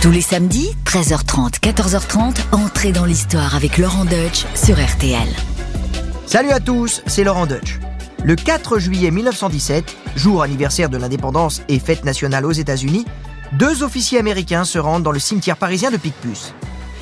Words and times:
Tous 0.00 0.12
les 0.12 0.20
samedis, 0.20 0.76
13h30, 0.84 1.58
14h30, 1.58 2.36
entrez 2.52 2.92
dans 2.92 3.04
l'histoire 3.04 3.56
avec 3.56 3.78
Laurent 3.78 4.04
Deutsch 4.04 4.46
sur 4.54 4.76
RTL. 4.76 5.28
Salut 6.24 6.50
à 6.50 6.60
tous, 6.60 7.02
c'est 7.06 7.24
Laurent 7.24 7.46
Deutsch. 7.46 7.80
Le 8.22 8.36
4 8.36 8.78
juillet 8.78 9.10
1917, 9.10 9.96
jour 10.14 10.44
anniversaire 10.44 10.88
de 10.88 10.98
l'indépendance 10.98 11.62
et 11.68 11.80
fête 11.80 12.04
nationale 12.04 12.46
aux 12.46 12.52
États-Unis, 12.52 13.06
deux 13.54 13.82
officiers 13.82 14.20
américains 14.20 14.64
se 14.64 14.78
rendent 14.78 15.02
dans 15.02 15.10
le 15.10 15.18
cimetière 15.18 15.56
parisien 15.56 15.90
de 15.90 15.96
Picpus. 15.96 16.54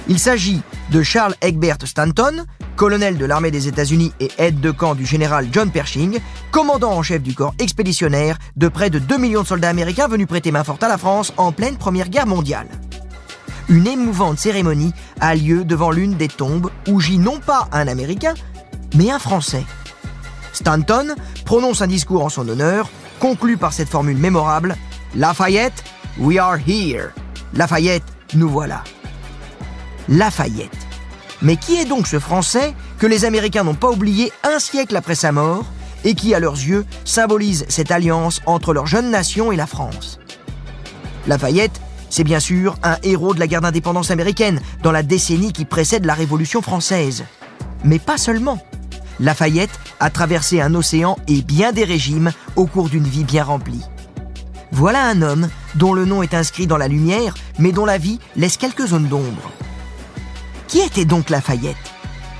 Il 0.08 0.20
s'agit 0.20 0.60
de 0.90 1.02
Charles 1.02 1.34
Egbert 1.40 1.78
Stanton, 1.84 2.44
colonel 2.76 3.18
de 3.18 3.24
l'armée 3.24 3.50
des 3.50 3.66
États-Unis 3.66 4.12
et 4.20 4.30
aide 4.38 4.60
de 4.60 4.70
camp 4.70 4.94
du 4.94 5.04
général 5.04 5.48
John 5.50 5.70
Pershing, 5.70 6.18
commandant 6.52 6.92
en 6.92 7.02
chef 7.02 7.22
du 7.22 7.34
corps 7.34 7.54
expéditionnaire 7.58 8.38
de 8.56 8.68
près 8.68 8.88
de 8.88 9.00
2 9.00 9.18
millions 9.18 9.42
de 9.42 9.48
soldats 9.48 9.68
américains 9.68 10.06
venus 10.06 10.28
prêter 10.28 10.52
main 10.52 10.62
forte 10.62 10.84
à 10.84 10.88
la 10.88 10.98
France 10.98 11.32
en 11.36 11.50
pleine 11.50 11.76
Première 11.76 12.08
Guerre 12.08 12.28
mondiale. 12.28 12.68
Une 13.68 13.88
émouvante 13.88 14.38
cérémonie 14.38 14.92
a 15.20 15.34
lieu 15.34 15.64
devant 15.64 15.90
l'une 15.90 16.14
des 16.14 16.28
tombes 16.28 16.70
où 16.86 17.00
gît 17.00 17.18
non 17.18 17.40
pas 17.40 17.68
un 17.72 17.88
Américain, 17.88 18.34
mais 18.94 19.10
un 19.10 19.18
Français. 19.18 19.64
Stanton 20.52 21.16
prononce 21.44 21.82
un 21.82 21.88
discours 21.88 22.24
en 22.24 22.28
son 22.28 22.48
honneur, 22.48 22.88
conclu 23.18 23.56
par 23.56 23.72
cette 23.72 23.88
formule 23.88 24.18
mémorable 24.18 24.76
Lafayette, 25.16 25.82
we 26.18 26.38
are 26.38 26.56
here. 26.56 27.08
Lafayette, 27.54 28.04
nous 28.34 28.48
voilà. 28.48 28.84
Lafayette. 30.08 30.70
Mais 31.42 31.56
qui 31.56 31.76
est 31.76 31.84
donc 31.84 32.06
ce 32.06 32.18
Français 32.18 32.74
que 32.98 33.06
les 33.06 33.24
Américains 33.24 33.64
n'ont 33.64 33.74
pas 33.74 33.90
oublié 33.90 34.32
un 34.42 34.58
siècle 34.58 34.96
après 34.96 35.14
sa 35.14 35.32
mort 35.32 35.64
et 36.04 36.14
qui, 36.14 36.34
à 36.34 36.40
leurs 36.40 36.54
yeux, 36.54 36.86
symbolise 37.04 37.66
cette 37.68 37.90
alliance 37.90 38.40
entre 38.46 38.72
leur 38.72 38.86
jeune 38.86 39.10
nation 39.10 39.52
et 39.52 39.56
la 39.56 39.66
France? 39.66 40.18
Lafayette, 41.26 41.80
c'est 42.08 42.24
bien 42.24 42.40
sûr 42.40 42.76
un 42.82 42.96
héros 43.02 43.34
de 43.34 43.40
la 43.40 43.48
guerre 43.48 43.60
d'indépendance 43.60 44.10
américaine 44.10 44.60
dans 44.82 44.92
la 44.92 45.02
décennie 45.02 45.52
qui 45.52 45.64
précède 45.64 46.06
la 46.06 46.14
Révolution 46.14 46.62
française. 46.62 47.24
Mais 47.84 47.98
pas 47.98 48.18
seulement. 48.18 48.62
Lafayette 49.18 49.78
a 49.98 50.10
traversé 50.10 50.60
un 50.60 50.74
océan 50.74 51.16
et 51.26 51.42
bien 51.42 51.72
des 51.72 51.84
régimes 51.84 52.32
au 52.54 52.66
cours 52.66 52.88
d'une 52.88 53.06
vie 53.06 53.24
bien 53.24 53.44
remplie. 53.44 53.82
Voilà 54.72 55.04
un 55.04 55.22
homme 55.22 55.48
dont 55.74 55.94
le 55.94 56.04
nom 56.04 56.22
est 56.22 56.34
inscrit 56.34 56.66
dans 56.66 56.76
la 56.76 56.88
lumière, 56.88 57.34
mais 57.58 57.72
dont 57.72 57.86
la 57.86 57.98
vie 57.98 58.20
laisse 58.36 58.56
quelques 58.56 58.86
zones 58.86 59.08
d'ombre. 59.08 59.50
Qui 60.68 60.80
était 60.80 61.04
donc 61.04 61.30
Lafayette? 61.30 61.76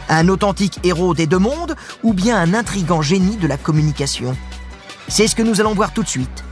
Un 0.09 0.29
authentique 0.29 0.81
héros 0.83 1.15
des 1.15 1.27
deux 1.27 1.39
mondes 1.39 1.77
ou 2.03 2.13
bien 2.13 2.37
un 2.37 2.55
intrigant 2.55 3.03
génie 3.03 3.37
de 3.37 3.47
la 3.47 3.57
communication? 3.57 4.37
C'est 5.09 5.29
ce 5.29 5.37
que 5.37 5.43
nous 5.43 5.61
allons 5.61 5.75
voir 5.75 5.93
tout 5.93 6.03
de 6.03 6.09
suite. 6.09 6.45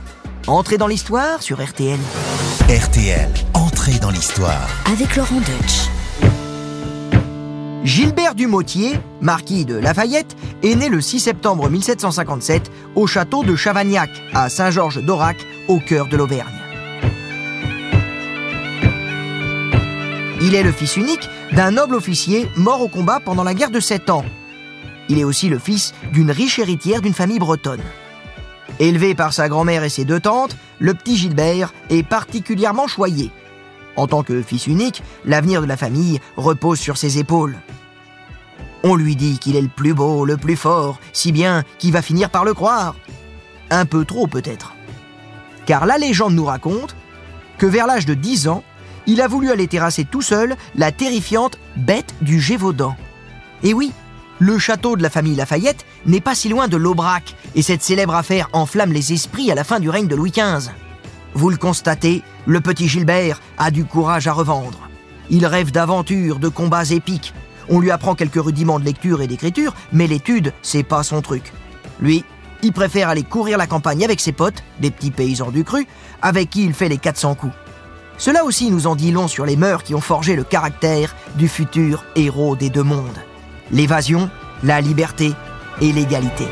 Entrez 0.47 0.79
dans 0.79 0.87
l'histoire 0.87 1.43
sur 1.43 1.65
RTL. 1.65 1.99
RTL, 2.69 3.29
entrée 3.55 3.99
dans 3.99 4.11
l'histoire. 4.11 4.69
Avec 4.93 5.17
Laurent 5.17 5.41
Deutsch. 5.41 5.89
Gilbert 7.83 8.35
Dumotier, 8.35 8.99
marquis 9.21 9.65
de 9.65 9.75
Lafayette, 9.75 10.37
est 10.63 10.75
né 10.75 10.89
le 10.89 11.01
6 11.01 11.21
septembre 11.21 11.69
1757 11.69 12.71
au 12.95 13.07
château 13.07 13.43
de 13.43 13.57
Chavagnac, 13.57 14.11
à 14.33 14.49
Saint-Georges 14.49 15.03
d'Aurac, 15.03 15.37
au 15.69 15.81
cœur 15.81 16.07
de 16.07 16.17
l'Auvergne. 16.17 16.64
Il 20.41 20.55
est 20.55 20.63
le 20.63 20.73
fils 20.73 20.97
unique 20.97 21.29
d'un 21.53 21.71
noble 21.71 21.95
officier 21.95 22.49
mort 22.57 22.81
au 22.81 22.89
combat 22.89 23.21
pendant 23.21 23.45
la 23.45 23.55
guerre 23.55 23.71
de 23.71 23.81
Sept 23.81 24.11
Ans. 24.11 24.25
Il 25.09 25.19
est 25.19 25.25
aussi 25.25 25.49
le 25.49 25.59
fils 25.59 25.95
d'une 26.13 26.31
riche 26.31 26.59
héritière 26.59 27.01
d'une 27.01 27.15
famille 27.15 27.39
bretonne. 27.39 27.83
Élevé 28.81 29.15
par 29.15 29.33
sa 29.33 29.49
grand-mère 29.49 29.85
et 29.85 29.89
ses 29.89 30.05
deux 30.05 30.21
tantes, 30.21 30.57
le 30.81 30.95
petit 30.95 31.17
Gilbert 31.17 31.73
est 31.91 32.03
particulièrement 32.03 32.89
choyé. 32.89 33.31
En 33.97 34.09
tant 34.09 34.25
que 34.25 34.43
fils 34.43 34.67
unique, 34.67 35.03
l'avenir 35.25 35.61
de 35.61 35.67
la 35.67 35.77
famille 35.77 36.21
repose 36.37 36.81
sur 36.81 36.97
ses 36.97 37.19
épaules. 37.19 37.57
On 38.83 38.97
lui 38.97 39.15
dit 39.15 39.39
qu'il 39.39 39.57
est 39.57 39.63
le 39.63 39.69
plus 39.69 39.95
beau, 39.95 40.25
le 40.25 40.37
plus 40.37 40.57
fort, 40.57 40.99
si 41.13 41.31
bien 41.31 41.63
qu'il 41.79 41.93
va 41.93 42.03
finir 42.03 42.29
par 42.29 42.45
le 42.45 42.55
croire. 42.55 42.97
Un 43.71 43.87
peu 43.87 44.05
trop 44.05 44.27
peut-être. 44.27 44.75
Car 45.65 45.87
la 45.87 45.97
légende 45.97 46.35
nous 46.35 46.45
raconte 46.45 46.97
que 47.57 47.67
vers 47.67 47.87
l'âge 47.87 48.05
de 48.05 48.15
10 48.15 48.49
ans, 48.49 48.65
il 49.07 49.21
a 49.21 49.29
voulu 49.29 49.51
aller 49.51 49.67
terrasser 49.67 50.05
tout 50.05 50.23
seul 50.23 50.57
la 50.77 50.93
terrifiante 50.93 51.59
bête 51.77 52.15
du 52.21 52.41
Gévaudan. 52.41 52.97
Et 53.63 53.75
oui, 53.75 53.93
le 54.39 54.59
château 54.59 54.97
de 54.97 55.03
la 55.03 55.11
famille 55.11 55.37
Lafayette 55.37 55.85
n'est 56.07 56.21
pas 56.21 56.35
si 56.35 56.49
loin 56.49 56.69
de 56.69 56.77
l'Aubrac, 56.77 57.37
et 57.55 57.63
cette 57.63 57.83
célèbre 57.83 58.15
affaire 58.15 58.49
enflamme 58.53 58.93
les 58.93 59.13
esprits 59.13 59.51
à 59.51 59.55
la 59.55 59.65
fin 59.65 59.81
du 59.81 59.89
règne 59.89 60.09
de 60.09 60.17
Louis 60.17 60.33
XV. 60.33 60.71
Vous 61.35 61.51
le 61.51 61.57
constatez, 61.57 62.23
le 62.47 62.61
petit 62.61 62.89
Gilbert 62.89 63.41
a 63.59 63.71
du 63.71 63.85
courage 63.85 64.27
à 64.27 64.33
revendre. 64.33 64.89
Il 65.31 65.47
rêve 65.47 65.71
d'aventures, 65.73 66.39
de 66.39 66.49
combats 66.49 66.91
épiques. 66.91 67.33
On 67.69 67.81
lui 67.81 67.91
apprend 67.91 68.15
quelques 68.15 68.43
rudiments 68.43 68.79
de 68.79 68.85
lecture 68.85 69.23
et 69.23 69.27
d'écriture, 69.27 69.75
mais 69.93 70.07
l'étude, 70.07 70.53
c'est 70.63 70.83
pas 70.83 71.03
son 71.03 71.23
truc. 71.23 71.53
Lui, 72.01 72.25
il 72.63 72.73
préfère 72.73 73.09
aller 73.09 73.23
courir 73.23 73.57
la 73.57 73.67
campagne 73.67 74.05
avec 74.05 74.21
ses 74.21 74.33
potes, 74.33 74.63
des 74.81 74.91
petits 74.91 75.11
paysans 75.11 75.51
du 75.51 75.65
cru, 75.65 75.87
avec 76.23 76.51
qui 76.51 76.65
il 76.65 76.75
fait 76.75 76.89
les 76.89 76.99
400 76.99 77.35
coups. 77.35 77.55
Cela 78.17 78.45
aussi 78.45 78.71
nous 78.71 78.87
en 78.87 78.95
dit 78.95 79.11
long 79.11 79.29
sur 79.29 79.45
les 79.45 79.57
mœurs 79.57 79.83
qui 79.83 79.95
ont 79.95 80.01
forgé 80.01 80.37
le 80.37 80.45
caractère 80.45 81.15
du 81.35 81.49
futur 81.49 82.05
héros 82.15 82.57
des 82.57 82.71
deux 82.71 82.83
mondes. 82.83 83.19
L'évasion, 83.73 84.31
la 84.63 84.81
liberté 84.81 85.33
et 85.81 85.93
l'égalité. 85.93 86.47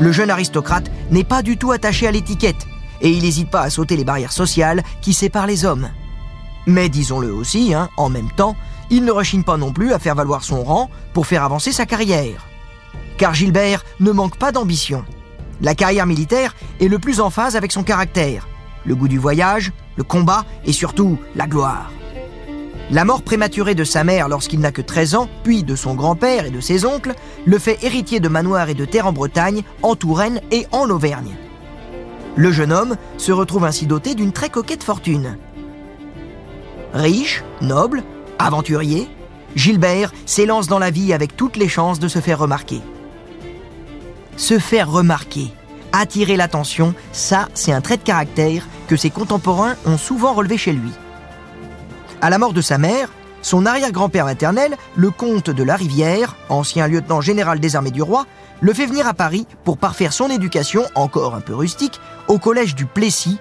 Le 0.00 0.10
jeune 0.10 0.30
aristocrate 0.30 0.90
n'est 1.10 1.24
pas 1.24 1.42
du 1.42 1.56
tout 1.56 1.70
attaché 1.70 2.06
à 2.06 2.10
l'étiquette 2.10 2.66
et 3.00 3.10
il 3.10 3.22
n'hésite 3.22 3.50
pas 3.50 3.60
à 3.60 3.70
sauter 3.70 3.96
les 3.96 4.04
barrières 4.04 4.32
sociales 4.32 4.82
qui 5.02 5.12
séparent 5.12 5.46
les 5.46 5.64
hommes. 5.64 5.90
Mais 6.66 6.88
disons-le 6.88 7.32
aussi, 7.32 7.74
hein, 7.74 7.90
en 7.98 8.08
même 8.08 8.30
temps, 8.30 8.56
il 8.90 9.04
ne 9.04 9.12
rechigne 9.12 9.42
pas 9.42 9.58
non 9.58 9.72
plus 9.72 9.92
à 9.92 9.98
faire 9.98 10.14
valoir 10.14 10.42
son 10.42 10.64
rang 10.64 10.90
pour 11.12 11.26
faire 11.26 11.44
avancer 11.44 11.72
sa 11.72 11.84
carrière. 11.84 12.46
Car 13.18 13.34
Gilbert 13.34 13.84
ne 14.00 14.12
manque 14.12 14.38
pas 14.38 14.50
d'ambition. 14.50 15.04
La 15.60 15.74
carrière 15.74 16.06
militaire 16.06 16.54
est 16.80 16.88
le 16.88 16.98
plus 16.98 17.20
en 17.20 17.30
phase 17.30 17.54
avec 17.54 17.70
son 17.70 17.82
caractère 17.82 18.48
le 18.84 18.94
goût 18.94 19.08
du 19.08 19.18
voyage, 19.18 19.72
le 19.96 20.04
combat 20.04 20.44
et 20.64 20.72
surtout 20.72 21.18
la 21.36 21.46
gloire. 21.46 21.90
La 22.90 23.04
mort 23.04 23.22
prématurée 23.22 23.74
de 23.74 23.84
sa 23.84 24.04
mère 24.04 24.28
lorsqu'il 24.28 24.60
n'a 24.60 24.70
que 24.70 24.82
13 24.82 25.14
ans, 25.14 25.28
puis 25.42 25.62
de 25.62 25.74
son 25.74 25.94
grand-père 25.94 26.46
et 26.46 26.50
de 26.50 26.60
ses 26.60 26.84
oncles, 26.84 27.14
le 27.46 27.58
fait 27.58 27.82
héritier 27.82 28.20
de 28.20 28.28
manoirs 28.28 28.68
et 28.68 28.74
de 28.74 28.84
terres 28.84 29.06
en 29.06 29.12
Bretagne, 29.12 29.62
en 29.82 29.96
Touraine 29.96 30.40
et 30.50 30.66
en 30.70 30.90
Auvergne. 30.90 31.34
Le 32.36 32.52
jeune 32.52 32.72
homme 32.72 32.96
se 33.16 33.32
retrouve 33.32 33.64
ainsi 33.64 33.86
doté 33.86 34.14
d'une 34.14 34.32
très 34.32 34.50
coquette 34.50 34.84
fortune. 34.84 35.38
Riche, 36.92 37.42
noble, 37.60 38.02
aventurier, 38.38 39.08
Gilbert 39.54 40.12
s'élance 40.26 40.66
dans 40.66 40.78
la 40.78 40.90
vie 40.90 41.12
avec 41.12 41.36
toutes 41.36 41.56
les 41.56 41.68
chances 41.68 42.00
de 42.00 42.08
se 42.08 42.18
faire 42.18 42.38
remarquer. 42.38 42.80
Se 44.36 44.58
faire 44.58 44.90
remarquer, 44.90 45.52
attirer 45.92 46.36
l'attention, 46.36 46.94
ça 47.12 47.48
c'est 47.54 47.72
un 47.72 47.80
trait 47.80 47.96
de 47.96 48.02
caractère 48.02 48.66
que 48.88 48.96
ses 48.96 49.10
contemporains 49.10 49.76
ont 49.86 49.98
souvent 49.98 50.34
relevé 50.34 50.56
chez 50.56 50.72
lui. 50.72 50.92
À 52.20 52.30
la 52.30 52.38
mort 52.38 52.52
de 52.52 52.60
sa 52.60 52.78
mère, 52.78 53.08
son 53.42 53.66
arrière-grand-père 53.66 54.24
maternel, 54.24 54.76
le 54.96 55.10
comte 55.10 55.50
de 55.50 55.62
la 55.62 55.76
Rivière, 55.76 56.36
ancien 56.48 56.88
lieutenant 56.88 57.20
général 57.20 57.60
des 57.60 57.76
armées 57.76 57.90
du 57.90 58.02
roi, 58.02 58.26
le 58.60 58.72
fait 58.72 58.86
venir 58.86 59.06
à 59.06 59.12
Paris 59.12 59.46
pour 59.64 59.76
parfaire 59.76 60.12
son 60.12 60.30
éducation, 60.30 60.84
encore 60.94 61.34
un 61.34 61.40
peu 61.40 61.54
rustique, 61.54 62.00
au 62.28 62.38
collège 62.38 62.74
du 62.74 62.86
Plessis, 62.86 63.38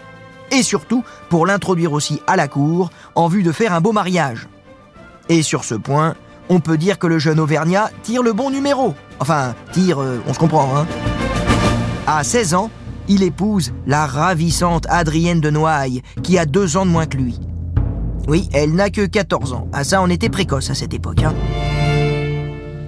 et 0.51 0.63
surtout 0.63 1.03
pour 1.29 1.45
l'introduire 1.45 1.93
aussi 1.93 2.21
à 2.27 2.35
la 2.35 2.47
cour 2.47 2.89
en 3.15 3.27
vue 3.27 3.43
de 3.43 3.51
faire 3.51 3.73
un 3.73 3.81
beau 3.81 3.93
mariage. 3.93 4.49
Et 5.29 5.41
sur 5.41 5.63
ce 5.63 5.75
point, 5.75 6.15
on 6.49 6.59
peut 6.59 6.77
dire 6.77 6.99
que 6.99 7.07
le 7.07 7.19
jeune 7.19 7.39
Auvergnat 7.39 7.89
tire 8.03 8.23
le 8.23 8.33
bon 8.33 8.49
numéro. 8.49 8.95
Enfin, 9.19 9.55
tire, 9.71 10.01
euh, 10.01 10.21
on 10.27 10.33
se 10.33 10.39
comprend, 10.39 10.75
hein. 10.75 10.85
À 12.05 12.25
16 12.25 12.53
ans, 12.55 12.69
il 13.07 13.23
épouse 13.23 13.73
la 13.85 14.05
ravissante 14.05 14.85
Adrienne 14.89 15.41
de 15.41 15.49
Noailles, 15.49 16.01
qui 16.21 16.37
a 16.37 16.45
deux 16.45 16.77
ans 16.77 16.85
de 16.85 16.91
moins 16.91 17.05
que 17.05 17.17
lui. 17.17 17.39
Oui, 18.27 18.47
elle 18.53 18.73
n'a 18.73 18.89
que 18.89 19.05
14 19.05 19.53
ans. 19.53 19.67
À 19.73 19.83
ça, 19.83 20.01
on 20.01 20.09
était 20.09 20.29
précoce 20.29 20.69
à 20.69 20.75
cette 20.75 20.93
époque. 20.93 21.23
Hein. 21.23 21.33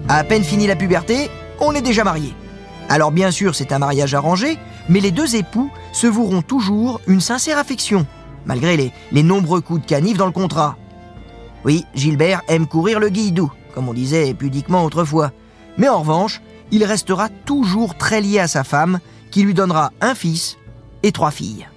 À 0.07 0.23
peine 0.23 0.43
fini 0.43 0.67
la 0.67 0.75
puberté, 0.75 1.29
on 1.59 1.73
est 1.73 1.81
déjà 1.81 2.03
marié. 2.03 2.33
Alors 2.89 3.11
bien 3.11 3.31
sûr, 3.31 3.55
c'est 3.55 3.71
un 3.71 3.79
mariage 3.79 4.13
arrangé, 4.13 4.57
mais 4.87 4.99
les 4.99 5.11
deux 5.11 5.35
époux 5.35 5.71
se 5.91 6.07
voueront 6.07 6.41
toujours 6.41 7.01
une 7.07 7.21
sincère 7.21 7.57
affection, 7.57 8.05
malgré 8.45 8.77
les, 8.77 8.91
les 9.11 9.23
nombreux 9.23 9.61
coups 9.61 9.81
de 9.81 9.85
canif 9.85 10.17
dans 10.17 10.27
le 10.27 10.31
contrat. 10.31 10.77
Oui, 11.65 11.85
Gilbert 11.95 12.43
aime 12.47 12.67
courir 12.67 12.99
le 12.99 13.09
guidou, 13.09 13.51
comme 13.73 13.89
on 13.89 13.93
disait 13.93 14.35
pudiquement 14.35 14.85
autrefois. 14.85 15.31
Mais 15.77 15.89
en 15.89 15.99
revanche, 15.99 16.41
il 16.71 16.83
restera 16.83 17.29
toujours 17.29 17.95
très 17.95 18.21
lié 18.21 18.39
à 18.39 18.47
sa 18.47 18.63
femme, 18.63 18.99
qui 19.35 19.43
lui 19.43 19.53
donnera 19.53 19.91
un 19.99 20.15
fils 20.15 20.57
et 21.03 21.11
trois 21.11 21.29
filles. 21.29 21.67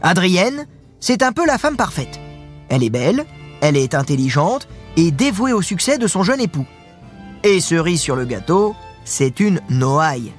Adrienne, 0.00 0.66
c'est 1.00 1.22
un 1.22 1.30
peu 1.30 1.44
la 1.44 1.58
femme 1.58 1.76
parfaite. 1.76 2.18
Elle 2.70 2.82
est 2.82 2.88
belle, 2.88 3.26
elle 3.60 3.76
est 3.76 3.92
intelligente 3.92 4.66
et 4.96 5.10
dévouée 5.10 5.52
au 5.52 5.60
succès 5.60 5.98
de 5.98 6.06
son 6.06 6.22
jeune 6.22 6.40
époux. 6.40 6.64
Et 7.44 7.60
cerise 7.60 8.00
sur 8.00 8.16
le 8.16 8.24
gâteau, 8.24 8.74
c'est 9.04 9.38
une 9.38 9.60
Noailles. 9.68 10.32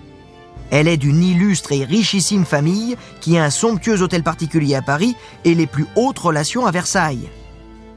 Elle 0.71 0.88
est 0.88 0.97
d'une 0.97 1.21
illustre 1.21 1.71
et 1.71 1.85
richissime 1.85 2.45
famille 2.45 2.97
qui 3.21 3.38
a 3.38 3.44
un 3.44 3.51
somptueux 3.51 4.01
hôtel 4.01 4.24
particulier 4.24 4.74
à 4.74 4.81
Paris 4.81 5.15
et 5.45 5.53
les 5.53 5.68
plus 5.68 5.86
hautes 5.95 6.18
relations 6.18 6.65
à 6.65 6.71
Versailles. 6.71 7.29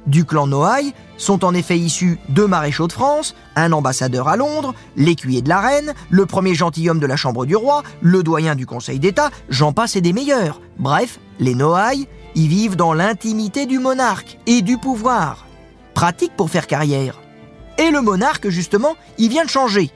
Du 0.07 0.25
clan 0.25 0.47
Noailles 0.47 0.95
sont 1.17 1.45
en 1.45 1.53
effet 1.53 1.79
issus 1.79 2.19
deux 2.29 2.47
maréchaux 2.47 2.87
de 2.87 2.93
France, 2.93 3.35
un 3.57 3.73
ambassadeur 3.73 4.29
à 4.29 4.37
Londres, 4.37 4.75
l'écuyer 4.97 5.43
de 5.43 5.49
la 5.49 5.61
reine, 5.61 5.95
le 6.11 6.27
premier 6.27 6.55
gentilhomme 6.55 7.01
de 7.01 7.07
la 7.07 7.17
chambre 7.17 7.45
du 7.45 7.57
roi, 7.57 7.83
le 8.01 8.23
doyen 8.23 8.55
du 8.55 8.67
Conseil 8.67 9.01
d'État, 9.01 9.31
j'en 9.49 9.73
passe 9.73 9.97
et 9.97 10.01
des 10.01 10.13
meilleurs. 10.13 10.61
Bref, 10.79 11.19
les 11.41 11.55
Noailles 11.55 12.07
y 12.37 12.47
vivent 12.47 12.77
dans 12.77 12.93
l'intimité 12.93 13.67
du 13.67 13.79
monarque 13.79 14.39
et 14.47 14.63
du 14.63 14.79
pouvoir. 14.79 15.47
Pratique 15.95 16.37
pour 16.37 16.51
faire 16.51 16.67
carrière. 16.67 17.21
Et 17.79 17.91
le 17.91 18.01
monarque, 18.01 18.49
justement, 18.49 18.95
il 19.19 19.29
vient 19.29 19.45
de 19.45 19.51
changer. 19.51 19.91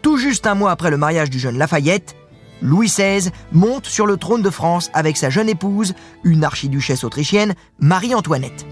Tout 0.00 0.16
juste 0.16 0.46
un 0.46 0.54
mois 0.54 0.70
après 0.70 0.90
le 0.90 0.96
mariage 0.96 1.30
du 1.30 1.38
jeune 1.38 1.58
Lafayette, 1.58 2.16
Louis 2.62 2.86
XVI 2.86 3.30
monte 3.50 3.86
sur 3.86 4.06
le 4.06 4.16
trône 4.16 4.42
de 4.42 4.50
France 4.50 4.90
avec 4.94 5.16
sa 5.16 5.30
jeune 5.30 5.48
épouse, 5.48 5.94
une 6.24 6.44
archiduchesse 6.44 7.04
autrichienne, 7.04 7.54
Marie-Antoinette. 7.80 8.66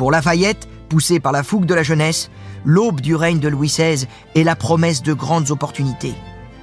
Pour 0.00 0.10
Lafayette, 0.10 0.66
poussé 0.88 1.20
par 1.20 1.30
la 1.30 1.42
fougue 1.42 1.66
de 1.66 1.74
la 1.74 1.82
jeunesse, 1.82 2.30
l'aube 2.64 3.02
du 3.02 3.14
règne 3.14 3.38
de 3.38 3.48
Louis 3.48 3.68
XVI 3.68 4.06
est 4.34 4.44
la 4.44 4.56
promesse 4.56 5.02
de 5.02 5.12
grandes 5.12 5.50
opportunités. 5.50 6.14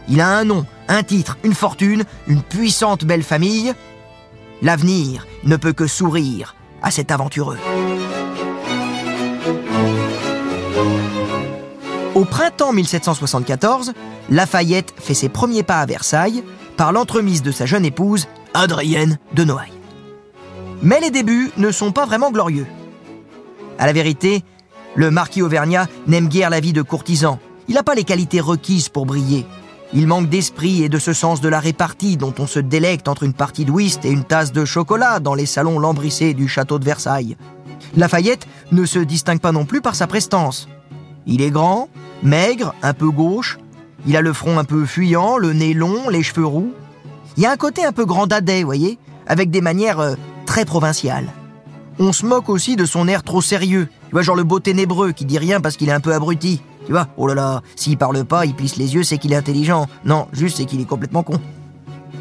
Il 0.10 0.22
a 0.22 0.28
un 0.28 0.44
nom, 0.44 0.66
un 0.88 1.04
titre, 1.04 1.38
une 1.44 1.54
fortune, 1.54 2.04
une 2.26 2.42
puissante 2.42 3.06
belle 3.06 3.22
famille. 3.22 3.76
L'avenir 4.64 5.28
ne 5.44 5.56
peut 5.56 5.74
que 5.74 5.86
sourire 5.86 6.56
à 6.82 6.90
cet 6.90 7.12
aventureux. 7.12 7.60
Au 12.16 12.26
printemps 12.26 12.74
1774, 12.74 13.94
Lafayette 14.32 14.96
fait 14.98 15.14
ses 15.14 15.30
premiers 15.30 15.62
pas 15.62 15.82
à 15.82 15.86
Versailles 15.86 16.44
par 16.76 16.92
l'entremise 16.92 17.44
de 17.44 17.52
sa 17.52 17.68
jeune 17.68 17.86
épouse, 17.86 18.28
Adrienne 18.56 19.20
de 19.34 19.44
Noailles. 19.44 19.80
Mais 20.82 21.00
les 21.00 21.12
débuts 21.12 21.52
ne 21.58 21.70
sont 21.70 21.92
pas 21.92 22.08
vraiment 22.08 22.32
glorieux. 22.32 22.66
À 23.80 23.86
la 23.86 23.94
vérité, 23.94 24.44
le 24.96 25.12
marquis 25.12 25.42
Auvergnat 25.42 25.88
n'aime 26.08 26.28
guère 26.28 26.50
la 26.50 26.60
vie 26.60 26.74
de 26.74 26.82
courtisan. 26.82 27.40
Il 27.68 27.76
n'a 27.76 27.84
pas 27.84 27.96
les 27.96 28.04
qualités 28.04 28.40
requises 28.40 28.90
pour 28.90 29.06
briller. 29.06 29.46
Il 29.94 30.08
manque 30.08 30.30
d'esprit 30.30 30.84
et 30.84 30.90
de 30.90 31.00
ce 31.00 31.14
sens 31.14 31.40
de 31.40 31.48
la 31.48 31.60
répartie 31.60 32.18
dont 32.18 32.34
on 32.40 32.48
se 32.48 32.60
délecte 32.60 33.08
entre 33.08 33.24
une 33.24 33.34
partie 33.34 33.66
de 33.66 33.72
whist 33.72 34.04
et 34.04 34.10
une 34.10 34.24
tasse 34.24 34.52
de 34.52 34.66
chocolat 34.66 35.20
dans 35.20 35.34
les 35.34 35.46
salons 35.46 35.80
lambrissés 35.80 36.34
du 36.34 36.48
château 36.48 36.80
de 36.80 36.86
Versailles. 36.86 37.38
Lafayette 37.96 38.48
ne 38.72 38.86
se 38.86 39.00
distingue 39.00 39.40
pas 39.40 39.52
non 39.52 39.66
plus 39.66 39.82
par 39.82 39.96
sa 39.96 40.08
prestance. 40.08 40.68
Il 41.26 41.42
est 41.42 41.52
grand, 41.52 41.90
maigre, 42.24 42.74
un 42.82 42.94
peu 42.94 43.10
gauche, 43.10 43.60
il 44.06 44.18
a 44.18 44.22
le 44.22 44.34
front 44.34 44.58
un 44.58 44.64
peu 44.64 44.86
fuyant, 44.86 45.38
le 45.38 45.54
nez 45.54 45.74
long, 45.74 46.10
les 46.10 46.24
cheveux 46.24 46.46
roux. 46.46 46.74
Il 47.36 47.44
y 47.44 47.46
a 47.46 47.52
un 47.52 47.58
côté 47.58 47.86
un 47.86 47.92
peu 47.92 48.06
grand 48.06 48.28
vous 48.28 48.66
voyez, 48.66 48.98
avec 49.26 49.52
des 49.52 49.62
manières 49.62 50.00
euh, 50.00 50.16
très 50.46 50.66
provinciales. 50.66 51.28
On 52.00 52.14
se 52.14 52.26
moque 52.26 52.50
aussi 52.50 52.76
de 52.76 52.86
son 52.86 53.08
air 53.08 53.24
trop 53.24 53.42
sérieux. 53.42 53.88
Tu 54.08 54.12
vois, 54.12 54.22
genre 54.22 54.36
le 54.36 54.44
beau 54.44 54.60
ténébreux 54.60 55.12
qui 55.12 55.26
dit 55.26 55.40
rien 55.40 55.62
parce 55.62 55.78
qu'il 55.78 55.90
est 55.90 55.94
un 55.94 56.00
peu 56.00 56.14
abruti. 56.14 56.62
Tu 56.86 56.92
vois, 56.92 57.08
oh 57.18 57.28
là 57.28 57.36
là, 57.36 57.62
s'il 57.76 57.98
parle 57.98 58.24
pas, 58.24 58.46
il 58.46 58.54
plisse 58.54 58.78
les 58.78 58.94
yeux, 58.94 59.04
c'est 59.04 59.18
qu'il 59.18 59.34
est 59.34 59.38
intelligent. 59.38 59.88
Non, 60.06 60.28
juste 60.32 60.58
c'est 60.58 60.66
qu'il 60.66 60.80
est 60.80 60.86
complètement 60.86 61.24
con. 61.24 61.40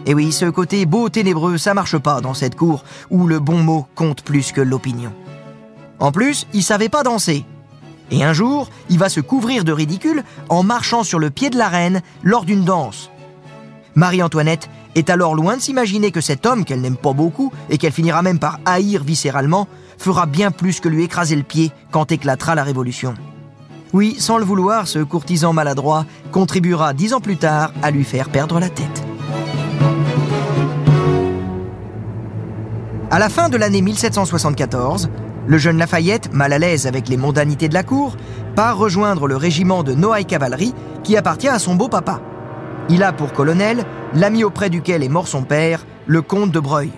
Et 0.06 0.14
oui, 0.14 0.32
ce 0.32 0.46
côté 0.46 0.86
beau 0.86 1.08
ténébreux, 1.08 1.58
ça 1.58 1.74
marche 1.74 1.98
pas 1.98 2.20
dans 2.20 2.34
cette 2.34 2.56
cour 2.56 2.84
où 3.10 3.26
le 3.26 3.38
bon 3.38 3.58
mot 3.58 3.86
compte 3.94 4.22
plus 4.22 4.52
que 4.52 4.60
l'opinion. 4.60 5.12
En 5.98 6.12
plus, 6.12 6.46
il 6.52 6.62
savait 6.62 6.88
pas 6.88 7.02
danser. 7.02 7.44
Et 8.10 8.24
un 8.24 8.32
jour, 8.32 8.68
il 8.88 8.98
va 8.98 9.08
se 9.08 9.20
couvrir 9.20 9.64
de 9.64 9.72
ridicule 9.72 10.22
en 10.48 10.62
marchant 10.62 11.02
sur 11.02 11.18
le 11.18 11.30
pied 11.30 11.50
de 11.50 11.58
la 11.58 11.68
reine 11.68 12.02
lors 12.22 12.44
d'une 12.44 12.64
danse. 12.64 13.10
Marie-Antoinette 13.94 14.68
est 14.96 15.10
alors 15.10 15.34
loin 15.34 15.56
de 15.56 15.60
s'imaginer 15.62 16.10
que 16.10 16.20
cet 16.20 16.46
homme 16.46 16.64
qu'elle 16.64 16.80
n'aime 16.80 16.96
pas 16.96 17.12
beaucoup 17.12 17.52
et 17.70 17.78
qu'elle 17.78 17.92
finira 17.92 18.22
même 18.22 18.38
par 18.38 18.58
haïr 18.64 19.04
viscéralement 19.04 19.68
fera 19.98 20.26
bien 20.26 20.50
plus 20.50 20.80
que 20.80 20.88
lui 20.88 21.04
écraser 21.04 21.36
le 21.36 21.42
pied 21.42 21.70
quand 21.90 22.10
éclatera 22.10 22.54
la 22.54 22.64
Révolution. 22.64 23.14
Oui, 23.92 24.16
sans 24.18 24.38
le 24.38 24.44
vouloir, 24.44 24.88
ce 24.88 24.98
courtisan 24.98 25.52
maladroit 25.52 26.06
contribuera 26.32 26.92
dix 26.92 27.14
ans 27.14 27.20
plus 27.20 27.36
tard 27.36 27.72
à 27.82 27.90
lui 27.90 28.04
faire 28.04 28.30
perdre 28.30 28.58
la 28.58 28.68
tête. 28.68 29.04
À 33.10 33.18
la 33.18 33.28
fin 33.28 33.48
de 33.48 33.56
l'année 33.56 33.82
1774, 33.82 35.10
le 35.46 35.58
jeune 35.58 35.78
Lafayette, 35.78 36.32
mal 36.32 36.52
à 36.52 36.58
l'aise 36.58 36.86
avec 36.86 37.08
les 37.08 37.16
mondanités 37.16 37.68
de 37.68 37.74
la 37.74 37.84
cour, 37.84 38.16
part 38.56 38.78
rejoindre 38.78 39.28
le 39.28 39.36
régiment 39.36 39.82
de 39.82 39.94
Noailles 39.94 40.24
Cavalerie 40.24 40.74
qui 41.04 41.16
appartient 41.16 41.48
à 41.48 41.58
son 41.58 41.76
beau-papa. 41.76 42.20
Il 42.88 43.02
a 43.02 43.12
pour 43.12 43.32
colonel 43.32 43.84
l'ami 44.14 44.44
auprès 44.44 44.70
duquel 44.70 45.02
est 45.02 45.08
mort 45.08 45.26
son 45.26 45.42
père, 45.42 45.84
le 46.06 46.22
comte 46.22 46.52
de 46.52 46.60
Breuil. 46.60 46.92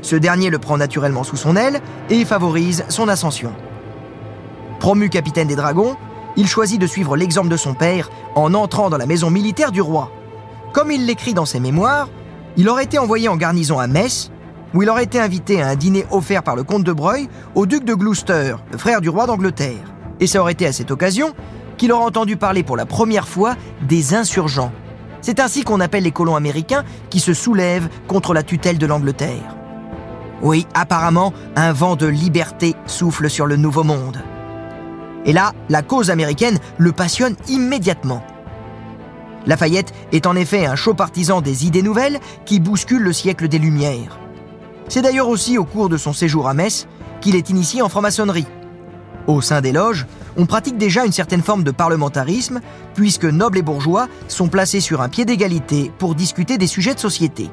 Ce 0.00 0.16
dernier 0.16 0.50
le 0.50 0.58
prend 0.58 0.76
naturellement 0.76 1.24
sous 1.24 1.36
son 1.36 1.56
aile 1.56 1.80
et 2.10 2.24
favorise 2.24 2.84
son 2.88 3.08
ascension. 3.08 3.52
Promu 4.80 5.08
capitaine 5.08 5.48
des 5.48 5.56
dragons, 5.56 5.96
il 6.36 6.46
choisit 6.46 6.80
de 6.80 6.86
suivre 6.86 7.16
l'exemple 7.16 7.48
de 7.48 7.56
son 7.56 7.74
père 7.74 8.10
en 8.34 8.54
entrant 8.54 8.90
dans 8.90 8.96
la 8.96 9.06
maison 9.06 9.30
militaire 9.30 9.72
du 9.72 9.80
roi. 9.80 10.10
Comme 10.72 10.90
il 10.90 11.06
l'écrit 11.06 11.34
dans 11.34 11.46
ses 11.46 11.60
mémoires, 11.60 12.08
il 12.56 12.68
aurait 12.68 12.84
été 12.84 12.98
envoyé 12.98 13.28
en 13.28 13.36
garnison 13.36 13.78
à 13.78 13.86
Metz, 13.86 14.30
où 14.74 14.82
il 14.82 14.90
aurait 14.90 15.04
été 15.04 15.20
invité 15.20 15.62
à 15.62 15.68
un 15.68 15.76
dîner 15.76 16.04
offert 16.10 16.42
par 16.42 16.56
le 16.56 16.64
comte 16.64 16.84
de 16.84 16.92
Breuil 16.92 17.28
au 17.54 17.66
duc 17.66 17.84
de 17.84 17.94
Gloucester, 17.94 18.56
le 18.72 18.78
frère 18.78 19.00
du 19.00 19.08
roi 19.08 19.26
d'Angleterre. 19.26 19.94
Et 20.20 20.26
ça 20.26 20.40
aurait 20.40 20.52
été 20.52 20.66
à 20.66 20.72
cette 20.72 20.90
occasion 20.90 21.32
qu'il 21.76 21.92
aurait 21.92 22.04
entendu 22.04 22.36
parler 22.36 22.62
pour 22.62 22.76
la 22.76 22.86
première 22.86 23.28
fois 23.28 23.54
des 23.82 24.14
insurgents. 24.14 24.72
C'est 25.24 25.40
ainsi 25.40 25.64
qu'on 25.64 25.80
appelle 25.80 26.02
les 26.02 26.12
colons 26.12 26.36
américains 26.36 26.84
qui 27.08 27.18
se 27.18 27.32
soulèvent 27.32 27.88
contre 28.06 28.34
la 28.34 28.42
tutelle 28.42 28.76
de 28.76 28.84
l'Angleterre. 28.84 29.56
Oui, 30.42 30.66
apparemment, 30.74 31.32
un 31.56 31.72
vent 31.72 31.96
de 31.96 32.06
liberté 32.06 32.74
souffle 32.84 33.30
sur 33.30 33.46
le 33.46 33.56
Nouveau 33.56 33.84
Monde. 33.84 34.22
Et 35.24 35.32
là, 35.32 35.54
la 35.70 35.80
cause 35.80 36.10
américaine 36.10 36.58
le 36.76 36.92
passionne 36.92 37.36
immédiatement. 37.48 38.22
Lafayette 39.46 39.94
est 40.12 40.26
en 40.26 40.36
effet 40.36 40.66
un 40.66 40.76
chaud 40.76 40.92
partisan 40.92 41.40
des 41.40 41.64
idées 41.66 41.80
nouvelles 41.80 42.20
qui 42.44 42.60
bousculent 42.60 43.02
le 43.02 43.14
siècle 43.14 43.48
des 43.48 43.58
Lumières. 43.58 44.18
C'est 44.88 45.00
d'ailleurs 45.00 45.30
aussi 45.30 45.56
au 45.56 45.64
cours 45.64 45.88
de 45.88 45.96
son 45.96 46.12
séjour 46.12 46.48
à 46.48 46.52
Metz 46.52 46.86
qu'il 47.22 47.34
est 47.34 47.48
initié 47.48 47.80
en 47.80 47.88
franc-maçonnerie. 47.88 48.46
Au 49.26 49.40
sein 49.40 49.60
des 49.60 49.72
loges, 49.72 50.06
on 50.36 50.46
pratique 50.46 50.76
déjà 50.76 51.06
une 51.06 51.12
certaine 51.12 51.42
forme 51.42 51.64
de 51.64 51.70
parlementarisme, 51.70 52.60
puisque 52.94 53.24
nobles 53.24 53.58
et 53.58 53.62
bourgeois 53.62 54.08
sont 54.28 54.48
placés 54.48 54.80
sur 54.80 55.00
un 55.00 55.08
pied 55.08 55.24
d'égalité 55.24 55.90
pour 55.98 56.14
discuter 56.14 56.58
des 56.58 56.66
sujets 56.66 56.94
de 56.94 57.00
société. 57.00 57.48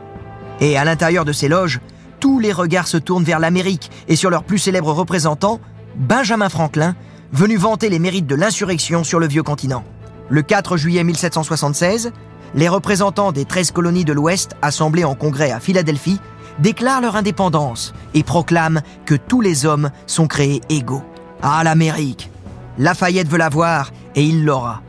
Et 0.59 0.77
à 0.77 0.83
l'intérieur 0.83 1.23
de 1.23 1.31
ces 1.31 1.47
loges, 1.47 1.79
tous 2.19 2.39
les 2.39 2.51
regards 2.51 2.87
se 2.87 2.97
tournent 2.97 3.23
vers 3.23 3.39
l'Amérique 3.39 3.89
et 4.07 4.15
sur 4.15 4.29
leur 4.29 4.43
plus 4.43 4.59
célèbre 4.59 4.91
représentant, 4.91 5.59
Benjamin 5.95 6.49
Franklin, 6.49 6.95
venu 7.31 7.55
vanter 7.55 7.89
les 7.89 7.99
mérites 7.99 8.27
de 8.27 8.35
l'insurrection 8.35 9.03
sur 9.03 9.19
le 9.19 9.27
vieux 9.27 9.43
continent. 9.43 9.83
Le 10.29 10.41
4 10.41 10.77
juillet 10.77 11.03
1776, 11.03 12.11
les 12.53 12.67
représentants 12.67 13.31
des 13.31 13.45
13 13.45 13.71
colonies 13.71 14.05
de 14.05 14.13
l'Ouest 14.13 14.55
assemblés 14.61 15.05
en 15.05 15.15
congrès 15.15 15.51
à 15.51 15.59
Philadelphie 15.59 16.19
déclarent 16.59 17.01
leur 17.01 17.15
indépendance 17.15 17.93
et 18.13 18.23
proclament 18.23 18.81
que 19.05 19.15
tous 19.15 19.41
les 19.41 19.65
hommes 19.65 19.89
sont 20.05 20.27
créés 20.27 20.61
égaux. 20.69 21.03
Ah, 21.43 21.63
l'Amérique 21.63 22.29
Lafayette 22.77 23.27
veut 23.27 23.37
la 23.37 23.49
voir 23.49 23.91
et 24.15 24.23
il 24.23 24.45
l'aura. 24.45 24.81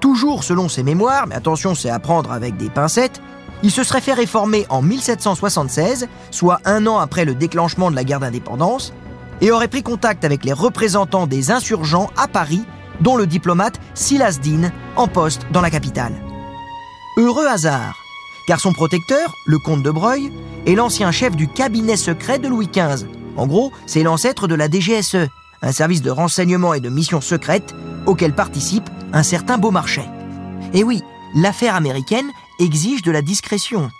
Toujours 0.00 0.44
selon 0.44 0.68
ses 0.68 0.82
mémoires, 0.82 1.26
mais 1.26 1.34
attention, 1.34 1.74
c'est 1.74 1.90
à 1.90 1.98
prendre 1.98 2.32
avec 2.32 2.56
des 2.56 2.70
pincettes, 2.70 3.20
il 3.62 3.70
se 3.70 3.82
serait 3.82 4.00
fait 4.00 4.12
réformer 4.12 4.66
en 4.68 4.82
1776, 4.82 6.08
soit 6.30 6.60
un 6.64 6.86
an 6.86 6.98
après 6.98 7.24
le 7.24 7.34
déclenchement 7.34 7.90
de 7.90 7.96
la 7.96 8.04
guerre 8.04 8.20
d'indépendance, 8.20 8.92
et 9.40 9.50
aurait 9.50 9.68
pris 9.68 9.82
contact 9.82 10.24
avec 10.24 10.44
les 10.44 10.52
représentants 10.52 11.26
des 11.26 11.50
insurgents 11.50 12.10
à 12.16 12.28
Paris, 12.28 12.64
dont 13.00 13.16
le 13.16 13.26
diplomate 13.26 13.80
Silas 13.94 14.38
Dean, 14.42 14.70
en 14.96 15.08
poste 15.08 15.46
dans 15.52 15.60
la 15.60 15.70
capitale. 15.70 16.14
Heureux 17.18 17.46
hasard, 17.46 17.96
car 18.46 18.60
son 18.60 18.72
protecteur, 18.72 19.34
le 19.46 19.58
comte 19.58 19.82
de 19.82 19.90
Breuil, 19.90 20.32
est 20.66 20.74
l'ancien 20.74 21.10
chef 21.10 21.34
du 21.34 21.48
cabinet 21.48 21.96
secret 21.96 22.38
de 22.38 22.48
Louis 22.48 22.68
XV. 22.68 23.06
En 23.36 23.46
gros, 23.46 23.72
c'est 23.86 24.02
l'ancêtre 24.02 24.46
de 24.48 24.54
la 24.54 24.68
DGSE, 24.68 25.28
un 25.62 25.72
service 25.72 26.02
de 26.02 26.10
renseignement 26.10 26.74
et 26.74 26.80
de 26.80 26.88
mission 26.88 27.20
secrète 27.20 27.74
auquel 28.06 28.34
participe 28.34 28.88
un 29.12 29.22
certain 29.22 29.58
Beaumarchais. 29.58 30.08
Et 30.72 30.84
oui, 30.84 31.02
l'affaire 31.34 31.74
américaine 31.74 32.30
exige 32.58 33.02
de 33.02 33.10
la 33.10 33.22
discrétion. 33.22 33.90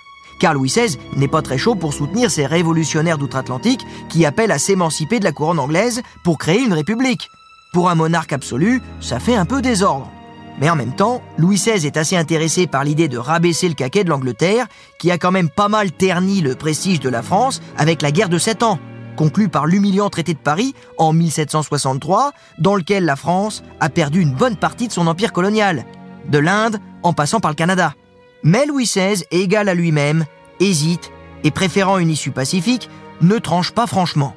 Car 0.41 0.55
Louis 0.55 0.69
XVI 0.69 0.99
n'est 1.17 1.29
pas 1.29 1.43
très 1.43 1.59
chaud 1.59 1.75
pour 1.75 1.95
soutenir 1.95 2.31
ces 2.31 2.47
révolutionnaires 2.47 3.19
d'outre-Atlantique 3.19 3.87
qui 4.09 4.27
appellent 4.27 4.53
à 4.53 4.59
s'émanciper 4.59 5.19
de 5.19 5.25
la 5.25 5.33
couronne 5.33 5.59
anglaise 5.59 6.03
pour 6.25 6.39
créer 6.39 6.63
une 6.63 6.75
république. 6.75 7.31
Pour 7.73 7.89
un 7.91 7.95
monarque 7.95 8.33
absolu, 8.33 8.83
ça 9.01 9.19
fait 9.19 9.35
un 9.35 9.47
peu 9.47 9.63
désordre. 9.63 10.11
Mais 10.59 10.71
en 10.71 10.77
même 10.77 10.95
temps, 10.95 11.23
Louis 11.37 11.57
XVI 11.57 11.87
est 11.87 11.97
assez 11.97 12.17
intéressé 12.17 12.67
par 12.67 12.85
l'idée 12.85 13.09
de 13.09 13.19
rabaisser 13.19 13.69
le 13.69 13.75
caquet 13.75 14.05
de 14.05 14.09
l'Angleterre, 14.09 14.67
qui 14.99 15.11
a 15.11 15.19
quand 15.19 15.31
même 15.31 15.51
pas 15.51 15.69
mal 15.69 15.93
terni 15.93 16.41
le 16.41 16.55
prestige 16.55 17.01
de 17.01 17.11
la 17.11 17.23
France 17.23 17.61
avec 17.77 18.01
la 18.01 18.11
guerre 18.11 18.31
de 18.31 18.39
Sept 18.39 18.63
Ans, 18.63 18.79
conclue 19.17 19.49
par 19.49 19.67
l'humiliant 19.67 20.11
traité 20.11 20.35
de 20.35 20.39
Paris 20.39 20.75
en 20.99 21.13
1763, 21.13 22.33
dans 22.59 22.77
lequel 22.77 23.05
la 23.05 23.17
France 23.17 23.65
a 23.81 23.89
perdu 23.89 24.21
une 24.21 24.35
bonne 24.35 24.57
partie 24.57 24.87
de 24.87 24.93
son 24.93 25.07
empire 25.07 25.33
colonial, 25.33 25.85
de 26.29 26.39
l'Inde 26.39 26.79
en 27.03 27.13
passant 27.13 27.41
par 27.41 27.51
le 27.51 27.57
Canada. 27.57 27.95
Mais 28.43 28.67
Louis 28.67 28.85
XVI, 28.85 29.25
égal 29.31 29.69
à 29.69 29.75
lui-même, 29.75 30.25
hésite 30.61 31.11
et 31.43 31.51
préférant 31.51 31.99
une 31.99 32.11
issue 32.11 32.31
pacifique, 32.31 32.89
ne 33.21 33.39
tranche 33.39 33.73
pas 33.73 33.87
franchement. 33.87 34.35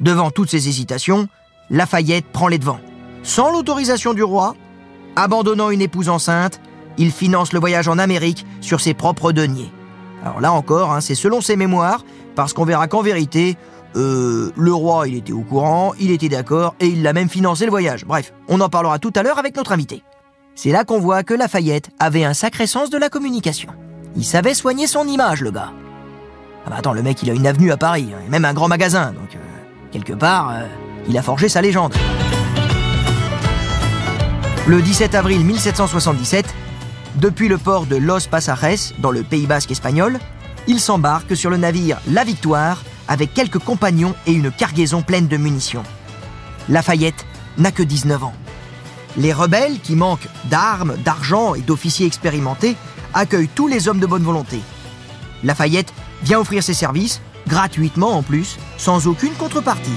Devant 0.00 0.30
toutes 0.30 0.50
ces 0.50 0.68
hésitations, 0.68 1.28
Lafayette 1.70 2.26
prend 2.26 2.48
les 2.48 2.58
devants. 2.58 2.80
Sans 3.22 3.50
l'autorisation 3.50 4.14
du 4.14 4.22
roi, 4.22 4.54
abandonnant 5.16 5.70
une 5.70 5.82
épouse 5.82 6.08
enceinte, 6.08 6.60
il 6.98 7.10
finance 7.10 7.52
le 7.52 7.60
voyage 7.60 7.88
en 7.88 7.98
Amérique 7.98 8.46
sur 8.60 8.80
ses 8.80 8.94
propres 8.94 9.32
deniers. 9.32 9.72
Alors 10.24 10.40
là 10.40 10.52
encore, 10.52 10.92
hein, 10.92 11.00
c'est 11.00 11.14
selon 11.14 11.40
ses 11.40 11.56
mémoires, 11.56 12.04
parce 12.34 12.52
qu'on 12.52 12.64
verra 12.64 12.88
qu'en 12.88 13.02
vérité, 13.02 13.56
euh, 13.96 14.52
le 14.56 14.72
roi, 14.72 15.08
il 15.08 15.16
était 15.16 15.32
au 15.32 15.40
courant, 15.40 15.92
il 15.98 16.10
était 16.10 16.28
d'accord, 16.28 16.74
et 16.80 16.86
il 16.86 17.02
l'a 17.02 17.12
même 17.12 17.28
financé 17.28 17.64
le 17.64 17.70
voyage. 17.70 18.04
Bref, 18.04 18.32
on 18.48 18.60
en 18.60 18.68
parlera 18.68 18.98
tout 18.98 19.12
à 19.16 19.22
l'heure 19.22 19.38
avec 19.38 19.56
notre 19.56 19.72
invité. 19.72 20.02
C'est 20.54 20.72
là 20.72 20.84
qu'on 20.84 20.98
voit 20.98 21.22
que 21.22 21.34
Lafayette 21.34 21.90
avait 21.98 22.24
un 22.24 22.34
sacré 22.34 22.66
sens 22.66 22.90
de 22.90 22.98
la 22.98 23.08
communication. 23.08 23.70
Il 24.16 24.24
savait 24.24 24.54
soigner 24.54 24.86
son 24.86 25.06
image, 25.06 25.40
le 25.40 25.50
gars. 25.50 25.72
Ah 26.66 26.70
bah 26.70 26.76
attends, 26.78 26.92
le 26.92 27.02
mec, 27.02 27.22
il 27.22 27.30
a 27.30 27.32
une 27.32 27.46
avenue 27.46 27.70
à 27.72 27.76
Paris, 27.76 28.08
hein, 28.12 28.18
et 28.26 28.30
même 28.30 28.44
un 28.44 28.52
grand 28.52 28.68
magasin, 28.68 29.12
donc 29.12 29.34
euh, 29.34 29.38
quelque 29.92 30.12
part, 30.12 30.50
euh, 30.50 30.64
il 31.08 31.16
a 31.16 31.22
forgé 31.22 31.48
sa 31.48 31.62
légende. 31.62 31.94
Le 34.66 34.82
17 34.82 35.14
avril 35.14 35.44
1777, 35.44 36.44
depuis 37.16 37.48
le 37.48 37.56
port 37.56 37.86
de 37.86 37.96
Los 37.96 38.28
Pasajes, 38.30 38.92
dans 38.98 39.10
le 39.10 39.22
Pays 39.22 39.46
basque 39.46 39.70
espagnol, 39.70 40.18
il 40.66 40.78
s'embarque 40.78 41.34
sur 41.34 41.48
le 41.48 41.56
navire 41.56 41.98
La 42.10 42.24
Victoire 42.24 42.82
avec 43.08 43.34
quelques 43.34 43.58
compagnons 43.58 44.14
et 44.26 44.32
une 44.32 44.50
cargaison 44.50 45.02
pleine 45.02 45.26
de 45.28 45.36
munitions. 45.36 45.82
Lafayette 46.68 47.26
n'a 47.56 47.72
que 47.72 47.82
19 47.82 48.24
ans. 48.24 48.34
Les 49.16 49.32
rebelles, 49.32 49.80
qui 49.80 49.96
manquent 49.96 50.28
d'armes, 50.44 50.96
d'argent 50.98 51.54
et 51.54 51.60
d'officiers 51.60 52.06
expérimentés, 52.06 52.76
accueillent 53.14 53.48
tous 53.48 53.66
les 53.66 53.88
hommes 53.88 54.00
de 54.00 54.06
bonne 54.06 54.22
volonté. 54.22 54.60
Lafayette 55.42 55.92
vient 56.22 56.38
offrir 56.38 56.62
ses 56.62 56.74
services, 56.74 57.20
gratuitement 57.46 58.16
en 58.16 58.22
plus, 58.22 58.58
sans 58.76 59.06
aucune 59.06 59.32
contrepartie. 59.32 59.96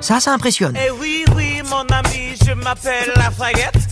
Ça, 0.00 0.20
ça 0.20 0.32
impressionne. 0.32 0.76
Eh 0.76 0.90
oui, 1.00 1.24
oui, 1.34 1.62
mon 1.68 1.84
ami, 1.94 2.34
je 2.46 2.52
m'appelle 2.52 3.12
Lafayette, 3.16 3.85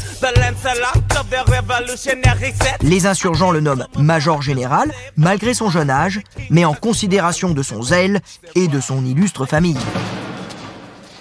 Les 2.82 3.06
insurgents 3.06 3.50
le 3.50 3.60
nomment 3.60 3.86
major 3.96 4.42
général, 4.42 4.92
malgré 5.16 5.54
son 5.54 5.70
jeune 5.70 5.90
âge, 5.90 6.20
mais 6.50 6.64
en 6.64 6.74
considération 6.74 7.50
de 7.50 7.62
son 7.62 7.82
zèle 7.82 8.20
et 8.54 8.68
de 8.68 8.80
son 8.80 9.04
illustre 9.04 9.46
famille. 9.46 9.78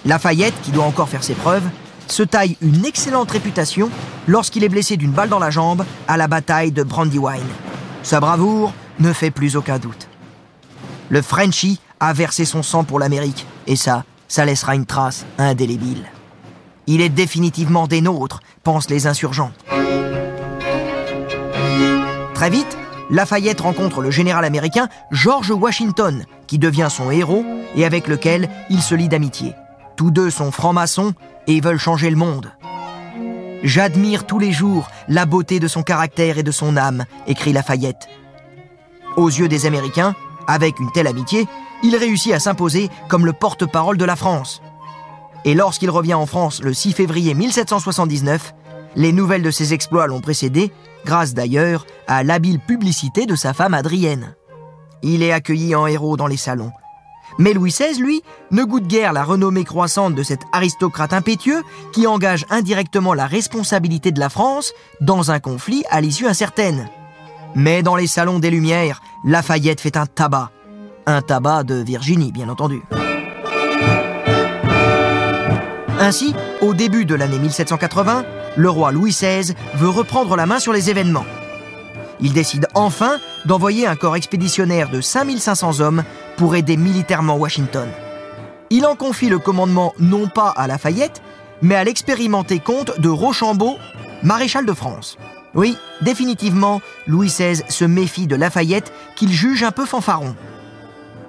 Lafayette, 0.04 0.54
qui 0.62 0.70
doit 0.70 0.84
encore 0.84 1.08
faire 1.08 1.24
ses 1.24 1.34
preuves, 1.34 1.64
se 2.06 2.22
taille 2.22 2.56
une 2.60 2.84
excellente 2.84 3.30
réputation 3.30 3.90
lorsqu'il 4.26 4.64
est 4.64 4.68
blessé 4.68 4.96
d'une 4.96 5.10
balle 5.10 5.28
dans 5.28 5.38
la 5.38 5.50
jambe 5.50 5.84
à 6.08 6.16
la 6.16 6.28
bataille 6.28 6.72
de 6.72 6.82
Brandywine. 6.82 7.40
Sa 8.02 8.20
bravoure 8.20 8.72
ne 9.00 9.12
fait 9.12 9.30
plus 9.30 9.56
aucun 9.56 9.78
doute. 9.78 10.08
Le 11.08 11.22
Frenchie 11.22 11.80
a 12.00 12.12
versé 12.12 12.44
son 12.44 12.62
sang 12.62 12.84
pour 12.84 12.98
l'Amérique, 12.98 13.46
et 13.66 13.76
ça, 13.76 14.04
ça 14.28 14.44
laissera 14.44 14.74
une 14.74 14.86
trace 14.86 15.24
indélébile. 15.38 16.04
Il 16.86 17.00
est 17.00 17.08
définitivement 17.08 17.86
des 17.86 18.02
nôtres, 18.02 18.40
pensent 18.64 18.90
les 18.90 19.06
insurgents. 19.06 19.52
Très 22.34 22.50
vite, 22.50 22.76
Lafayette 23.10 23.60
rencontre 23.60 24.00
le 24.00 24.10
général 24.10 24.44
américain 24.44 24.88
George 25.12 25.50
Washington, 25.50 26.24
qui 26.46 26.58
devient 26.58 26.88
son 26.90 27.10
héros 27.10 27.44
et 27.76 27.84
avec 27.84 28.08
lequel 28.08 28.48
il 28.70 28.82
se 28.82 28.94
lie 28.94 29.08
d'amitié. 29.08 29.54
Tous 29.96 30.10
deux 30.10 30.30
sont 30.30 30.50
francs-maçons 30.50 31.14
et 31.46 31.60
veulent 31.60 31.78
changer 31.78 32.10
le 32.10 32.16
monde. 32.16 32.50
J'admire 33.62 34.26
tous 34.26 34.38
les 34.38 34.52
jours 34.52 34.88
la 35.08 35.26
beauté 35.26 35.60
de 35.60 35.68
son 35.68 35.82
caractère 35.82 36.38
et 36.38 36.42
de 36.42 36.50
son 36.50 36.76
âme, 36.76 37.04
écrit 37.26 37.52
Lafayette. 37.52 38.08
Aux 39.16 39.28
yeux 39.28 39.48
des 39.48 39.66
Américains, 39.66 40.14
avec 40.46 40.78
une 40.80 40.90
telle 40.92 41.06
amitié, 41.06 41.46
il 41.82 41.96
réussit 41.96 42.32
à 42.32 42.40
s'imposer 42.40 42.90
comme 43.08 43.26
le 43.26 43.32
porte-parole 43.32 43.96
de 43.96 44.04
la 44.04 44.16
France. 44.16 44.60
Et 45.44 45.54
lorsqu'il 45.54 45.90
revient 45.90 46.14
en 46.14 46.26
France 46.26 46.62
le 46.62 46.72
6 46.72 46.92
février 46.92 47.34
1779, 47.34 48.54
les 48.96 49.12
nouvelles 49.12 49.42
de 49.42 49.50
ses 49.50 49.74
exploits 49.74 50.06
l'ont 50.06 50.20
précédé, 50.20 50.72
grâce 51.04 51.34
d'ailleurs 51.34 51.86
à 52.06 52.22
l'habile 52.22 52.60
publicité 52.60 53.26
de 53.26 53.34
sa 53.34 53.52
femme 53.52 53.74
Adrienne. 53.74 54.34
Il 55.02 55.22
est 55.22 55.32
accueilli 55.32 55.74
en 55.74 55.86
héros 55.86 56.16
dans 56.16 56.26
les 56.26 56.36
salons. 56.36 56.72
Mais 57.38 57.52
Louis 57.52 57.70
XVI, 57.70 58.00
lui, 58.00 58.22
ne 58.50 58.64
goûte 58.64 58.86
guère 58.86 59.12
la 59.12 59.24
renommée 59.24 59.64
croissante 59.64 60.14
de 60.14 60.22
cet 60.22 60.40
aristocrate 60.52 61.12
impétueux 61.12 61.62
qui 61.92 62.06
engage 62.06 62.46
indirectement 62.48 63.12
la 63.12 63.26
responsabilité 63.26 64.12
de 64.12 64.20
la 64.20 64.28
France 64.28 64.72
dans 65.00 65.30
un 65.30 65.40
conflit 65.40 65.84
à 65.90 66.00
l'issue 66.00 66.26
incertaine. 66.26 66.88
Mais 67.54 67.82
dans 67.82 67.96
les 67.96 68.06
salons 68.06 68.38
des 68.38 68.50
Lumières, 68.50 69.02
Lafayette 69.24 69.80
fait 69.80 69.96
un 69.96 70.06
tabac. 70.06 70.50
Un 71.06 71.22
tabac 71.22 71.64
de 71.64 71.74
Virginie, 71.74 72.32
bien 72.32 72.48
entendu. 72.48 72.82
Ainsi, 76.04 76.34
au 76.60 76.74
début 76.74 77.06
de 77.06 77.14
l'année 77.14 77.38
1780, 77.38 78.26
le 78.56 78.68
roi 78.68 78.92
Louis 78.92 79.12
XVI 79.12 79.54
veut 79.76 79.88
reprendre 79.88 80.36
la 80.36 80.44
main 80.44 80.58
sur 80.58 80.74
les 80.74 80.90
événements. 80.90 81.24
Il 82.20 82.34
décide 82.34 82.68
enfin 82.74 83.18
d'envoyer 83.46 83.86
un 83.86 83.96
corps 83.96 84.14
expéditionnaire 84.14 84.90
de 84.90 85.00
5500 85.00 85.80
hommes 85.80 86.04
pour 86.36 86.56
aider 86.56 86.76
militairement 86.76 87.38
Washington. 87.38 87.88
Il 88.68 88.84
en 88.84 88.96
confie 88.96 89.30
le 89.30 89.38
commandement 89.38 89.94
non 89.98 90.28
pas 90.28 90.50
à 90.50 90.66
Lafayette, 90.66 91.22
mais 91.62 91.74
à 91.74 91.84
l'expérimenté 91.84 92.58
comte 92.58 93.00
de 93.00 93.08
Rochambeau, 93.08 93.78
maréchal 94.22 94.66
de 94.66 94.74
France. 94.74 95.16
Oui, 95.54 95.74
définitivement, 96.02 96.82
Louis 97.06 97.28
XVI 97.28 97.62
se 97.70 97.86
méfie 97.86 98.26
de 98.26 98.36
Lafayette 98.36 98.92
qu'il 99.16 99.32
juge 99.32 99.62
un 99.62 99.72
peu 99.72 99.86
fanfaron. 99.86 100.36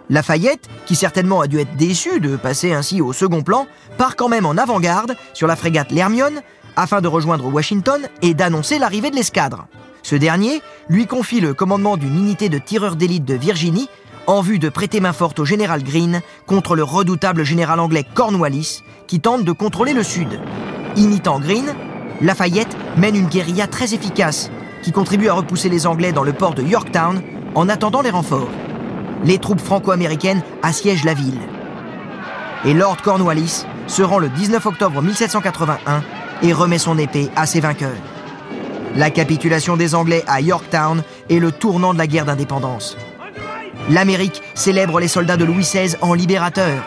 Lafayette, 0.09 0.69
qui 0.85 0.95
certainement 0.95 1.41
a 1.41 1.47
dû 1.47 1.59
être 1.59 1.75
déçu 1.75 2.19
de 2.19 2.35
passer 2.35 2.73
ainsi 2.73 3.01
au 3.01 3.13
second 3.13 3.41
plan, 3.41 3.67
part 3.97 4.15
quand 4.15 4.29
même 4.29 4.45
en 4.45 4.57
avant-garde 4.57 5.15
sur 5.33 5.47
la 5.47 5.55
frégate 5.55 5.91
l'Hermione 5.91 6.41
afin 6.75 7.01
de 7.01 7.07
rejoindre 7.07 7.45
Washington 7.45 8.01
et 8.21 8.33
d'annoncer 8.33 8.79
l'arrivée 8.79 9.11
de 9.11 9.15
l'escadre. 9.15 9.67
Ce 10.03 10.15
dernier 10.15 10.61
lui 10.89 11.07
confie 11.07 11.39
le 11.39 11.53
commandement 11.53 11.97
d'une 11.97 12.17
unité 12.17 12.49
de 12.49 12.59
tireurs 12.59 12.95
d'élite 12.95 13.25
de 13.25 13.33
Virginie 13.33 13.89
en 14.27 14.41
vue 14.41 14.59
de 14.59 14.69
prêter 14.69 14.99
main 14.99 15.13
forte 15.13 15.39
au 15.39 15.45
général 15.45 15.83
Greene 15.83 16.21
contre 16.45 16.75
le 16.75 16.83
redoutable 16.83 17.43
général 17.43 17.79
anglais 17.79 18.05
Cornwallis 18.13 18.83
qui 19.07 19.19
tente 19.19 19.43
de 19.43 19.51
contrôler 19.51 19.93
le 19.93 20.03
sud. 20.03 20.39
Imitant 20.95 21.39
Greene, 21.39 21.75
Lafayette 22.21 22.75
mène 22.97 23.15
une 23.15 23.27
guérilla 23.27 23.67
très 23.67 23.93
efficace 23.93 24.51
qui 24.83 24.91
contribue 24.91 25.29
à 25.29 25.33
repousser 25.33 25.69
les 25.69 25.87
Anglais 25.87 26.11
dans 26.11 26.23
le 26.23 26.33
port 26.33 26.53
de 26.53 26.61
Yorktown 26.61 27.21
en 27.55 27.69
attendant 27.69 28.01
les 28.01 28.11
renforts. 28.11 28.49
Les 29.23 29.39
troupes 29.39 29.61
franco-américaines 29.61 30.41
assiègent 30.61 31.05
la 31.05 31.13
ville. 31.13 31.39
Et 32.65 32.73
Lord 32.73 32.97
Cornwallis 33.01 33.65
se 33.87 34.01
rend 34.01 34.19
le 34.19 34.29
19 34.29 34.65
octobre 34.65 35.01
1781 35.01 36.03
et 36.41 36.53
remet 36.53 36.77
son 36.77 36.97
épée 36.97 37.29
à 37.35 37.45
ses 37.45 37.59
vainqueurs. 37.59 37.91
La 38.95 39.09
capitulation 39.09 39.77
des 39.77 39.93
Anglais 39.93 40.23
à 40.27 40.41
Yorktown 40.41 41.03
est 41.29 41.39
le 41.39 41.51
tournant 41.51 41.93
de 41.93 41.97
la 41.97 42.07
guerre 42.07 42.25
d'indépendance. 42.25 42.97
L'Amérique 43.89 44.41
célèbre 44.53 44.99
les 44.99 45.07
soldats 45.07 45.37
de 45.37 45.45
Louis 45.45 45.63
XVI 45.63 45.95
en 46.01 46.13
libérateurs. 46.13 46.83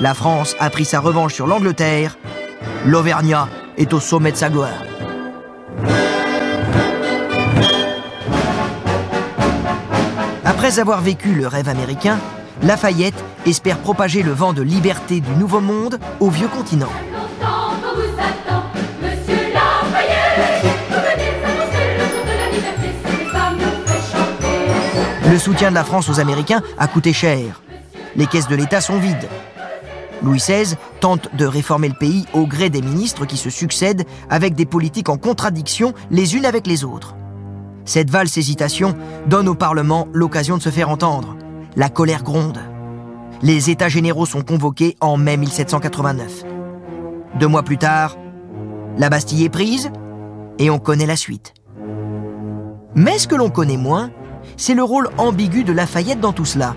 La 0.00 0.14
France 0.14 0.56
a 0.58 0.70
pris 0.70 0.84
sa 0.84 1.00
revanche 1.00 1.34
sur 1.34 1.46
l'Angleterre. 1.46 2.18
L'Auvergnat 2.84 3.48
est 3.76 3.92
au 3.92 4.00
sommet 4.00 4.32
de 4.32 4.36
sa 4.36 4.48
gloire. 4.50 4.85
Après 10.56 10.78
avoir 10.78 11.02
vécu 11.02 11.34
le 11.34 11.46
rêve 11.46 11.68
américain, 11.68 12.18
Lafayette 12.62 13.22
espère 13.44 13.76
propager 13.76 14.22
le 14.22 14.32
vent 14.32 14.54
de 14.54 14.62
liberté 14.62 15.20
du 15.20 15.30
Nouveau 15.32 15.60
Monde 15.60 15.98
au 16.18 16.30
vieux 16.30 16.48
continent. 16.48 16.88
Le 25.30 25.38
soutien 25.38 25.68
de 25.68 25.74
la 25.74 25.84
France 25.84 26.08
aux 26.08 26.20
Américains 26.20 26.62
a 26.78 26.88
coûté 26.88 27.12
cher. 27.12 27.60
Les 28.16 28.26
caisses 28.26 28.48
de 28.48 28.56
l'État 28.56 28.80
sont 28.80 28.98
vides. 28.98 29.28
Louis 30.22 30.38
XVI 30.38 30.76
tente 31.00 31.28
de 31.36 31.44
réformer 31.44 31.88
le 31.88 31.94
pays 31.94 32.24
au 32.32 32.46
gré 32.46 32.70
des 32.70 32.80
ministres 32.80 33.26
qui 33.26 33.36
se 33.36 33.50
succèdent 33.50 34.06
avec 34.30 34.54
des 34.54 34.64
politiques 34.64 35.10
en 35.10 35.18
contradiction 35.18 35.92
les 36.10 36.34
unes 36.34 36.46
avec 36.46 36.66
les 36.66 36.82
autres. 36.82 37.14
Cette 37.86 38.10
valse 38.10 38.36
hésitation 38.36 38.96
donne 39.28 39.48
au 39.48 39.54
Parlement 39.54 40.08
l'occasion 40.12 40.56
de 40.56 40.62
se 40.62 40.70
faire 40.70 40.90
entendre. 40.90 41.36
La 41.76 41.88
colère 41.88 42.24
gronde. 42.24 42.58
Les 43.42 43.70
États 43.70 43.88
généraux 43.88 44.26
sont 44.26 44.42
convoqués 44.42 44.96
en 45.00 45.16
mai 45.16 45.36
1789. 45.36 46.44
Deux 47.38 47.46
mois 47.46 47.62
plus 47.62 47.78
tard, 47.78 48.16
la 48.98 49.08
Bastille 49.08 49.44
est 49.44 49.50
prise 49.50 49.90
et 50.58 50.68
on 50.68 50.78
connaît 50.78 51.06
la 51.06 51.16
suite. 51.16 51.54
Mais 52.94 53.18
ce 53.18 53.28
que 53.28 53.36
l'on 53.36 53.50
connaît 53.50 53.76
moins, 53.76 54.10
c'est 54.56 54.74
le 54.74 54.82
rôle 54.82 55.08
ambigu 55.18 55.64
de 55.64 55.72
Lafayette 55.72 56.20
dans 56.20 56.32
tout 56.32 56.44
cela. 56.44 56.74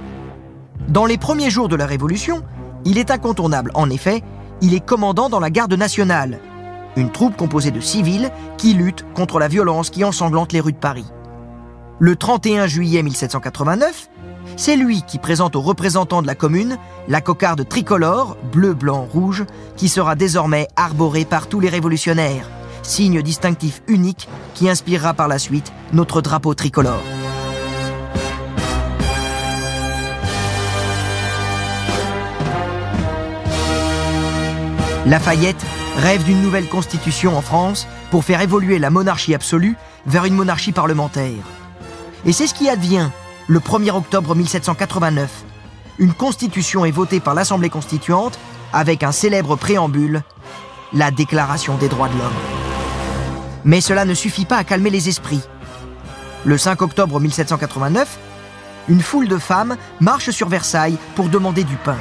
Dans 0.89 1.05
les 1.05 1.17
premiers 1.17 1.49
jours 1.49 1.69
de 1.69 1.75
la 1.75 1.85
Révolution, 1.85 2.43
il 2.85 2.97
est 2.97 3.09
incontournable. 3.09 3.71
En 3.73 3.89
effet, 3.89 4.21
il 4.61 4.73
est 4.73 4.85
commandant 4.85 5.29
dans 5.29 5.39
la 5.39 5.49
garde 5.49 5.73
nationale, 5.73 6.39
une 6.99 7.11
troupe 7.11 7.35
composée 7.35 7.71
de 7.71 7.79
civils 7.79 8.29
qui 8.57 8.73
luttent 8.73 9.05
contre 9.13 9.39
la 9.39 9.47
violence 9.47 9.89
qui 9.89 10.03
ensanglante 10.03 10.53
les 10.53 10.59
rues 10.59 10.73
de 10.73 10.77
Paris. 10.77 11.05
Le 11.99 12.15
31 12.15 12.67
juillet 12.67 13.01
1789, 13.03 14.09
c'est 14.55 14.75
lui 14.75 15.01
qui 15.03 15.17
présente 15.17 15.55
aux 15.55 15.61
représentants 15.61 16.21
de 16.21 16.27
la 16.27 16.35
commune 16.35 16.77
la 17.07 17.21
cocarde 17.21 17.67
tricolore, 17.67 18.37
bleu, 18.51 18.73
blanc, 18.73 19.07
rouge, 19.11 19.45
qui 19.75 19.89
sera 19.89 20.15
désormais 20.15 20.67
arborée 20.75 21.25
par 21.25 21.47
tous 21.47 21.59
les 21.59 21.69
révolutionnaires, 21.69 22.49
signe 22.83 23.21
distinctif 23.21 23.81
unique 23.87 24.27
qui 24.53 24.69
inspirera 24.69 25.13
par 25.13 25.27
la 25.27 25.39
suite 25.39 25.71
notre 25.93 26.21
drapeau 26.21 26.53
tricolore. 26.53 27.03
Lafayette 35.05 35.65
rêve 35.99 36.23
d'une 36.23 36.41
nouvelle 36.41 36.67
constitution 36.67 37.37
en 37.37 37.41
France 37.41 37.87
pour 38.09 38.23
faire 38.23 38.41
évoluer 38.41 38.79
la 38.79 38.89
monarchie 38.89 39.35
absolue 39.35 39.75
vers 40.05 40.25
une 40.25 40.33
monarchie 40.33 40.71
parlementaire. 40.71 41.43
Et 42.25 42.31
c'est 42.31 42.47
ce 42.47 42.53
qui 42.53 42.69
advient 42.69 43.09
le 43.47 43.59
1er 43.59 43.91
octobre 43.91 44.33
1789. 44.33 45.29
Une 45.99 46.13
constitution 46.13 46.85
est 46.85 46.91
votée 46.91 47.19
par 47.19 47.33
l'Assemblée 47.33 47.69
constituante 47.69 48.39
avec 48.71 49.03
un 49.03 49.11
célèbre 49.11 49.57
préambule, 49.57 50.23
la 50.93 51.11
Déclaration 51.11 51.75
des 51.75 51.89
droits 51.89 52.07
de 52.07 52.17
l'homme. 52.17 52.31
Mais 53.65 53.81
cela 53.81 54.05
ne 54.05 54.13
suffit 54.13 54.45
pas 54.45 54.57
à 54.57 54.63
calmer 54.63 54.89
les 54.89 55.09
esprits. 55.09 55.41
Le 56.45 56.57
5 56.57 56.81
octobre 56.81 57.19
1789, 57.19 58.17
une 58.87 59.01
foule 59.01 59.27
de 59.27 59.37
femmes 59.37 59.75
marche 59.99 60.29
sur 60.29 60.47
Versailles 60.47 60.97
pour 61.15 61.27
demander 61.27 61.65
du 61.65 61.75
pain. 61.75 61.97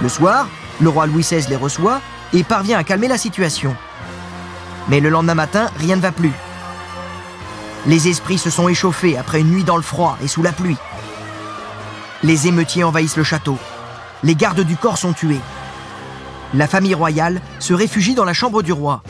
Le 0.00 0.08
soir, 0.08 0.46
le 0.80 0.88
roi 0.88 1.06
Louis 1.06 1.22
XVI 1.22 1.44
les 1.48 1.56
reçoit 1.56 2.00
et 2.32 2.44
parvient 2.44 2.78
à 2.78 2.84
calmer 2.84 3.08
la 3.08 3.18
situation. 3.18 3.74
Mais 4.88 5.00
le 5.00 5.08
lendemain 5.08 5.34
matin, 5.34 5.70
rien 5.78 5.96
ne 5.96 6.00
va 6.00 6.12
plus. 6.12 6.32
Les 7.86 8.08
esprits 8.08 8.38
se 8.38 8.50
sont 8.50 8.68
échauffés 8.68 9.16
après 9.16 9.40
une 9.40 9.50
nuit 9.50 9.64
dans 9.64 9.76
le 9.76 9.82
froid 9.82 10.16
et 10.22 10.28
sous 10.28 10.42
la 10.42 10.52
pluie. 10.52 10.76
Les 12.22 12.46
émeutiers 12.46 12.84
envahissent 12.84 13.16
le 13.16 13.24
château. 13.24 13.58
Les 14.22 14.36
gardes 14.36 14.60
du 14.60 14.76
corps 14.76 14.98
sont 14.98 15.12
tués. 15.12 15.40
La 16.54 16.68
famille 16.68 16.94
royale 16.94 17.40
se 17.58 17.74
réfugie 17.74 18.14
dans 18.14 18.24
la 18.24 18.34
chambre 18.34 18.62
du 18.62 18.72
roi. 18.72 19.02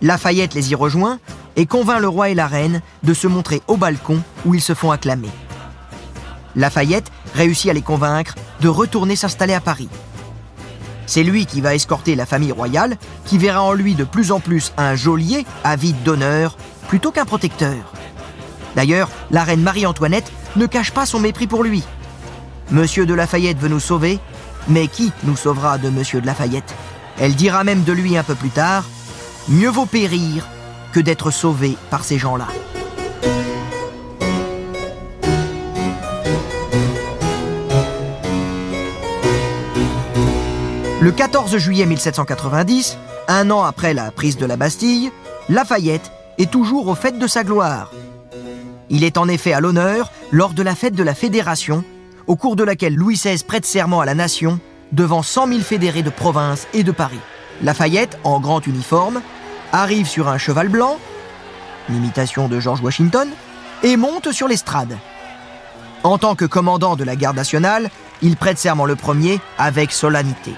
Lafayette 0.00 0.54
les 0.54 0.72
y 0.72 0.74
rejoint 0.74 1.20
et 1.54 1.66
convainc 1.66 2.00
le 2.00 2.08
roi 2.08 2.30
et 2.30 2.34
la 2.34 2.48
reine 2.48 2.82
de 3.04 3.14
se 3.14 3.28
montrer 3.28 3.62
au 3.68 3.76
balcon 3.76 4.20
où 4.44 4.54
ils 4.54 4.60
se 4.60 4.74
font 4.74 4.90
acclamer. 4.90 5.30
Lafayette 6.56 7.12
réussit 7.34 7.70
à 7.70 7.74
les 7.74 7.82
convaincre 7.82 8.34
de 8.60 8.68
retourner 8.68 9.14
s'installer 9.14 9.54
à 9.54 9.60
Paris. 9.60 9.88
C'est 11.06 11.22
lui 11.22 11.46
qui 11.46 11.60
va 11.60 11.74
escorter 11.74 12.14
la 12.14 12.26
famille 12.26 12.52
royale, 12.52 12.96
qui 13.24 13.38
verra 13.38 13.62
en 13.62 13.72
lui 13.72 13.94
de 13.94 14.04
plus 14.04 14.32
en 14.32 14.40
plus 14.40 14.72
un 14.76 14.94
geôlier 14.94 15.44
avide 15.64 16.02
d'honneur 16.02 16.56
plutôt 16.88 17.10
qu'un 17.10 17.24
protecteur. 17.24 17.92
D'ailleurs, 18.76 19.08
la 19.30 19.44
reine 19.44 19.62
Marie-Antoinette 19.62 20.32
ne 20.56 20.66
cache 20.66 20.92
pas 20.92 21.06
son 21.06 21.20
mépris 21.20 21.46
pour 21.46 21.64
lui. 21.64 21.82
Monsieur 22.70 23.06
de 23.06 23.14
Lafayette 23.14 23.58
veut 23.58 23.68
nous 23.68 23.80
sauver, 23.80 24.18
mais 24.68 24.88
qui 24.88 25.12
nous 25.24 25.36
sauvera 25.36 25.78
de 25.78 25.90
Monsieur 25.90 26.20
de 26.20 26.26
Lafayette? 26.26 26.74
Elle 27.18 27.34
dira 27.34 27.64
même 27.64 27.84
de 27.84 27.92
lui 27.92 28.16
un 28.16 28.22
peu 28.22 28.34
plus 28.34 28.50
tard 28.50 28.84
Mieux 29.48 29.68
vaut 29.68 29.86
périr 29.86 30.46
que 30.92 31.00
d'être 31.00 31.30
sauvé 31.30 31.76
par 31.90 32.04
ces 32.04 32.18
gens-là. 32.18 32.46
Le 41.02 41.10
14 41.10 41.56
juillet 41.56 41.84
1790, 41.84 42.96
un 43.26 43.50
an 43.50 43.64
après 43.64 43.92
la 43.92 44.12
prise 44.12 44.36
de 44.36 44.46
la 44.46 44.56
Bastille, 44.56 45.10
Lafayette 45.48 46.12
est 46.38 46.48
toujours 46.48 46.86
au 46.86 46.94
fait 46.94 47.18
de 47.18 47.26
sa 47.26 47.42
gloire. 47.42 47.90
Il 48.88 49.02
est 49.02 49.18
en 49.18 49.26
effet 49.26 49.52
à 49.52 49.58
l'honneur 49.58 50.12
lors 50.30 50.52
de 50.52 50.62
la 50.62 50.76
fête 50.76 50.94
de 50.94 51.02
la 51.02 51.16
Fédération, 51.16 51.82
au 52.28 52.36
cours 52.36 52.54
de 52.54 52.62
laquelle 52.62 52.94
Louis 52.94 53.16
XVI 53.16 53.42
prête 53.42 53.66
serment 53.66 54.00
à 54.00 54.04
la 54.04 54.14
nation 54.14 54.60
devant 54.92 55.24
100 55.24 55.48
000 55.48 55.60
fédérés 55.62 56.04
de 56.04 56.08
province 56.08 56.68
et 56.72 56.84
de 56.84 56.92
Paris. 56.92 57.18
Lafayette, 57.64 58.16
en 58.22 58.38
grand 58.38 58.64
uniforme, 58.64 59.22
arrive 59.72 60.06
sur 60.06 60.28
un 60.28 60.38
cheval 60.38 60.68
blanc, 60.68 60.98
l'imitation 61.88 62.46
de 62.46 62.60
George 62.60 62.80
Washington, 62.80 63.28
et 63.82 63.96
monte 63.96 64.30
sur 64.30 64.46
l'estrade. 64.46 64.96
En 66.04 66.18
tant 66.18 66.36
que 66.36 66.44
commandant 66.44 66.94
de 66.94 67.02
la 67.02 67.16
garde 67.16 67.36
nationale, 67.36 67.90
il 68.22 68.36
prête 68.36 68.58
serment 68.58 68.86
le 68.86 68.94
premier 68.94 69.40
avec 69.58 69.90
solennité. 69.90 70.52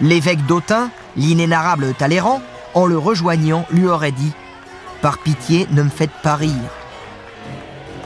L'évêque 0.00 0.46
d'Autun, 0.46 0.90
l'inénarrable 1.16 1.92
Talleyrand, 1.94 2.40
en 2.74 2.86
le 2.86 2.96
rejoignant, 2.96 3.66
lui 3.70 3.86
aurait 3.86 4.12
dit 4.12 4.32
Par 5.02 5.18
pitié, 5.18 5.66
ne 5.72 5.82
me 5.82 5.90
faites 5.90 6.10
pas 6.22 6.36
rire. 6.36 6.52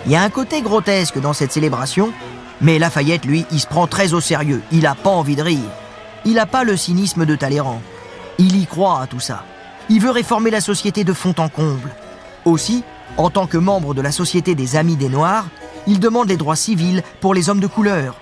Il 0.06 0.12
y 0.12 0.16
a 0.16 0.22
un 0.22 0.30
côté 0.30 0.60
grotesque 0.60 1.20
dans 1.20 1.32
cette 1.32 1.52
célébration, 1.52 2.12
mais 2.60 2.78
Lafayette, 2.78 3.24
lui, 3.24 3.46
il 3.52 3.60
se 3.60 3.66
prend 3.66 3.86
très 3.86 4.12
au 4.12 4.20
sérieux. 4.20 4.62
Il 4.72 4.82
n'a 4.82 4.94
pas 4.94 5.10
envie 5.10 5.36
de 5.36 5.42
rire. 5.42 5.70
Il 6.24 6.34
n'a 6.34 6.46
pas 6.46 6.64
le 6.64 6.76
cynisme 6.76 7.26
de 7.26 7.36
Talleyrand. 7.36 7.80
Il 8.38 8.56
y 8.56 8.66
croit 8.66 9.00
à 9.00 9.06
tout 9.06 9.20
ça. 9.20 9.44
Il 9.88 10.00
veut 10.00 10.10
réformer 10.10 10.50
la 10.50 10.60
société 10.60 11.04
de 11.04 11.12
fond 11.12 11.34
en 11.38 11.48
comble. 11.48 11.90
Aussi, 12.44 12.82
en 13.16 13.30
tant 13.30 13.46
que 13.46 13.58
membre 13.58 13.94
de 13.94 14.00
la 14.00 14.12
Société 14.12 14.54
des 14.54 14.76
Amis 14.76 14.96
des 14.96 15.08
Noirs, 15.08 15.46
il 15.86 16.00
demande 16.00 16.28
les 16.28 16.36
droits 16.36 16.56
civils 16.56 17.02
pour 17.20 17.34
les 17.34 17.48
hommes 17.48 17.60
de 17.60 17.66
couleur. 17.66 18.16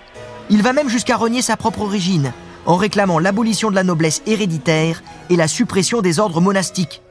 Il 0.50 0.62
va 0.62 0.72
même 0.72 0.88
jusqu'à 0.88 1.16
renier 1.16 1.40
sa 1.40 1.56
propre 1.56 1.82
origine, 1.82 2.32
en 2.66 2.76
réclamant 2.76 3.18
l'abolition 3.18 3.70
de 3.70 3.74
la 3.74 3.84
noblesse 3.84 4.22
héréditaire 4.26 5.02
et 5.30 5.36
la 5.36 5.48
suppression 5.48 6.00
des 6.00 6.18
ordres 6.18 6.40
monastiques. 6.40 7.02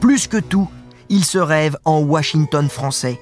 Plus 0.00 0.26
que 0.28 0.36
tout, 0.36 0.68
il 1.08 1.24
se 1.24 1.38
rêve 1.38 1.76
en 1.84 2.00
Washington 2.00 2.68
français. 2.68 3.20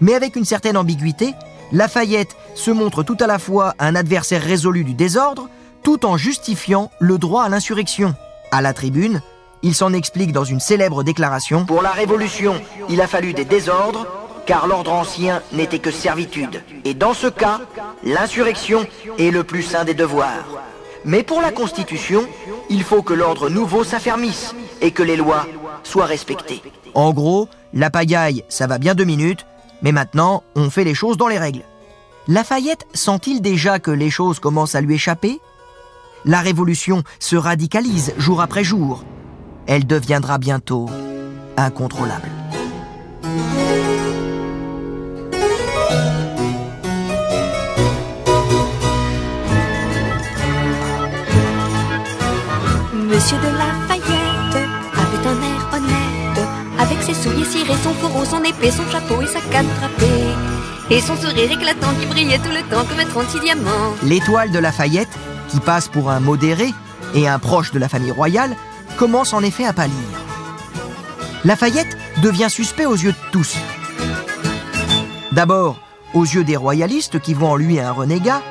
Mais 0.00 0.14
avec 0.14 0.36
une 0.36 0.44
certaine 0.44 0.76
ambiguïté, 0.76 1.34
Lafayette 1.72 2.36
se 2.54 2.70
montre 2.70 3.02
tout 3.02 3.16
à 3.20 3.26
la 3.26 3.38
fois 3.38 3.74
un 3.78 3.94
adversaire 3.94 4.42
résolu 4.42 4.84
du 4.84 4.94
désordre, 4.94 5.48
tout 5.82 6.06
en 6.06 6.16
justifiant 6.16 6.90
le 6.98 7.18
droit 7.18 7.44
à 7.44 7.48
l'insurrection. 7.48 8.14
À 8.50 8.62
la 8.62 8.72
tribune, 8.72 9.20
il 9.62 9.74
s'en 9.74 9.92
explique 9.92 10.32
dans 10.32 10.44
une 10.44 10.60
célèbre 10.60 11.02
déclaration 11.02 11.64
Pour 11.66 11.82
la 11.82 11.90
Révolution, 11.90 12.54
il 12.88 13.00
a 13.00 13.06
fallu 13.06 13.34
des 13.34 13.44
désordres, 13.44 14.06
car 14.46 14.66
l'ordre 14.66 14.92
ancien 14.92 15.42
n'était 15.52 15.78
que 15.78 15.90
servitude. 15.90 16.62
Et 16.84 16.94
dans 16.94 17.12
ce 17.12 17.26
cas, 17.26 17.60
l'insurrection 18.02 18.86
est 19.18 19.30
le 19.30 19.44
plus 19.44 19.62
saint 19.62 19.84
des 19.84 19.94
devoirs. 19.94 20.46
Mais 21.04 21.22
pour 21.22 21.40
la 21.40 21.52
Constitution, 21.52 22.26
il 22.68 22.82
faut 22.82 23.02
que 23.02 23.14
l'ordre 23.14 23.48
nouveau 23.48 23.84
s'affermisse 23.84 24.54
et 24.80 24.90
que 24.90 25.02
les 25.02 25.16
lois 25.16 25.46
soient 25.82 26.06
respectées. 26.06 26.62
En 26.94 27.12
gros, 27.12 27.48
la 27.72 27.90
pagaille, 27.90 28.44
ça 28.48 28.66
va 28.66 28.78
bien 28.78 28.94
deux 28.94 29.04
minutes, 29.04 29.46
mais 29.82 29.92
maintenant, 29.92 30.42
on 30.56 30.70
fait 30.70 30.84
les 30.84 30.94
choses 30.94 31.16
dans 31.16 31.28
les 31.28 31.38
règles. 31.38 31.64
Lafayette 32.26 32.86
sent-il 32.92 33.40
déjà 33.40 33.78
que 33.78 33.90
les 33.90 34.10
choses 34.10 34.38
commencent 34.38 34.74
à 34.74 34.80
lui 34.80 34.94
échapper? 34.94 35.40
La 36.24 36.40
révolution 36.40 37.04
se 37.20 37.36
radicalise 37.36 38.12
jour 38.18 38.40
après 38.40 38.64
jour. 38.64 39.04
Elle 39.66 39.86
deviendra 39.86 40.38
bientôt 40.38 40.86
incontrôlable. 41.56 42.28
Monsieur 53.18 53.36
de 53.38 53.58
Lafayette 53.58 54.68
avait 54.94 55.28
un 55.28 55.42
air 55.42 55.68
honnête, 55.72 56.48
avec 56.78 57.02
ses 57.02 57.14
souliers 57.14 57.44
cirés, 57.44 57.74
son 57.82 57.92
fourreau, 57.94 58.24
son 58.24 58.44
épée, 58.44 58.70
son 58.70 58.88
chapeau 58.92 59.20
et 59.20 59.26
sa 59.26 59.40
canne 59.40 59.66
drapée, 59.80 60.28
et 60.88 61.00
son 61.00 61.16
sourire 61.16 61.50
éclatant 61.50 61.88
qui 61.98 62.06
brillait 62.06 62.38
tout 62.38 62.52
le 62.52 62.62
temps 62.70 62.84
comme 62.84 63.00
un 63.00 63.04
36 63.04 63.40
diamants. 63.40 63.96
L'étoile 64.04 64.52
de 64.52 64.60
Lafayette, 64.60 65.08
qui 65.48 65.58
passe 65.58 65.88
pour 65.88 66.12
un 66.12 66.20
modéré 66.20 66.72
et 67.16 67.26
un 67.26 67.40
proche 67.40 67.72
de 67.72 67.80
la 67.80 67.88
famille 67.88 68.12
royale, 68.12 68.54
commence 68.96 69.32
en 69.32 69.42
effet 69.42 69.64
à 69.64 69.72
pâlir. 69.72 69.96
Lafayette 71.44 71.98
devient 72.22 72.50
suspect 72.50 72.86
aux 72.86 72.94
yeux 72.94 73.10
de 73.10 73.30
tous. 73.32 73.56
D'abord, 75.32 75.80
aux 76.14 76.24
yeux 76.24 76.44
des 76.44 76.56
royalistes 76.56 77.18
qui 77.18 77.34
voient 77.34 77.48
en 77.48 77.56
lui 77.56 77.80
un 77.80 77.90
renégat, 77.90 78.42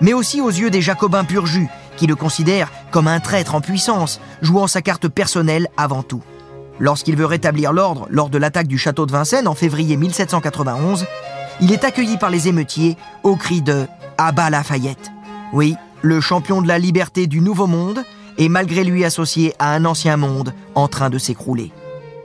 mais 0.00 0.12
aussi 0.12 0.40
aux 0.40 0.50
yeux 0.50 0.70
des 0.70 0.80
jacobins 0.80 1.24
pur 1.24 1.44
jus 1.46 1.68
qui 1.96 2.06
le 2.06 2.16
considèrent 2.16 2.70
comme 2.90 3.08
un 3.08 3.20
traître 3.20 3.54
en 3.54 3.60
puissance, 3.60 4.20
jouant 4.40 4.66
sa 4.66 4.82
carte 4.82 5.08
personnelle 5.08 5.68
avant 5.76 6.02
tout. 6.02 6.22
Lorsqu'il 6.78 7.16
veut 7.16 7.26
rétablir 7.26 7.72
l'ordre 7.72 8.06
lors 8.10 8.28
de 8.28 8.38
l'attaque 8.38 8.66
du 8.66 8.78
château 8.78 9.06
de 9.06 9.12
Vincennes 9.12 9.48
en 9.48 9.54
février 9.54 9.96
1791, 9.96 11.06
il 11.60 11.72
est 11.72 11.84
accueilli 11.84 12.16
par 12.16 12.30
les 12.30 12.48
émeutiers 12.48 12.96
au 13.22 13.36
cri 13.36 13.62
de 13.62 13.86
Abat 14.18 14.50
Lafayette. 14.50 15.12
Oui, 15.52 15.76
le 16.00 16.20
champion 16.20 16.62
de 16.62 16.68
la 16.68 16.78
liberté 16.78 17.26
du 17.26 17.40
Nouveau 17.40 17.66
Monde 17.66 18.02
est 18.38 18.48
malgré 18.48 18.84
lui 18.84 19.04
associé 19.04 19.54
à 19.58 19.74
un 19.74 19.84
ancien 19.84 20.16
monde 20.16 20.54
en 20.74 20.88
train 20.88 21.10
de 21.10 21.18
s'écrouler. 21.18 21.70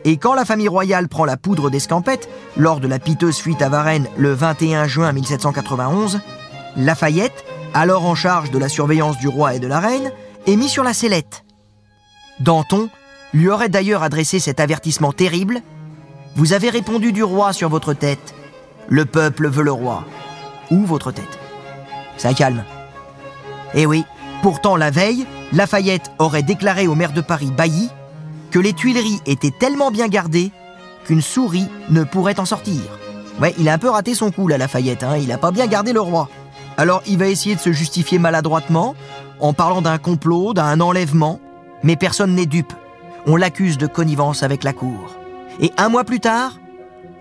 Et 0.05 0.17
quand 0.17 0.33
la 0.33 0.45
famille 0.45 0.69
royale 0.69 1.09
prend 1.09 1.25
la 1.25 1.37
poudre 1.37 1.69
d'escampette 1.69 2.29
lors 2.55 2.79
de 2.79 2.87
la 2.87 2.97
piteuse 2.97 3.37
fuite 3.37 3.61
à 3.61 3.69
Varennes 3.69 4.07
le 4.17 4.33
21 4.33 4.87
juin 4.87 5.11
1791, 5.11 6.21
Lafayette, 6.77 7.43
alors 7.73 8.05
en 8.05 8.15
charge 8.15 8.51
de 8.51 8.57
la 8.57 8.69
surveillance 8.69 9.17
du 9.17 9.27
roi 9.27 9.55
et 9.55 9.59
de 9.59 9.67
la 9.67 9.79
reine, 9.79 10.11
est 10.45 10.55
mis 10.55 10.69
sur 10.69 10.83
la 10.83 10.93
sellette. 10.93 11.43
Danton 12.39 12.89
lui 13.33 13.49
aurait 13.49 13.69
d'ailleurs 13.69 14.03
adressé 14.03 14.39
cet 14.39 14.59
avertissement 14.59 15.11
terrible. 15.11 15.61
Vous 16.35 16.53
avez 16.53 16.69
répondu 16.69 17.11
du 17.11 17.23
roi 17.23 17.53
sur 17.53 17.69
votre 17.69 17.93
tête. 17.93 18.33
Le 18.87 19.05
peuple 19.05 19.49
veut 19.49 19.63
le 19.63 19.71
roi. 19.71 20.05
Ou 20.71 20.85
votre 20.85 21.11
tête. 21.11 21.39
Ça 22.17 22.33
calme. 22.33 22.63
Eh 23.73 23.85
oui, 23.85 24.05
pourtant 24.41 24.75
la 24.75 24.91
veille, 24.91 25.25
Lafayette 25.51 26.11
aurait 26.19 26.43
déclaré 26.43 26.87
au 26.87 26.95
maire 26.95 27.13
de 27.13 27.21
Paris, 27.21 27.51
Bailly, 27.55 27.89
que 28.51 28.59
les 28.59 28.73
Tuileries 28.73 29.21
étaient 29.25 29.51
tellement 29.51 29.91
bien 29.91 30.07
gardées 30.07 30.51
qu'une 31.05 31.21
souris 31.21 31.67
ne 31.89 32.03
pourrait 32.03 32.39
en 32.39 32.45
sortir. 32.45 32.81
Ouais, 33.41 33.53
il 33.59 33.69
a 33.69 33.73
un 33.73 33.77
peu 33.77 33.89
raté 33.89 34.13
son 34.13 34.31
coup 34.31 34.47
là, 34.47 34.57
Lafayette, 34.57 35.03
hein, 35.03 35.17
il 35.17 35.31
a 35.31 35.37
pas 35.37 35.51
bien 35.51 35.67
gardé 35.67 35.93
le 35.93 36.01
roi. 36.01 36.29
Alors 36.77 37.01
il 37.07 37.17
va 37.17 37.27
essayer 37.27 37.55
de 37.55 37.59
se 37.59 37.71
justifier 37.71 38.19
maladroitement, 38.19 38.95
en 39.39 39.53
parlant 39.53 39.81
d'un 39.81 39.97
complot, 39.97 40.53
d'un 40.53 40.79
enlèvement, 40.79 41.39
mais 41.83 41.95
personne 41.95 42.35
n'est 42.35 42.45
dupe. 42.45 42.73
On 43.25 43.35
l'accuse 43.35 43.77
de 43.77 43.87
connivence 43.87 44.43
avec 44.43 44.63
la 44.63 44.73
cour. 44.73 45.17
Et 45.59 45.71
un 45.77 45.89
mois 45.89 46.03
plus 46.03 46.19
tard, 46.19 46.59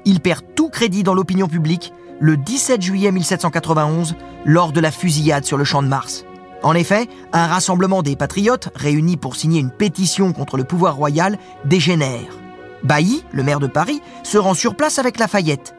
il 0.05 0.21
perd 0.21 0.43
tout 0.55 0.69
crédit 0.69 1.03
dans 1.03 1.15
l'opinion 1.15 1.49
publique 1.49 1.93
le 2.21 2.37
17 2.37 2.81
juillet 2.81 3.11
1791 3.13 4.15
lors 4.45 4.73
de 4.73 4.81
la 4.81 4.91
fusillade 4.91 5.45
sur 5.45 5.57
le 5.57 5.65
champ 5.65 5.83
de 5.83 5.89
Mars. 5.89 6.25
En 6.63 6.75
effet, 6.75 7.09
un 7.33 7.47
rassemblement 7.47 8.03
des 8.03 8.17
patriotes 8.17 8.71
réunis 8.75 9.17
pour 9.17 9.37
signer 9.37 9.61
une 9.61 9.71
pétition 9.71 10.33
contre 10.33 10.57
le 10.57 10.65
pouvoir 10.65 10.97
royal 10.97 11.39
dégénère. 11.65 12.39
Bailly, 12.83 13.25
le 13.33 13.43
maire 13.43 13.61
de 13.61 13.67
Paris, 13.67 14.01
se 14.23 14.39
rend 14.39 14.55
sur 14.55 14.77
place 14.77 14.99
avec 14.99 15.19
Lafayette. 15.19 15.75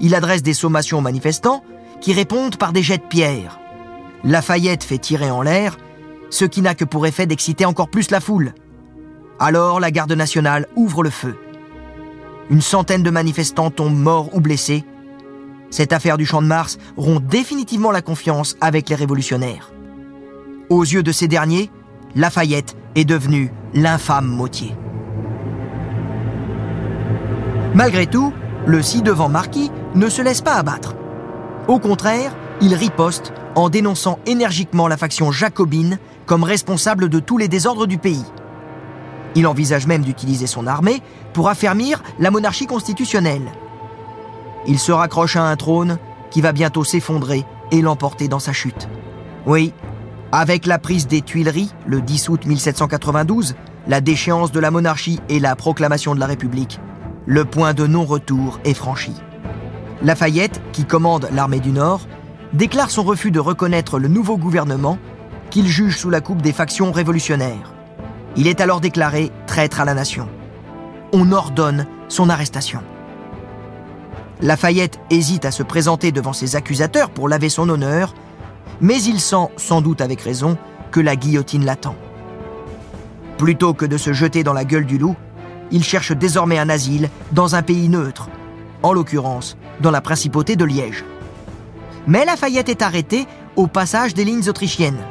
Il 0.00 0.14
adresse 0.14 0.42
des 0.42 0.54
sommations 0.54 0.98
aux 0.98 1.02
manifestants 1.02 1.62
qui 2.00 2.12
répondent 2.12 2.56
par 2.56 2.72
des 2.72 2.82
jets 2.82 2.98
de 2.98 3.02
pierre. 3.02 3.58
Lafayette 4.24 4.84
fait 4.84 4.98
tirer 4.98 5.30
en 5.30 5.42
l'air, 5.42 5.78
ce 6.30 6.44
qui 6.44 6.62
n'a 6.62 6.74
que 6.74 6.84
pour 6.84 7.06
effet 7.06 7.26
d'exciter 7.26 7.64
encore 7.64 7.88
plus 7.88 8.10
la 8.10 8.20
foule. 8.20 8.52
Alors 9.38 9.80
la 9.80 9.90
garde 9.90 10.12
nationale 10.12 10.66
ouvre 10.76 11.02
le 11.02 11.10
feu. 11.10 11.36
Une 12.50 12.60
centaine 12.60 13.02
de 13.02 13.10
manifestants 13.10 13.70
tombent 13.70 13.98
morts 13.98 14.34
ou 14.34 14.40
blessés. 14.40 14.84
Cette 15.70 15.92
affaire 15.92 16.16
du 16.16 16.26
champ 16.26 16.42
de 16.42 16.46
Mars 16.46 16.78
rompt 16.96 17.26
définitivement 17.26 17.90
la 17.90 18.02
confiance 18.02 18.56
avec 18.60 18.88
les 18.88 18.94
révolutionnaires. 18.94 19.72
Aux 20.70 20.82
yeux 20.82 21.02
de 21.02 21.12
ces 21.12 21.28
derniers, 21.28 21.70
Lafayette 22.14 22.76
est 22.94 23.04
devenu 23.04 23.52
l'infâme 23.74 24.26
Mautier. 24.26 24.74
Malgré 27.74 28.06
tout, 28.06 28.32
le 28.66 28.82
ci-devant 28.82 29.28
marquis 29.28 29.70
ne 29.94 30.08
se 30.08 30.22
laisse 30.22 30.40
pas 30.40 30.54
abattre. 30.54 30.96
Au 31.68 31.78
contraire, 31.80 32.32
il 32.60 32.74
riposte 32.74 33.32
en 33.54 33.68
dénonçant 33.68 34.18
énergiquement 34.26 34.86
la 34.86 34.96
faction 34.96 35.32
jacobine 35.32 35.98
comme 36.26 36.44
responsable 36.44 37.08
de 37.08 37.18
tous 37.18 37.38
les 37.38 37.48
désordres 37.48 37.86
du 37.86 37.98
pays. 37.98 38.24
Il 39.34 39.46
envisage 39.46 39.86
même 39.86 40.02
d'utiliser 40.02 40.46
son 40.46 40.66
armée 40.66 41.02
pour 41.32 41.48
affermir 41.48 42.02
la 42.18 42.30
monarchie 42.30 42.66
constitutionnelle. 42.66 43.52
Il 44.66 44.78
se 44.78 44.92
raccroche 44.92 45.36
à 45.36 45.42
un 45.42 45.56
trône 45.56 45.98
qui 46.30 46.40
va 46.40 46.52
bientôt 46.52 46.84
s'effondrer 46.84 47.44
et 47.70 47.82
l'emporter 47.82 48.28
dans 48.28 48.38
sa 48.38 48.52
chute. 48.52 48.88
Oui, 49.46 49.72
avec 50.32 50.66
la 50.66 50.78
prise 50.78 51.06
des 51.06 51.20
Tuileries 51.20 51.70
le 51.86 52.00
10 52.00 52.28
août 52.28 52.46
1792, 52.46 53.54
la 53.88 54.00
déchéance 54.00 54.52
de 54.52 54.60
la 54.60 54.70
monarchie 54.70 55.20
et 55.28 55.40
la 55.40 55.54
proclamation 55.56 56.14
de 56.14 56.20
la 56.20 56.26
République, 56.26 56.80
le 57.26 57.44
point 57.44 57.74
de 57.74 57.86
non-retour 57.86 58.60
est 58.64 58.74
franchi. 58.74 59.12
Lafayette, 60.02 60.60
qui 60.72 60.84
commande 60.84 61.28
l'armée 61.32 61.60
du 61.60 61.70
Nord, 61.70 62.02
déclare 62.52 62.90
son 62.90 63.02
refus 63.02 63.30
de 63.30 63.40
reconnaître 63.40 63.98
le 63.98 64.08
nouveau 64.08 64.36
gouvernement 64.36 64.98
qu'il 65.50 65.66
juge 65.66 65.96
sous 65.96 66.10
la 66.10 66.20
coupe 66.20 66.42
des 66.42 66.52
factions 66.52 66.92
révolutionnaires. 66.92 67.72
Il 68.36 68.46
est 68.46 68.60
alors 68.60 68.80
déclaré 68.80 69.32
traître 69.46 69.80
à 69.80 69.84
la 69.84 69.94
nation. 69.94 70.28
On 71.12 71.32
ordonne 71.32 71.86
son 72.08 72.28
arrestation. 72.28 72.80
Lafayette 74.42 75.00
hésite 75.08 75.46
à 75.46 75.50
se 75.50 75.62
présenter 75.62 76.12
devant 76.12 76.34
ses 76.34 76.56
accusateurs 76.56 77.08
pour 77.08 77.28
laver 77.28 77.48
son 77.48 77.68
honneur, 77.70 78.14
mais 78.82 79.02
il 79.02 79.18
sent, 79.18 79.48
sans 79.56 79.80
doute 79.80 80.02
avec 80.02 80.20
raison, 80.20 80.58
que 80.90 81.00
la 81.00 81.16
guillotine 81.16 81.64
l'attend. 81.64 81.96
Plutôt 83.38 83.72
que 83.72 83.86
de 83.86 83.96
se 83.96 84.12
jeter 84.12 84.44
dans 84.44 84.52
la 84.52 84.66
gueule 84.66 84.84
du 84.84 84.98
loup, 84.98 85.16
il 85.70 85.82
cherche 85.82 86.12
désormais 86.12 86.58
un 86.58 86.68
asile 86.68 87.08
dans 87.32 87.54
un 87.54 87.62
pays 87.62 87.88
neutre, 87.88 88.28
en 88.86 88.92
l'occurrence 88.92 89.56
dans 89.80 89.90
la 89.90 90.00
principauté 90.00 90.54
de 90.54 90.64
Liège. 90.64 91.04
Mais 92.06 92.24
Lafayette 92.24 92.68
est 92.68 92.82
arrêté 92.82 93.26
au 93.56 93.66
passage 93.66 94.14
des 94.14 94.24
lignes 94.24 94.48
autrichiennes. 94.48 95.02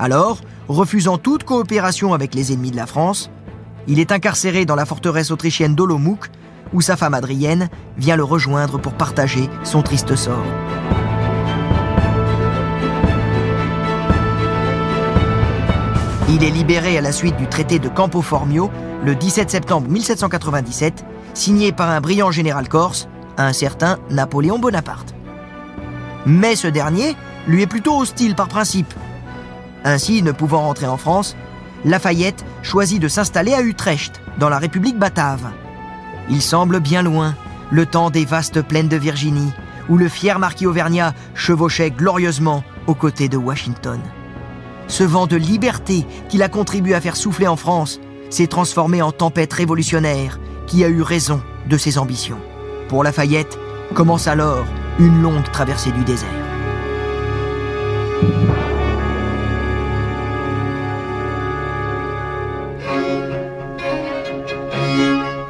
Alors, 0.00 0.40
refusant 0.66 1.16
toute 1.16 1.44
coopération 1.44 2.12
avec 2.12 2.34
les 2.34 2.52
ennemis 2.52 2.72
de 2.72 2.76
la 2.76 2.86
France, 2.86 3.30
il 3.86 4.00
est 4.00 4.10
incarcéré 4.10 4.64
dans 4.64 4.74
la 4.74 4.84
forteresse 4.84 5.30
autrichienne 5.30 5.76
d'Olomouc, 5.76 6.28
où 6.72 6.80
sa 6.80 6.96
femme 6.96 7.14
Adrienne 7.14 7.68
vient 7.96 8.16
le 8.16 8.24
rejoindre 8.24 8.78
pour 8.78 8.94
partager 8.94 9.48
son 9.62 9.82
triste 9.82 10.16
sort. 10.16 10.44
Il 16.28 16.42
est 16.42 16.50
libéré 16.50 16.98
à 16.98 17.00
la 17.00 17.12
suite 17.12 17.36
du 17.36 17.46
traité 17.46 17.78
de 17.78 17.88
Campo 17.88 18.22
Formio 18.22 18.70
le 19.04 19.14
17 19.14 19.50
septembre 19.50 19.88
1797, 19.88 21.04
signé 21.34 21.72
par 21.72 21.90
un 21.90 22.00
brillant 22.00 22.30
général 22.30 22.68
corse, 22.68 23.08
un 23.36 23.52
certain 23.52 23.98
Napoléon 24.10 24.58
Bonaparte. 24.58 25.14
Mais 26.26 26.56
ce 26.56 26.68
dernier 26.68 27.16
lui 27.46 27.62
est 27.62 27.66
plutôt 27.66 27.98
hostile 27.98 28.34
par 28.34 28.48
principe. 28.48 28.94
Ainsi, 29.84 30.22
ne 30.22 30.32
pouvant 30.32 30.62
rentrer 30.62 30.86
en 30.86 30.96
France, 30.96 31.36
Lafayette 31.84 32.44
choisit 32.62 33.00
de 33.00 33.08
s'installer 33.08 33.52
à 33.52 33.60
Utrecht, 33.60 34.22
dans 34.38 34.48
la 34.48 34.58
République 34.58 34.98
batave. 34.98 35.50
Il 36.30 36.40
semble 36.40 36.80
bien 36.80 37.02
loin, 37.02 37.34
le 37.70 37.84
temps 37.84 38.08
des 38.08 38.24
vastes 38.24 38.62
plaines 38.62 38.88
de 38.88 38.96
Virginie, 38.96 39.52
où 39.90 39.98
le 39.98 40.08
fier 40.08 40.38
marquis 40.38 40.66
auvergnat 40.66 41.12
chevauchait 41.34 41.90
glorieusement 41.90 42.64
aux 42.86 42.94
côtés 42.94 43.28
de 43.28 43.36
Washington. 43.36 44.00
Ce 44.86 45.04
vent 45.04 45.26
de 45.26 45.36
liberté 45.36 46.06
qu'il 46.28 46.42
a 46.42 46.48
contribué 46.48 46.94
à 46.94 47.00
faire 47.00 47.16
souffler 47.16 47.46
en 47.46 47.56
France 47.56 48.00
s'est 48.30 48.46
transformé 48.46 49.02
en 49.02 49.12
tempête 49.12 49.52
révolutionnaire 49.52 50.38
qui 50.66 50.84
a 50.84 50.88
eu 50.88 51.02
raison 51.02 51.42
de 51.68 51.76
ses 51.76 51.98
ambitions. 51.98 52.38
Pour 52.88 53.04
Lafayette, 53.04 53.58
commence 53.94 54.26
alors 54.26 54.64
une 54.98 55.22
longue 55.22 55.50
traversée 55.52 55.90
du 55.92 56.04
désert. 56.04 56.28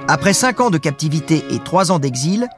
Après 0.07 0.33
cinq 0.33 0.61
ans 0.61 0.71
de 0.71 0.79
captivité 0.79 1.45
et 1.51 1.59
trois 1.59 1.91
ans 1.91 1.99
d'exil, 1.99 2.49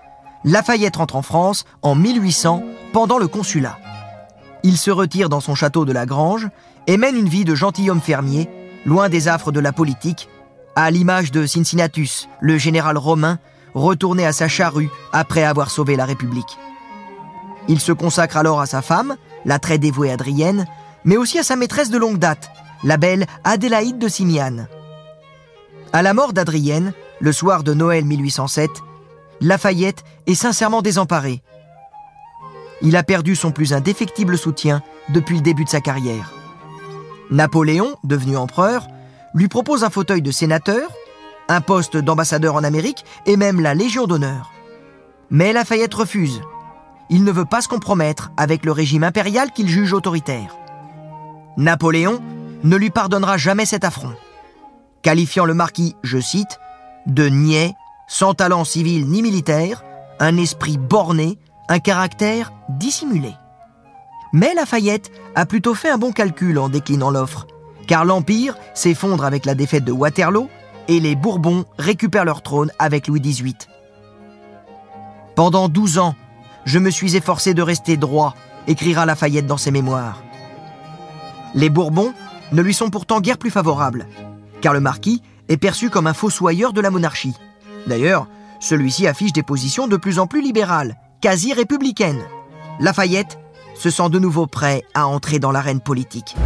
Lafayette 0.44 0.96
rentre 0.96 1.16
en 1.16 1.22
France 1.22 1.64
en 1.82 1.94
1800 1.94 2.62
pendant 2.92 3.18
le 3.18 3.28
consulat. 3.28 3.78
Il 4.62 4.76
se 4.76 4.90
retire 4.90 5.28
dans 5.28 5.40
son 5.40 5.54
château 5.54 5.84
de 5.84 5.92
la 5.92 6.06
Grange 6.06 6.48
et 6.86 6.96
mène 6.96 7.16
une 7.16 7.28
vie 7.28 7.44
de 7.44 7.54
gentilhomme 7.54 8.00
fermier, 8.00 8.48
loin 8.84 9.08
des 9.08 9.28
affres 9.28 9.52
de 9.52 9.60
la 9.60 9.72
politique, 9.72 10.28
à 10.76 10.90
l'image 10.90 11.32
de 11.32 11.46
Cincinnatus, 11.46 12.28
le 12.40 12.58
général 12.58 12.98
romain, 12.98 13.38
retourné 13.74 14.26
à 14.26 14.32
sa 14.32 14.46
charrue 14.46 14.90
après 15.12 15.42
avoir 15.42 15.70
sauvé 15.70 15.96
la 15.96 16.04
République. 16.04 16.58
Il 17.66 17.80
se 17.80 17.92
consacre 17.92 18.36
alors 18.36 18.60
à 18.60 18.66
sa 18.66 18.82
femme, 18.82 19.16
la 19.46 19.58
très 19.58 19.78
dévouée 19.78 20.12
Adrienne, 20.12 20.66
mais 21.04 21.16
aussi 21.16 21.38
à 21.38 21.42
sa 21.42 21.56
maîtresse 21.56 21.90
de 21.90 21.98
longue 21.98 22.18
date, 22.18 22.50
la 22.84 22.98
belle 22.98 23.26
Adélaïde 23.42 23.98
de 23.98 24.06
Simiane. 24.06 24.68
À 25.92 26.02
la 26.02 26.12
mort 26.12 26.34
d'Adrienne, 26.34 26.92
le 27.20 27.32
soir 27.32 27.62
de 27.62 27.72
Noël 27.72 28.04
1807, 28.04 28.70
Lafayette 29.40 30.04
est 30.26 30.34
sincèrement 30.34 30.82
désemparé. 30.82 31.42
Il 32.82 32.96
a 32.96 33.02
perdu 33.02 33.34
son 33.34 33.50
plus 33.50 33.72
indéfectible 33.72 34.36
soutien 34.36 34.82
depuis 35.08 35.36
le 35.36 35.42
début 35.42 35.64
de 35.64 35.70
sa 35.70 35.80
carrière. 35.80 36.32
Napoléon, 37.30 37.96
devenu 38.04 38.36
empereur, 38.36 38.86
lui 39.36 39.48
propose 39.48 39.84
un 39.84 39.90
fauteuil 39.90 40.22
de 40.22 40.30
sénateur, 40.30 40.90
un 41.48 41.60
poste 41.60 41.96
d'ambassadeur 41.96 42.54
en 42.54 42.64
Amérique 42.64 43.04
et 43.26 43.36
même 43.36 43.60
la 43.60 43.74
Légion 43.74 44.06
d'honneur. 44.06 44.50
Mais 45.30 45.52
Lafayette 45.52 45.94
refuse. 45.94 46.40
Il 47.10 47.22
ne 47.22 47.30
veut 47.30 47.44
pas 47.44 47.60
se 47.60 47.68
compromettre 47.68 48.32
avec 48.36 48.64
le 48.64 48.72
régime 48.72 49.04
impérial 49.04 49.52
qu'il 49.52 49.68
juge 49.68 49.92
autoritaire. 49.92 50.56
Napoléon 51.58 52.20
ne 52.64 52.76
lui 52.76 52.90
pardonnera 52.90 53.36
jamais 53.36 53.66
cet 53.66 53.84
affront, 53.84 54.14
qualifiant 55.02 55.44
le 55.44 55.54
marquis, 55.54 55.94
je 56.02 56.18
cite, 56.18 56.58
de 57.06 57.28
niais, 57.28 57.74
sans 58.08 58.34
talent 58.34 58.64
civil 58.64 59.06
ni 59.06 59.22
militaire, 59.22 59.84
un 60.18 60.36
esprit 60.38 60.78
borné, 60.78 61.38
un 61.68 61.78
caractère 61.78 62.52
dissimulé. 62.70 63.34
Mais 64.32 64.54
Lafayette 64.54 65.12
a 65.34 65.44
plutôt 65.44 65.74
fait 65.74 65.90
un 65.90 65.98
bon 65.98 66.12
calcul 66.12 66.58
en 66.58 66.68
déclinant 66.68 67.10
l'offre, 67.10 67.46
car 67.86 68.04
l'Empire 68.04 68.56
s'effondre 68.74 69.24
avec 69.24 69.46
la 69.46 69.54
défaite 69.54 69.84
de 69.84 69.92
Waterloo 69.92 70.48
et 70.88 71.00
les 71.00 71.14
Bourbons 71.14 71.64
récupèrent 71.78 72.24
leur 72.24 72.42
trône 72.42 72.70
avec 72.78 73.08
Louis 73.08 73.20
XVIII. 73.20 73.56
Pendant 75.34 75.68
12 75.68 75.98
ans, 75.98 76.14
je 76.64 76.78
me 76.78 76.90
suis 76.90 77.16
efforcé 77.16 77.54
de 77.54 77.62
rester 77.62 77.96
droit, 77.96 78.34
écrira 78.66 79.06
Lafayette 79.06 79.46
dans 79.46 79.56
ses 79.56 79.70
mémoires. 79.70 80.22
Les 81.54 81.70
Bourbons, 81.70 82.12
ne 82.52 82.62
lui 82.62 82.74
sont 82.74 82.90
pourtant 82.90 83.20
guère 83.20 83.38
plus 83.38 83.50
favorables, 83.50 84.06
car 84.60 84.72
le 84.72 84.80
marquis 84.80 85.22
est 85.48 85.56
perçu 85.56 85.90
comme 85.90 86.06
un 86.06 86.14
fossoyeur 86.14 86.72
de 86.72 86.80
la 86.80 86.90
monarchie. 86.90 87.34
D'ailleurs, 87.86 88.28
celui-ci 88.60 89.06
affiche 89.06 89.32
des 89.32 89.42
positions 89.42 89.88
de 89.88 89.96
plus 89.96 90.18
en 90.18 90.26
plus 90.26 90.42
libérales, 90.42 90.96
quasi 91.20 91.52
républicaines. 91.52 92.22
Lafayette 92.80 93.38
se 93.74 93.90
sent 93.90 94.10
de 94.10 94.18
nouveau 94.18 94.46
prêt 94.46 94.82
à 94.94 95.06
entrer 95.06 95.38
dans 95.38 95.52
l'arène 95.52 95.80
politique. 95.80 96.36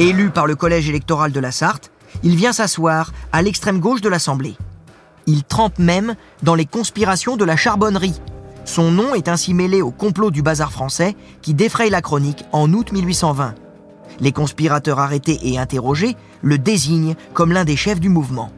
Élu 0.00 0.30
par 0.30 0.46
le 0.46 0.56
collège 0.56 0.88
électoral 0.88 1.30
de 1.30 1.40
la 1.40 1.52
Sarthe, 1.52 1.90
il 2.22 2.34
vient 2.34 2.54
s'asseoir 2.54 3.12
à 3.32 3.42
l'extrême 3.42 3.80
gauche 3.80 4.00
de 4.00 4.08
l'Assemblée. 4.08 4.56
Il 5.26 5.44
trempe 5.44 5.78
même 5.78 6.14
dans 6.42 6.54
les 6.54 6.64
conspirations 6.64 7.36
de 7.36 7.44
la 7.44 7.54
charbonnerie. 7.54 8.18
Son 8.64 8.90
nom 8.90 9.14
est 9.14 9.28
ainsi 9.28 9.52
mêlé 9.52 9.82
au 9.82 9.90
complot 9.90 10.30
du 10.30 10.40
bazar 10.40 10.72
français 10.72 11.14
qui 11.42 11.52
défraye 11.52 11.90
la 11.90 12.00
chronique 12.00 12.46
en 12.52 12.72
août 12.72 12.92
1820. 12.92 13.54
Les 14.20 14.32
conspirateurs 14.32 15.00
arrêtés 15.00 15.38
et 15.42 15.58
interrogés 15.58 16.16
le 16.40 16.56
désignent 16.56 17.14
comme 17.34 17.52
l'un 17.52 17.66
des 17.66 17.76
chefs 17.76 18.00
du 18.00 18.08
mouvement. 18.08 18.50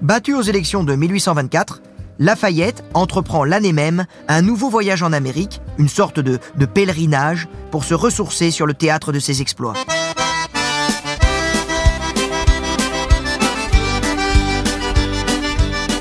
Battu 0.00 0.32
aux 0.32 0.40
élections 0.40 0.82
de 0.82 0.94
1824, 0.94 1.82
Lafayette 2.18 2.84
entreprend 2.94 3.44
l'année 3.44 3.74
même 3.74 4.06
un 4.28 4.40
nouveau 4.40 4.70
voyage 4.70 5.02
en 5.02 5.12
Amérique, 5.12 5.60
une 5.76 5.90
sorte 5.90 6.20
de, 6.20 6.38
de 6.56 6.64
pèlerinage, 6.64 7.48
pour 7.70 7.84
se 7.84 7.92
ressourcer 7.92 8.50
sur 8.50 8.64
le 8.64 8.72
théâtre 8.72 9.12
de 9.12 9.18
ses 9.18 9.42
exploits. 9.42 9.74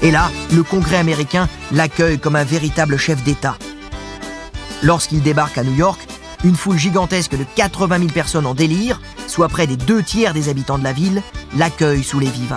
Et 0.02 0.12
là, 0.12 0.32
le 0.52 0.64
Congrès 0.64 0.98
américain 0.98 1.48
l'accueille 1.72 2.20
comme 2.20 2.36
un 2.36 2.44
véritable 2.44 2.98
chef 2.98 3.24
d'État. 3.24 3.56
Lorsqu'il 4.82 5.22
débarque 5.22 5.58
à 5.58 5.64
New 5.64 5.76
York, 5.76 6.00
une 6.44 6.56
foule 6.56 6.78
gigantesque 6.78 7.38
de 7.38 7.46
80 7.56 8.00
000 8.00 8.10
personnes 8.10 8.48
en 8.48 8.56
délire, 8.56 9.00
soit 9.28 9.48
près 9.48 9.68
des 9.68 9.78
deux 9.78 10.02
tiers 10.02 10.34
des 10.34 10.50
habitants 10.50 10.80
de 10.80 10.84
la 10.84 10.94
ville, 10.94 11.22
l'accueille 11.56 12.04
sous 12.04 12.20
les 12.20 12.30
vivants. 12.30 12.56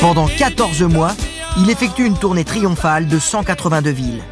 Pendant 0.00 0.26
14 0.26 0.82
mois, 0.82 1.14
il 1.58 1.70
effectue 1.70 2.04
une 2.04 2.18
tournée 2.18 2.44
triomphale 2.44 3.06
de 3.06 3.20
182 3.20 3.90
villes. 3.90 4.22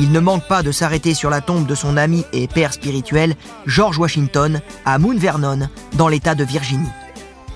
Il 0.00 0.12
ne 0.12 0.20
manque 0.20 0.46
pas 0.46 0.62
de 0.62 0.70
s'arrêter 0.70 1.12
sur 1.12 1.28
la 1.28 1.40
tombe 1.40 1.66
de 1.66 1.74
son 1.74 1.96
ami 1.96 2.24
et 2.32 2.46
père 2.46 2.72
spirituel, 2.72 3.34
George 3.66 3.98
Washington, 3.98 4.60
à 4.84 4.98
Mount 4.98 5.18
Vernon, 5.18 5.68
dans 5.94 6.06
l'État 6.06 6.36
de 6.36 6.44
Virginie. 6.44 6.88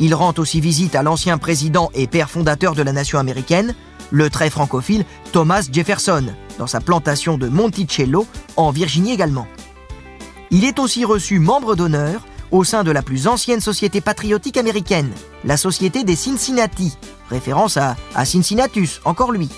Il 0.00 0.12
rend 0.12 0.34
aussi 0.38 0.60
visite 0.60 0.96
à 0.96 1.04
l'ancien 1.04 1.38
président 1.38 1.90
et 1.94 2.08
père 2.08 2.28
fondateur 2.28 2.74
de 2.74 2.82
la 2.82 2.92
nation 2.92 3.20
américaine, 3.20 3.76
le 4.10 4.28
très 4.28 4.50
francophile 4.50 5.04
Thomas 5.30 5.68
Jefferson, 5.70 6.34
dans 6.58 6.66
sa 6.66 6.80
plantation 6.80 7.38
de 7.38 7.48
Monticello, 7.48 8.26
en 8.56 8.72
Virginie 8.72 9.12
également. 9.12 9.46
Il 10.50 10.64
est 10.64 10.80
aussi 10.80 11.04
reçu 11.04 11.38
membre 11.38 11.76
d'honneur 11.76 12.26
au 12.50 12.64
sein 12.64 12.82
de 12.82 12.90
la 12.90 13.02
plus 13.02 13.28
ancienne 13.28 13.60
société 13.60 14.00
patriotique 14.00 14.56
américaine, 14.56 15.12
la 15.44 15.56
Société 15.56 16.02
des 16.02 16.16
Cincinnati, 16.16 16.98
référence 17.30 17.76
à, 17.76 17.96
à 18.16 18.24
Cincinnatus, 18.24 19.00
encore 19.04 19.30
lui. 19.30 19.48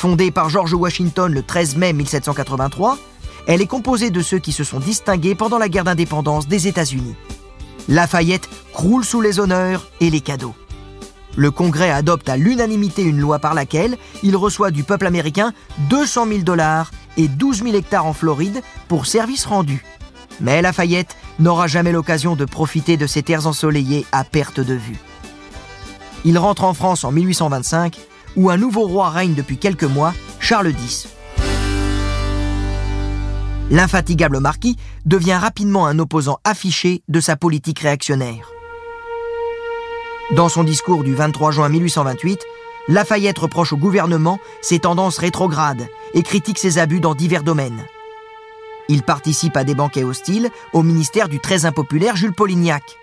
Fondée 0.00 0.30
par 0.30 0.48
George 0.48 0.72
Washington 0.72 1.30
le 1.30 1.42
13 1.42 1.76
mai 1.76 1.92
1783, 1.92 2.96
elle 3.46 3.60
est 3.60 3.66
composée 3.66 4.08
de 4.08 4.22
ceux 4.22 4.38
qui 4.38 4.50
se 4.50 4.64
sont 4.64 4.80
distingués 4.80 5.34
pendant 5.34 5.58
la 5.58 5.68
guerre 5.68 5.84
d'indépendance 5.84 6.48
des 6.48 6.68
États-Unis. 6.68 7.16
Lafayette 7.86 8.48
croule 8.72 9.04
sous 9.04 9.20
les 9.20 9.40
honneurs 9.40 9.88
et 10.00 10.08
les 10.08 10.22
cadeaux. 10.22 10.54
Le 11.36 11.50
Congrès 11.50 11.90
adopte 11.90 12.30
à 12.30 12.38
l'unanimité 12.38 13.02
une 13.02 13.20
loi 13.20 13.40
par 13.40 13.52
laquelle 13.52 13.98
il 14.22 14.36
reçoit 14.36 14.70
du 14.70 14.84
peuple 14.84 15.06
américain 15.06 15.52
200 15.90 16.28
000 16.28 16.38
dollars 16.44 16.92
et 17.18 17.28
12 17.28 17.64
000 17.64 17.76
hectares 17.76 18.06
en 18.06 18.14
Floride 18.14 18.62
pour 18.88 19.04
services 19.04 19.44
rendus. 19.44 19.84
Mais 20.40 20.62
Lafayette 20.62 21.14
n'aura 21.38 21.66
jamais 21.66 21.92
l'occasion 21.92 22.36
de 22.36 22.46
profiter 22.46 22.96
de 22.96 23.06
ces 23.06 23.22
terres 23.22 23.46
ensoleillées 23.46 24.06
à 24.12 24.24
perte 24.24 24.60
de 24.60 24.72
vue. 24.72 24.96
Il 26.24 26.38
rentre 26.38 26.64
en 26.64 26.72
France 26.72 27.04
en 27.04 27.12
1825, 27.12 27.98
où 28.36 28.50
un 28.50 28.56
nouveau 28.56 28.86
roi 28.86 29.10
règne 29.10 29.34
depuis 29.34 29.58
quelques 29.58 29.84
mois, 29.84 30.14
Charles 30.38 30.70
X. 30.70 31.08
L'infatigable 33.70 34.40
marquis 34.40 34.76
devient 35.06 35.38
rapidement 35.40 35.86
un 35.86 35.98
opposant 35.98 36.38
affiché 36.44 37.02
de 37.08 37.20
sa 37.20 37.36
politique 37.36 37.80
réactionnaire. 37.80 38.50
Dans 40.32 40.48
son 40.48 40.64
discours 40.64 41.02
du 41.04 41.14
23 41.14 41.50
juin 41.50 41.68
1828, 41.68 42.40
Lafayette 42.88 43.38
reproche 43.38 43.72
au 43.72 43.76
gouvernement 43.76 44.38
ses 44.60 44.80
tendances 44.80 45.18
rétrogrades 45.18 45.88
et 46.14 46.22
critique 46.22 46.58
ses 46.58 46.78
abus 46.78 47.00
dans 47.00 47.14
divers 47.14 47.42
domaines. 47.42 47.84
Il 48.88 49.02
participe 49.02 49.56
à 49.56 49.62
des 49.62 49.76
banquets 49.76 50.02
hostiles 50.02 50.50
au 50.72 50.82
ministère 50.82 51.28
du 51.28 51.38
très 51.38 51.64
impopulaire 51.64 52.16
Jules 52.16 52.32
Polignac. 52.32 52.99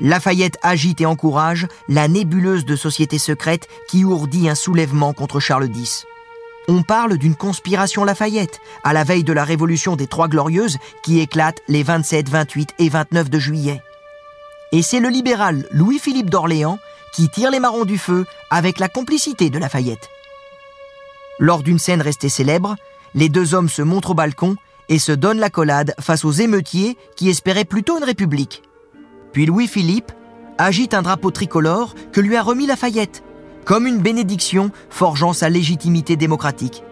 Lafayette 0.00 0.58
agite 0.62 1.00
et 1.00 1.06
encourage 1.06 1.66
la 1.88 2.08
nébuleuse 2.08 2.64
de 2.64 2.76
sociétés 2.76 3.18
secrètes 3.18 3.68
qui 3.88 4.04
ourdit 4.04 4.48
un 4.48 4.54
soulèvement 4.54 5.12
contre 5.12 5.40
Charles 5.40 5.70
X. 5.74 6.06
On 6.68 6.82
parle 6.82 7.18
d'une 7.18 7.34
conspiration 7.34 8.04
Lafayette, 8.04 8.60
à 8.84 8.92
la 8.92 9.04
veille 9.04 9.24
de 9.24 9.32
la 9.32 9.44
révolution 9.44 9.96
des 9.96 10.06
Trois 10.06 10.28
Glorieuses 10.28 10.78
qui 11.02 11.20
éclate 11.20 11.60
les 11.68 11.82
27, 11.82 12.28
28 12.28 12.74
et 12.78 12.88
29 12.88 13.30
de 13.30 13.38
juillet. 13.38 13.82
Et 14.70 14.82
c'est 14.82 15.00
le 15.00 15.08
libéral 15.08 15.66
Louis-Philippe 15.72 16.30
d'Orléans 16.30 16.78
qui 17.12 17.28
tire 17.28 17.50
les 17.50 17.60
marrons 17.60 17.84
du 17.84 17.98
feu 17.98 18.24
avec 18.50 18.78
la 18.78 18.88
complicité 18.88 19.50
de 19.50 19.58
Lafayette. 19.58 20.08
Lors 21.38 21.62
d'une 21.62 21.78
scène 21.78 22.00
restée 22.00 22.28
célèbre, 22.28 22.76
les 23.14 23.28
deux 23.28 23.54
hommes 23.54 23.68
se 23.68 23.82
montrent 23.82 24.12
au 24.12 24.14
balcon 24.14 24.56
et 24.88 24.98
se 24.98 25.12
donnent 25.12 25.40
la 25.40 25.50
collade 25.50 25.94
face 26.00 26.24
aux 26.24 26.32
émeutiers 26.32 26.96
qui 27.16 27.28
espéraient 27.28 27.64
plutôt 27.64 27.98
une 27.98 28.04
république. 28.04 28.62
Puis 29.32 29.46
Louis-Philippe 29.46 30.12
agite 30.58 30.94
un 30.94 31.02
drapeau 31.02 31.30
tricolore 31.30 31.94
que 32.12 32.20
lui 32.20 32.36
a 32.36 32.42
remis 32.42 32.66
Lafayette, 32.66 33.22
comme 33.64 33.86
une 33.86 33.98
bénédiction 33.98 34.70
forgeant 34.90 35.32
sa 35.32 35.48
légitimité 35.48 36.16
démocratique. 36.16 36.82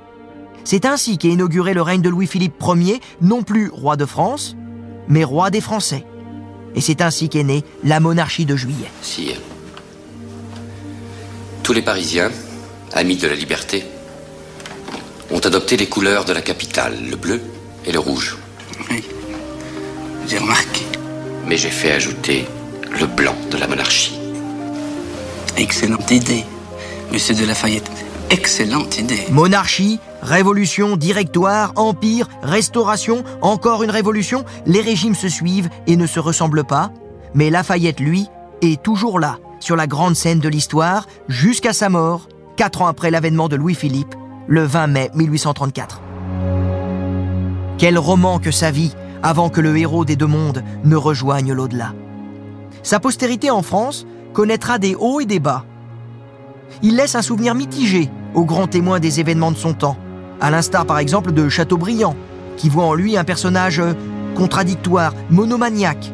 C'est 0.64 0.85
ainsi 0.85 1.18
qu'est 1.18 1.29
inauguré 1.29 1.74
le 1.74 1.83
règne 1.83 2.03
de 2.03 2.09
Louis-Philippe 2.09 2.62
Ier, 2.62 3.00
non 3.20 3.42
plus 3.42 3.68
roi 3.68 3.96
de 3.96 4.05
France, 4.05 4.57
mais 5.09 5.24
roi 5.24 5.50
des 5.50 5.61
Français. 5.61 6.05
Et 6.74 6.81
c'est 6.81 7.00
ainsi 7.00 7.29
qu'est 7.29 7.44
née 7.44 7.64
la 7.83 8.00
monarchie 8.00 8.46
de 8.46 8.57
juillet. 8.57 8.90
Sire, 9.03 9.40
tous 11.62 11.72
les 11.72 11.83
Parisiens, 11.83 12.31
amis 12.92 13.16
de 13.16 13.26
la 13.26 13.35
liberté, 13.35 13.85
ont 15.31 15.40
adopté 15.40 15.76
les 15.76 15.88
couleurs 15.88 16.24
de 16.24 16.33
la 16.33 16.42
capitale, 16.42 16.96
le 17.09 17.16
bleu 17.16 17.40
et 17.85 17.92
le 17.92 17.98
rouge. 17.98 18.37
Oui, 18.90 19.05
j'ai 20.26 20.38
remarqué. 20.38 20.99
Mais 21.46 21.57
j'ai 21.57 21.70
fait 21.70 21.92
ajouter 21.92 22.46
le 22.98 23.07
blanc 23.07 23.35
de 23.50 23.57
la 23.57 23.66
monarchie. 23.66 24.18
Excellente 25.57 26.11
idée, 26.11 26.44
monsieur 27.12 27.35
de 27.35 27.44
Lafayette. 27.44 27.90
Excellente 28.31 28.98
idée. 28.98 29.26
Monarchie, 29.31 29.98
révolution, 30.22 30.96
directoire, 30.96 31.72
empire, 31.76 32.29
restauration, 32.42 33.24
encore 33.42 33.83
une 33.83 33.90
révolution, 33.90 34.44
les 34.66 34.81
régimes 34.81 35.16
se 35.16 35.29
suivent 35.29 35.68
et 35.87 35.96
ne 35.96 36.07
se 36.07 36.20
ressemblent 36.20 36.64
pas, 36.64 36.92
mais 37.35 37.50
Lafayette, 37.50 38.00
lui, 38.00 38.29
est 38.62 38.83
toujours 38.83 39.18
là, 39.18 39.38
sur 39.59 39.74
la 39.76 39.87
grande 39.87 40.14
scène 40.14 40.38
de 40.38 40.48
l'histoire, 40.48 41.07
jusqu'à 41.29 41.72
sa 41.72 41.88
mort, 41.88 42.29
quatre 42.57 42.83
ans 42.83 42.87
après 42.87 43.11
l'avènement 43.11 43.48
de 43.48 43.57
Louis-Philippe, 43.57 44.14
le 44.46 44.62
20 44.62 44.87
mai 44.87 45.11
1834. 45.14 46.00
Quel 47.79 47.98
roman 47.98 48.38
que 48.38 48.50
sa 48.50 48.70
vie, 48.70 48.94
avant 49.22 49.48
que 49.48 49.61
le 49.61 49.76
héros 49.76 50.04
des 50.04 50.16
deux 50.16 50.26
mondes 50.26 50.62
ne 50.85 50.96
rejoigne 50.96 51.52
l'au-delà. 51.52 51.92
Sa 52.83 53.00
postérité 53.00 53.50
en 53.50 53.62
France 53.62 54.06
connaîtra 54.33 54.78
des 54.78 54.94
hauts 54.94 55.20
et 55.20 55.26
des 55.26 55.40
bas. 55.40 55.64
Il 56.83 56.96
laisse 56.96 57.14
un 57.14 57.22
souvenir 57.22 57.54
mitigé 57.54 58.09
aux 58.35 58.44
grands 58.44 58.66
témoins 58.66 59.00
des 59.00 59.20
événements 59.20 59.50
de 59.50 59.56
son 59.56 59.74
temps, 59.74 59.96
à 60.40 60.50
l'instar 60.50 60.87
par 60.87 60.98
exemple 60.98 61.33
de 61.33 61.48
Chateaubriand, 61.48 62.16
qui 62.56 62.68
voit 62.68 62.85
en 62.85 62.94
lui 62.94 63.16
un 63.16 63.24
personnage 63.24 63.83
contradictoire, 64.35 65.12
monomaniaque. 65.28 66.12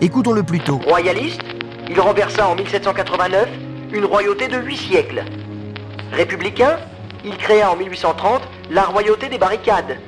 Écoutons-le 0.00 0.42
plutôt. 0.42 0.80
Royaliste, 0.86 1.42
il 1.90 2.00
renversa 2.00 2.48
en 2.48 2.54
1789 2.54 3.48
une 3.92 4.04
royauté 4.04 4.48
de 4.48 4.58
huit 4.58 4.76
siècles. 4.76 5.24
Républicain, 6.12 6.76
il 7.24 7.36
créa 7.36 7.70
en 7.70 7.76
1830 7.76 8.40
la 8.70 8.84
royauté 8.84 9.28
des 9.28 9.38
barricades. 9.38 9.98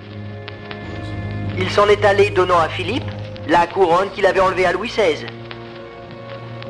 Il 1.58 1.70
s'en 1.70 1.88
est 1.88 2.04
allé 2.04 2.30
donnant 2.30 2.58
à 2.58 2.68
Philippe 2.68 3.04
la 3.48 3.66
couronne 3.66 4.10
qu'il 4.14 4.26
avait 4.26 4.40
enlevée 4.40 4.66
à 4.66 4.72
Louis 4.72 4.88
XVI. 4.88 5.26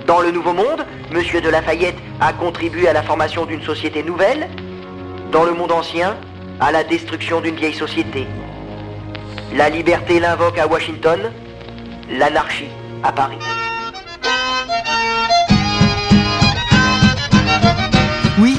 Dans 0.06 0.20
le 0.20 0.30
Nouveau 0.30 0.52
Monde, 0.52 0.84
M. 1.12 1.40
de 1.40 1.48
Lafayette 1.48 1.96
a 2.20 2.32
contribué 2.32 2.88
à 2.88 2.92
la 2.92 3.02
formation 3.02 3.46
d'une 3.46 3.62
société 3.62 4.02
nouvelle. 4.02 4.48
Dans 5.30 5.44
le 5.44 5.52
monde 5.52 5.72
ancien, 5.72 6.16
à 6.60 6.72
la 6.72 6.84
destruction 6.84 7.40
d'une 7.40 7.56
vieille 7.56 7.74
société. 7.74 8.26
La 9.54 9.68
liberté 9.68 10.20
l'invoque 10.20 10.58
à 10.58 10.66
Washington, 10.66 11.30
l'anarchie 12.10 12.70
à 13.02 13.12
Paris. 13.12 13.38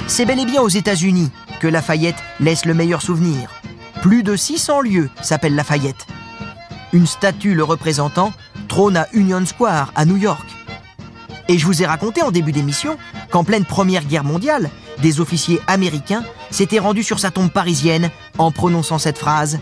c'est 0.07 0.25
bel 0.25 0.39
et 0.39 0.45
bien 0.45 0.61
aux 0.61 0.69
États-Unis 0.69 1.31
que 1.59 1.67
Lafayette 1.67 2.21
laisse 2.39 2.65
le 2.65 2.75
meilleur 2.75 3.01
souvenir. 3.01 3.62
Plus 4.03 4.21
de 4.21 4.35
600 4.35 4.81
lieux 4.81 5.09
s'appellent 5.21 5.55
Lafayette. 5.55 6.07
Une 6.91 7.07
statue 7.07 7.53
le 7.53 7.63
représentant 7.63 8.33
trône 8.67 8.97
à 8.97 9.07
Union 9.13 9.45
Square 9.45 9.93
à 9.95 10.03
New 10.03 10.17
York. 10.17 10.45
Et 11.47 11.57
je 11.57 11.65
vous 11.65 11.81
ai 11.81 11.85
raconté 11.85 12.21
en 12.21 12.29
début 12.29 12.51
d'émission 12.51 12.97
qu'en 13.31 13.45
pleine 13.45 13.63
Première 13.63 14.03
Guerre 14.03 14.25
mondiale, 14.25 14.69
des 15.01 15.21
officiers 15.21 15.61
américains 15.67 16.25
s'étaient 16.51 16.79
rendus 16.79 17.03
sur 17.03 17.17
sa 17.17 17.31
tombe 17.31 17.49
parisienne 17.49 18.09
en 18.37 18.51
prononçant 18.51 18.97
cette 18.97 19.17
phrase 19.17 19.61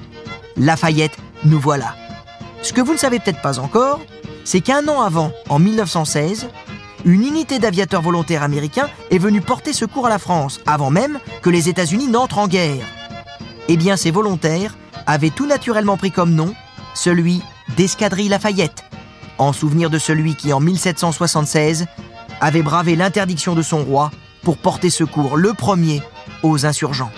Lafayette, 0.57 1.15
nous 1.45 1.59
voilà. 1.59 1.93
Ce 2.63 2.73
que 2.73 2.81
vous 2.81 2.93
ne 2.93 2.97
savez 2.97 3.19
peut-être 3.19 3.43
pas 3.43 3.59
encore, 3.59 4.01
c'est 4.43 4.61
qu'un 4.61 4.87
an 4.87 5.01
avant, 5.01 5.31
en 5.49 5.59
1916, 5.59 6.47
une 7.05 7.27
unité 7.27 7.59
d'aviateurs 7.59 8.01
volontaires 8.01 8.41
américains 8.41 8.89
est 9.11 9.19
venue 9.19 9.41
porter 9.41 9.71
secours 9.71 10.07
à 10.07 10.09
la 10.09 10.17
France, 10.17 10.61
avant 10.65 10.89
même 10.89 11.19
que 11.43 11.51
les 11.51 11.69
États-Unis 11.69 12.07
n'entrent 12.07 12.39
en 12.39 12.47
guerre. 12.47 12.87
Eh 13.73 13.77
bien, 13.77 13.95
ces 13.95 14.11
volontaires 14.11 14.75
avaient 15.05 15.29
tout 15.29 15.45
naturellement 15.45 15.95
pris 15.95 16.11
comme 16.11 16.35
nom 16.35 16.53
celui 16.93 17.41
d'Escadrille 17.77 18.27
Lafayette, 18.27 18.83
en 19.37 19.53
souvenir 19.53 19.89
de 19.89 19.97
celui 19.97 20.35
qui, 20.35 20.51
en 20.51 20.59
1776, 20.59 21.85
avait 22.41 22.63
bravé 22.63 22.97
l'interdiction 22.97 23.55
de 23.55 23.61
son 23.61 23.81
roi 23.85 24.11
pour 24.43 24.57
porter 24.57 24.89
secours 24.89 25.37
le 25.37 25.53
premier 25.53 26.01
aux 26.43 26.65
insurgents. 26.65 27.11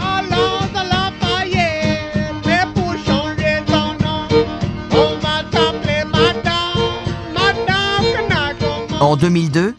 En 9.00 9.16
2002, 9.16 9.74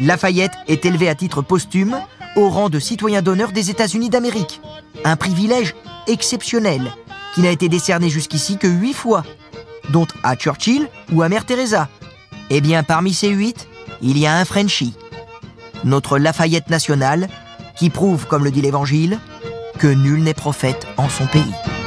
Lafayette 0.00 0.54
est 0.66 0.84
élevé 0.84 1.08
à 1.08 1.14
titre 1.14 1.42
posthume 1.42 2.00
au 2.34 2.48
rang 2.48 2.70
de 2.70 2.80
citoyen 2.80 3.22
d'honneur 3.22 3.52
des 3.52 3.70
États-Unis 3.70 4.10
d'Amérique. 4.10 4.60
Un 5.04 5.14
privilège 5.14 5.76
exceptionnel 6.08 6.92
qui 7.34 7.40
n'a 7.42 7.50
été 7.50 7.68
décerné 7.68 8.08
jusqu'ici 8.08 8.58
que 8.58 8.66
huit 8.66 8.94
fois, 8.94 9.24
dont 9.90 10.06
à 10.22 10.34
Churchill 10.34 10.88
ou 11.12 11.22
à 11.22 11.28
Mère 11.28 11.44
Teresa. 11.44 11.88
Eh 12.50 12.60
bien, 12.60 12.82
parmi 12.82 13.14
ces 13.14 13.28
huit, 13.28 13.68
il 14.02 14.18
y 14.18 14.26
a 14.26 14.34
un 14.34 14.44
Frenchie, 14.44 14.94
notre 15.84 16.18
Lafayette 16.18 16.70
national, 16.70 17.28
qui 17.76 17.90
prouve, 17.90 18.26
comme 18.26 18.44
le 18.44 18.50
dit 18.50 18.62
l'Évangile, 18.62 19.18
que 19.78 19.86
nul 19.86 20.22
n'est 20.22 20.34
prophète 20.34 20.86
en 20.96 21.08
son 21.08 21.26
pays. 21.26 21.77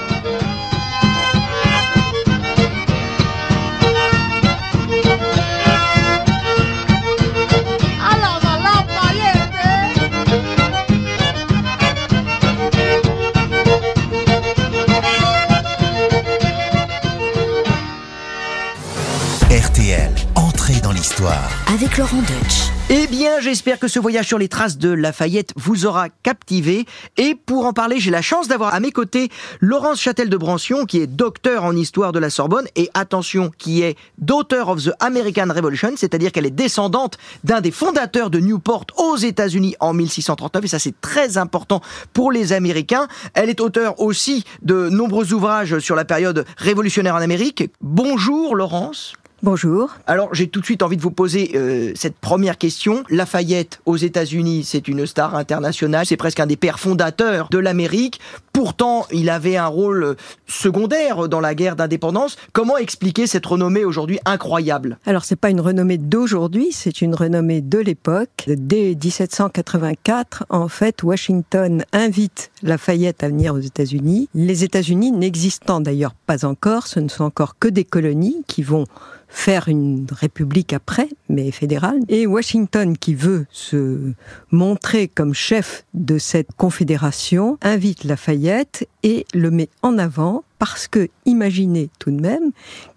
L'histoire. 21.22 21.50
Avec 21.68 21.98
Laurent 21.98 22.22
Deutsch. 22.22 22.70
Eh 22.90 23.08
bien, 23.08 23.40
j'espère 23.40 23.80
que 23.80 23.88
ce 23.88 24.00
voyage 24.00 24.28
sur 24.28 24.38
les 24.38 24.50
traces 24.50 24.78
de 24.78 24.90
Lafayette 24.90 25.54
vous 25.56 25.86
aura 25.86 26.10
captivé. 26.10 26.86
Et 27.18 27.36
pour 27.36 27.66
en 27.66 27.74
parler, 27.74 28.00
j'ai 28.00 28.12
la 28.12 28.22
chance 28.22 28.48
d'avoir 28.48 28.74
à 28.74 28.80
mes 28.80 28.92
côtés 28.92 29.30
Laurence 29.60 30.02
Châtel 30.02 30.30
de 30.30 30.38
Brancion, 30.38 30.86
qui 30.86 31.00
est 31.00 31.08
docteur 31.08 31.64
en 31.64 31.76
histoire 31.76 32.12
de 32.12 32.20
la 32.20 32.30
Sorbonne, 32.30 32.66
et 32.76 32.90
attention, 32.94 33.52
qui 33.58 33.82
est 33.82 33.98
Daughter 34.18 34.64
of 34.68 34.84
the 34.84 34.92
American 35.00 35.48
Revolution, 35.54 35.94
c'est-à-dire 35.96 36.32
qu'elle 36.32 36.46
est 36.46 36.52
descendante 36.52 37.18
d'un 37.44 37.62
des 37.62 37.72
fondateurs 37.72 38.30
de 38.30 38.40
Newport 38.40 38.86
aux 38.98 39.16
États-Unis 39.16 39.76
en 39.80 39.94
1639, 39.94 40.66
et 40.66 40.68
ça 40.68 40.80
c'est 40.80 41.00
très 41.00 41.38
important 41.38 41.82
pour 42.14 42.32
les 42.32 42.52
Américains. 42.52 43.08
Elle 43.34 43.50
est 43.50 43.62
auteure 43.62 44.00
aussi 44.02 44.44
de 44.64 44.90
nombreux 44.90 45.34
ouvrages 45.34 45.80
sur 45.80 45.96
la 45.96 46.06
période 46.06 46.46
révolutionnaire 46.58 47.16
en 47.16 47.22
Amérique. 47.22 47.70
Bonjour 47.82 48.56
Laurence. 48.56 49.14
Bonjour. 49.44 49.98
Alors, 50.06 50.36
j'ai 50.36 50.48
tout 50.48 50.60
de 50.60 50.66
suite 50.66 50.84
envie 50.84 50.98
de 50.98 51.02
vous 51.02 51.10
poser 51.10 51.54
euh, 51.56 51.94
cette 51.96 52.16
première 52.16 52.60
question. 52.60 53.04
Lafayette, 53.10 53.82
aux 53.88 53.98
États-Unis, 53.98 54.64
c'est 54.64 54.88
une 54.88 55.08
star 55.08 55.34
internationale, 55.34 56.06
c'est 56.06 56.16
presque 56.16 56.40
un 56.40 56.46
des 56.46 56.58
pères 56.58 56.80
fondateurs 56.80 57.48
de 57.50 57.58
l'Amérique. 57.58 58.20
Pourtant, 58.54 59.08
il 59.12 59.32
avait 59.32 59.58
un 59.58 59.66
rôle 59.66 60.04
euh, 60.04 60.14
secondaire 60.46 61.28
dans 61.28 61.40
la 61.40 61.56
guerre 61.56 61.76
d'indépendance. 61.76 62.38
Comment 62.54 62.78
expliquer 62.78 63.26
cette 63.26 63.48
renommée 63.48 63.84
aujourd'hui 63.84 64.20
incroyable? 64.26 65.00
Alors, 65.08 65.26
c'est 65.26 65.36
pas 65.36 65.50
une 65.50 65.62
renommée 65.62 65.98
d'aujourd'hui, 65.98 66.68
c'est 66.72 67.02
une 67.02 67.16
renommée 67.16 67.62
de 67.62 67.80
l'époque. 67.80 68.44
Dès 68.46 68.94
1784, 68.94 70.46
en 70.50 70.68
fait, 70.68 71.02
Washington 71.02 71.84
invite 71.94 72.52
Lafayette 72.62 73.24
à 73.24 73.30
venir 73.30 73.56
aux 73.56 73.60
États-Unis. 73.60 74.30
Les 74.36 74.64
États-Unis 74.64 75.12
n'existant 75.12 75.82
d'ailleurs 75.82 76.14
pas 76.28 76.46
encore, 76.46 76.86
ce 76.86 77.00
ne 77.00 77.10
sont 77.10 77.24
encore 77.24 77.58
que 77.58 77.70
des 77.70 77.86
colonies 77.86 78.44
qui 78.46 78.62
vont 78.62 78.86
faire 79.32 79.70
une 79.70 80.06
république 80.12 80.74
après, 80.74 81.10
mais 81.30 81.52
fédérale. 81.52 82.02
Et 82.10 82.28
Washington, 82.28 82.98
qui 82.98 83.15
veut 83.15 83.48
se 83.50 84.13
montrer 84.52 85.08
comme 85.08 85.34
chef 85.34 85.86
de 85.94 86.17
cette 86.17 86.52
confédération, 86.58 87.58
invite 87.62 88.04
Lafayette 88.04 88.88
et 89.04 89.26
le 89.34 89.50
met 89.50 89.70
en 89.82 89.98
avant 89.98 90.44
parce 90.60 90.88
que, 90.88 91.08
imaginez 91.26 91.89
tout 91.98 92.12
de 92.12 92.22
même 92.22 92.52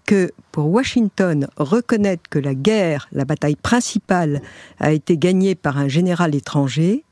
que 0.05 0.31
pour 0.51 0.67
Washington, 0.67 1.47
reconnaître 1.57 2.29
que 2.29 2.37
la 2.37 2.53
guerre, 2.53 3.07
la 3.11 3.25
bataille 3.25 3.55
principale, 3.55 4.41
a 4.79 4.91
été 4.91 5.17
gagnée 5.17 5.55
par 5.55 5.77
un 5.77 5.87
général 5.87 6.35
étranger, 6.35 7.03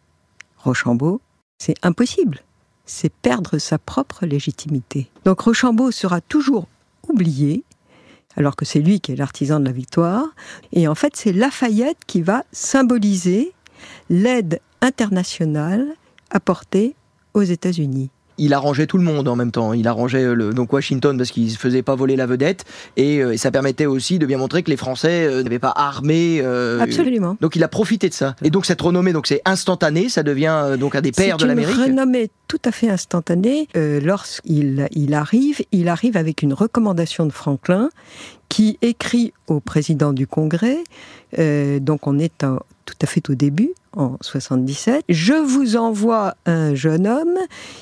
Rochambeau, 0.58 1.22
c'est 1.58 1.76
impossible. 1.82 2.42
C'est 2.86 3.12
perdre 3.12 3.58
sa 3.58 3.80
propre 3.80 4.26
légitimité. 4.26 5.10
Donc 5.24 5.40
Rochambeau 5.40 5.92
sera 5.92 6.20
toujours 6.20 6.68
oublié, 7.08 7.64
alors 8.36 8.56
que 8.56 8.66
c'est 8.66 8.80
lui 8.80 9.00
qui 9.00 9.12
est 9.12 9.16
l'artisan 9.16 9.60
de 9.60 9.66
la 9.66 9.72
victoire. 9.72 10.26
Et 10.72 10.88
en 10.88 10.96
fait, 10.96 11.16
c'est 11.16 11.34
Lafayette 11.34 12.00
qui 12.08 12.22
va 12.22 12.44
symboliser 12.52 13.54
l'aide 14.10 14.60
internationale 14.82 15.88
apportée 16.30 16.96
aux 17.34 17.44
États-Unis. 17.44 18.10
Il 18.44 18.54
arrangeait 18.54 18.88
tout 18.88 18.98
le 18.98 19.04
monde 19.04 19.28
en 19.28 19.36
même 19.36 19.52
temps. 19.52 19.74
Il 19.74 19.88
arrangeait 19.88 20.24
euh, 20.24 20.34
le, 20.34 20.54
donc 20.54 20.74
Washington 20.74 21.18
parce 21.18 21.32
qu'il 21.32 21.46
ne 21.46 21.50
se 21.50 21.58
faisait 21.58 21.82
pas 21.82 21.96
voler 21.96 22.16
la 22.16 22.26
vedette 22.26 22.66
et, 22.98 23.20
euh, 23.24 23.32
et 23.34 23.38
ça 23.38 23.52
permettait 23.52 23.86
aussi 23.86 24.20
de 24.20 24.26
bien 24.26 24.38
montrer 24.38 24.64
que 24.64 24.70
les 24.70 24.78
Français 24.78 25.26
euh, 25.26 25.44
n'avaient 25.44 25.60
pas 25.60 25.74
armé. 25.76 26.40
euh, 26.44 26.80
Absolument. 26.82 27.38
Donc 27.42 27.56
il 27.56 27.64
a 27.64 27.68
profité 27.68 28.10
de 28.10 28.14
ça. 28.14 28.36
Et 28.44 28.50
donc 28.50 28.66
cette 28.66 28.82
renommée, 28.82 29.14
donc 29.14 29.28
c'est 29.28 29.42
instantané, 29.46 30.10
ça 30.10 30.24
devient 30.24 30.76
donc 30.80 30.96
un 30.96 31.02
des 31.02 31.12
pères 31.12 31.38
de 31.38 31.46
l'Amérique. 31.46 31.76
C'est 31.78 31.88
une 31.88 32.00
renommée 32.00 32.30
tout 32.48 32.60
à 32.66 32.72
fait 32.72 32.90
instantanée. 32.90 33.68
Euh, 33.78 34.00
Lorsqu'il 34.04 34.88
il 34.92 35.14
arrive, 35.14 35.62
il 35.72 35.88
arrive 35.88 36.18
avec 36.18 36.42
une 36.42 36.54
recommandation 36.54 37.26
de 37.26 37.32
Franklin 37.32 37.90
qui 38.50 38.78
écrit 38.82 39.34
au 39.48 39.60
président 39.60 40.14
du 40.14 40.28
Congrès, 40.28 40.84
euh, 41.40 41.80
donc 41.80 42.08
on 42.08 42.20
est 42.20 42.32
tout 42.38 42.96
à 43.02 43.06
fait 43.06 43.30
au 43.30 43.36
début, 43.36 43.72
en 43.96 44.18
77. 44.22 45.04
Je 45.10 45.34
vous 45.34 45.76
envoie 45.76 46.36
un 46.46 46.76
jeune 46.76 47.08
homme, 47.08 47.38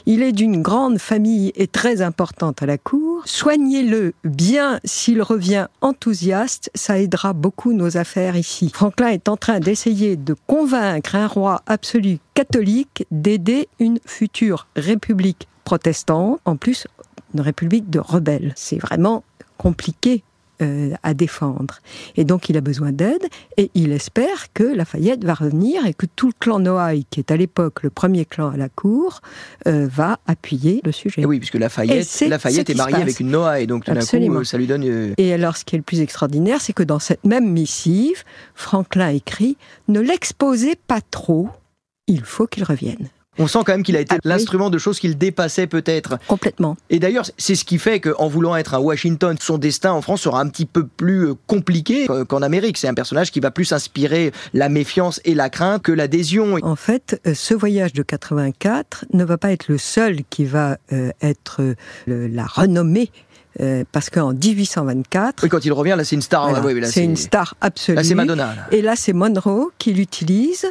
il 0.06 0.22
est 0.22 0.32
d'une 0.32 0.62
grande 0.62 1.00
famille 1.00 1.52
et 1.56 1.68
très 1.68 2.02
importante 2.02 2.62
à 2.62 2.66
la 2.66 2.78
cour. 2.78 3.22
Soignez-le 3.26 4.14
bien 4.24 4.80
s'il 4.84 5.22
revient 5.22 5.68
enthousiaste, 5.82 6.70
ça 6.76 7.00
aidera 7.00 7.34
beaucoup 7.34 7.74
nos 7.74 7.98
affaires 7.98 8.36
ici. 8.36 8.72
Franklin 8.74 9.10
est 9.10 9.30
en 9.30 9.38
train 9.38 9.60
d'essayer 9.60 10.16
de 10.16 10.36
convaincre 10.48 11.16
un 11.16 11.28
roi 11.28 11.62
absolu 11.66 12.20
catholique 12.34 13.06
d'aider 13.12 13.68
une 13.80 14.00
future 14.06 14.68
république 14.76 15.48
protestante, 15.64 16.40
en 16.46 16.56
plus 16.56 16.88
une 17.34 17.42
république 17.42 17.90
de 17.90 18.00
rebelles. 18.00 18.54
C'est 18.56 18.80
vraiment 18.80 19.24
compliqué 19.58 20.24
euh, 20.62 20.92
à 21.04 21.14
défendre. 21.14 21.80
Et 22.16 22.24
donc 22.24 22.50
il 22.50 22.58
a 22.58 22.62
besoin 22.62 22.92
d'aide 22.92 23.26
et 23.58 23.72
il 23.74 23.92
espère 23.92 24.54
que 24.54 24.64
Lafayette 24.64 25.24
va 25.24 25.34
revenir 25.34 25.86
et 25.86 25.94
que 25.94 26.06
tout 26.06 26.28
le 26.28 26.34
clan 26.40 26.60
Noailles, 26.60 27.06
qui 27.10 27.20
est 27.20 27.32
à 27.32 27.38
l'époque 27.38 27.84
le 27.84 27.90
premier 27.90 28.26
clan 28.26 28.50
à 28.50 28.58
la 28.58 28.70
cour, 28.70 29.22
euh, 29.68 29.88
va 29.92 30.20
appuyer 30.28 30.82
le 30.84 30.92
sujet. 30.92 31.22
Et 31.22 31.26
oui, 31.26 31.40
puisque 31.40 31.56
Et 31.56 31.60
Lafayette, 31.60 32.06
c'est 32.06 32.28
Lafayette 32.28 32.70
est 32.70 32.80
avec 32.80 33.20
une 33.20 33.32
Noah 33.32 33.60
et 33.60 33.68
donc 33.68 33.86
tout 33.86 33.94
d'un 33.94 34.00
coup 34.02 34.36
euh, 34.36 34.44
ça 34.44 34.58
lui 34.58 34.68
donne. 34.68 34.84
euh, 34.84 35.14
Et 35.18 35.34
alors, 35.34 35.58
ce 35.58 35.66
qui 35.66 35.76
est 35.76 35.80
le 35.80 35.84
plus 35.84 36.02
extraordinaire, 36.02 36.62
c'est 36.62 36.74
que 36.74 36.84
dans 36.84 37.00
cette 37.00 37.26
même 37.26 37.50
missive, 37.50 38.24
Franklin 38.56 39.10
écrit 39.10 39.58
Ne 39.88 40.00
l'exposez 40.00 40.76
pas 40.88 41.02
trop, 41.02 41.50
il 42.08 42.24
faut 42.24 42.48
qu'il 42.48 42.64
revienne. 42.64 43.10
On 43.40 43.48
sent 43.48 43.60
quand 43.66 43.72
même 43.72 43.84
qu'il 43.84 43.96
a 43.96 44.02
été 44.02 44.16
Ah 44.16 44.20
oui. 44.26 44.30
l'instrument 44.30 44.70
de 44.70 44.78
choses 44.78 45.00
qu'il 45.00 45.18
dépassait 45.18 45.66
peut-être. 45.68 46.18
Complètement. 46.28 46.76
Et 46.90 47.00
d'ailleurs, 47.00 47.26
c'est 47.38 47.56
ce 47.56 47.64
qui 47.64 47.78
fait 47.80 48.02
qu'en 48.02 48.28
voulant 48.28 48.58
être 48.58 48.74
un 48.74 48.80
Washington, 48.80 49.38
son 49.40 49.58
destin 49.58 49.94
en 49.94 50.02
France 50.02 50.22
sera 50.22 50.42
un 50.42 50.50
petit 50.50 50.66
peu 50.66 50.86
plus 50.86 51.28
euh, 51.30 51.34
compliqué 51.48 52.08
euh, 52.10 52.26
qu'en 52.26 52.42
Amérique. 52.42 52.78
C'est 52.78 52.90
un 52.90 52.94
personnage 52.94 53.32
qui 53.32 53.40
va 53.40 53.50
plus 53.50 53.72
inspirer 53.72 54.34
la 54.54 54.68
méfiance 54.68 55.22
et 55.24 55.34
la 55.34 55.50
crainte 55.50 55.82
que 55.82 55.94
l'adhésion. 55.94 56.58
En 56.62 56.76
fait, 56.76 57.22
euh, 57.26 57.34
ce 57.34 57.54
voyage 57.54 57.94
de 57.94 58.04
84 58.04 59.06
ne 59.14 59.24
va 59.24 59.38
pas 59.38 59.52
être 59.54 59.70
le 59.70 59.78
seul 59.78 60.20
qui 60.30 60.44
va 60.46 60.78
être 61.22 61.62
la 62.08 62.46
renommée, 62.46 63.12
euh, 63.62 63.84
parce 63.92 64.10
qu'en 64.10 64.34
1824, 64.34 65.44
Oui, 65.44 65.50
quand 65.50 65.64
il 65.66 65.72
revient, 65.74 65.96
là, 65.98 66.04
c'est 66.04 66.16
une 66.16 66.22
star. 66.22 66.50
voilà, 66.50 66.66
oui, 66.66 66.82
c'est 66.86 67.04
une 67.04 67.16
star 67.16 67.56
absolue. 67.62 67.96
Là, 67.96 68.04
c'est 68.04 68.16
Madonna. 68.16 68.46
là. 68.56 68.68
Et 68.72 68.82
là, 68.82 68.96
c'est 68.96 69.14
Monroe 69.14 69.72
qui 69.78 69.94
l'utilise 69.94 70.66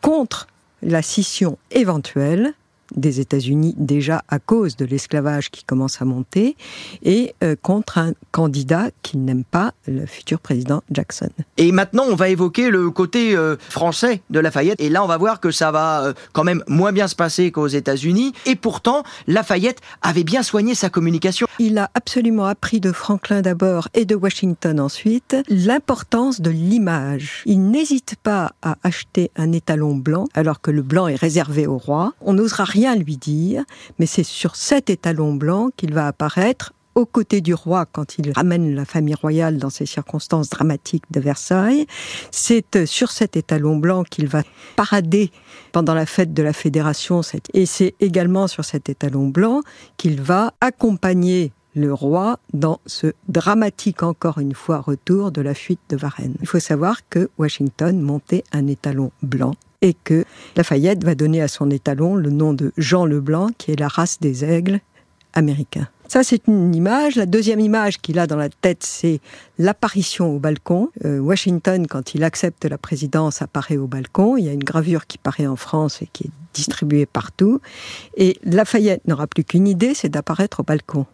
contre 0.00 0.46
la 0.86 1.02
scission 1.02 1.58
éventuelle 1.70 2.54
des 2.94 3.20
États-Unis 3.20 3.74
déjà 3.76 4.22
à 4.28 4.38
cause 4.38 4.76
de 4.76 4.84
l'esclavage 4.84 5.50
qui 5.50 5.64
commence 5.64 6.00
à 6.00 6.04
monter 6.04 6.56
et 7.02 7.34
euh, 7.42 7.56
contre 7.60 7.98
un 7.98 8.12
candidat 8.30 8.90
qui 9.02 9.18
n'aime 9.18 9.44
pas 9.44 9.72
le 9.86 10.06
futur 10.06 10.40
président 10.40 10.82
Jackson. 10.90 11.28
Et 11.56 11.72
maintenant, 11.72 12.04
on 12.08 12.14
va 12.14 12.28
évoquer 12.28 12.70
le 12.70 12.90
côté 12.90 13.36
euh, 13.36 13.56
français 13.68 14.22
de 14.30 14.40
Lafayette. 14.40 14.80
Et 14.80 14.88
là, 14.88 15.02
on 15.02 15.06
va 15.06 15.16
voir 15.16 15.40
que 15.40 15.50
ça 15.50 15.70
va 15.70 16.04
euh, 16.04 16.12
quand 16.32 16.44
même 16.44 16.62
moins 16.68 16.92
bien 16.92 17.08
se 17.08 17.14
passer 17.14 17.50
qu'aux 17.50 17.66
États-Unis. 17.66 18.32
Et 18.46 18.56
pourtant, 18.56 19.02
Lafayette 19.26 19.80
avait 20.02 20.24
bien 20.24 20.42
soigné 20.42 20.74
sa 20.74 20.90
communication. 20.90 21.46
Il 21.58 21.78
a 21.78 21.90
absolument 21.94 22.46
appris 22.46 22.80
de 22.80 22.92
Franklin 22.92 23.42
d'abord 23.42 23.88
et 23.94 24.04
de 24.04 24.14
Washington 24.14 24.80
ensuite 24.80 25.36
l'importance 25.48 26.40
de 26.40 26.50
l'image. 26.50 27.42
Il 27.46 27.70
n'hésite 27.70 28.16
pas 28.22 28.52
à 28.62 28.76
acheter 28.82 29.30
un 29.36 29.52
étalon 29.52 29.94
blanc 29.94 30.26
alors 30.34 30.60
que 30.60 30.70
le 30.70 30.82
blanc 30.82 31.08
est 31.08 31.16
réservé 31.16 31.66
au 31.66 31.78
roi. 31.78 32.12
On 32.20 32.34
n'osera 32.34 32.64
rien 32.64 32.75
lui 32.76 33.16
dire, 33.16 33.64
mais 33.98 34.06
c'est 34.06 34.22
sur 34.22 34.56
cet 34.56 34.90
étalon 34.90 35.34
blanc 35.34 35.70
qu'il 35.76 35.94
va 35.94 36.06
apparaître 36.06 36.72
aux 36.94 37.06
côtés 37.06 37.42
du 37.42 37.52
roi 37.52 37.84
quand 37.84 38.18
il 38.18 38.32
ramène 38.32 38.74
la 38.74 38.86
famille 38.86 39.14
royale 39.14 39.58
dans 39.58 39.70
ces 39.70 39.84
circonstances 39.84 40.48
dramatiques 40.48 41.04
de 41.10 41.20
Versailles. 41.20 41.86
C'est 42.30 42.86
sur 42.86 43.10
cet 43.10 43.36
étalon 43.36 43.76
blanc 43.76 44.02
qu'il 44.02 44.28
va 44.28 44.42
parader 44.76 45.30
pendant 45.72 45.92
la 45.94 46.06
fête 46.06 46.32
de 46.32 46.42
la 46.42 46.54
Fédération. 46.54 47.20
Et 47.52 47.66
c'est 47.66 47.94
également 48.00 48.48
sur 48.48 48.64
cet 48.64 48.88
étalon 48.88 49.28
blanc 49.28 49.60
qu'il 49.98 50.22
va 50.22 50.54
accompagner 50.62 51.52
le 51.74 51.92
roi 51.92 52.38
dans 52.54 52.80
ce 52.86 53.12
dramatique, 53.28 54.02
encore 54.02 54.38
une 54.38 54.54
fois, 54.54 54.80
retour 54.80 55.30
de 55.30 55.42
la 55.42 55.52
fuite 55.52 55.80
de 55.90 55.96
Varennes. 55.96 56.36
Il 56.40 56.48
faut 56.48 56.58
savoir 56.58 57.06
que 57.10 57.28
Washington 57.36 58.00
montait 58.00 58.44
un 58.52 58.66
étalon 58.66 59.12
blanc 59.22 59.52
et 59.82 59.94
que 59.94 60.24
Lafayette 60.56 61.04
va 61.04 61.14
donner 61.14 61.42
à 61.42 61.48
son 61.48 61.70
étalon 61.70 62.16
le 62.16 62.30
nom 62.30 62.52
de 62.52 62.72
Jean 62.76 63.04
Leblanc, 63.04 63.48
qui 63.58 63.72
est 63.72 63.80
la 63.80 63.88
race 63.88 64.20
des 64.20 64.44
aigles 64.44 64.80
américains. 65.32 65.88
Ça, 66.08 66.22
c'est 66.22 66.46
une 66.46 66.74
image. 66.74 67.16
La 67.16 67.26
deuxième 67.26 67.60
image 67.60 67.98
qu'il 67.98 68.18
a 68.18 68.26
dans 68.26 68.36
la 68.36 68.48
tête, 68.48 68.84
c'est 68.84 69.20
l'apparition 69.58 70.34
au 70.34 70.38
balcon. 70.38 70.90
Euh, 71.04 71.18
Washington, 71.18 71.86
quand 71.86 72.14
il 72.14 72.22
accepte 72.22 72.64
la 72.64 72.78
présidence, 72.78 73.42
apparaît 73.42 73.76
au 73.76 73.86
balcon. 73.86 74.36
Il 74.36 74.44
y 74.44 74.48
a 74.48 74.52
une 74.52 74.64
gravure 74.64 75.06
qui 75.06 75.18
paraît 75.18 75.46
en 75.46 75.56
France 75.56 76.02
et 76.02 76.08
qui 76.12 76.24
est 76.24 76.30
distribuée 76.54 77.06
partout. 77.06 77.60
Et 78.16 78.38
Lafayette 78.44 79.06
n'aura 79.06 79.26
plus 79.26 79.44
qu'une 79.44 79.68
idée, 79.68 79.94
c'est 79.94 80.08
d'apparaître 80.08 80.60
au 80.60 80.62
balcon. 80.62 81.06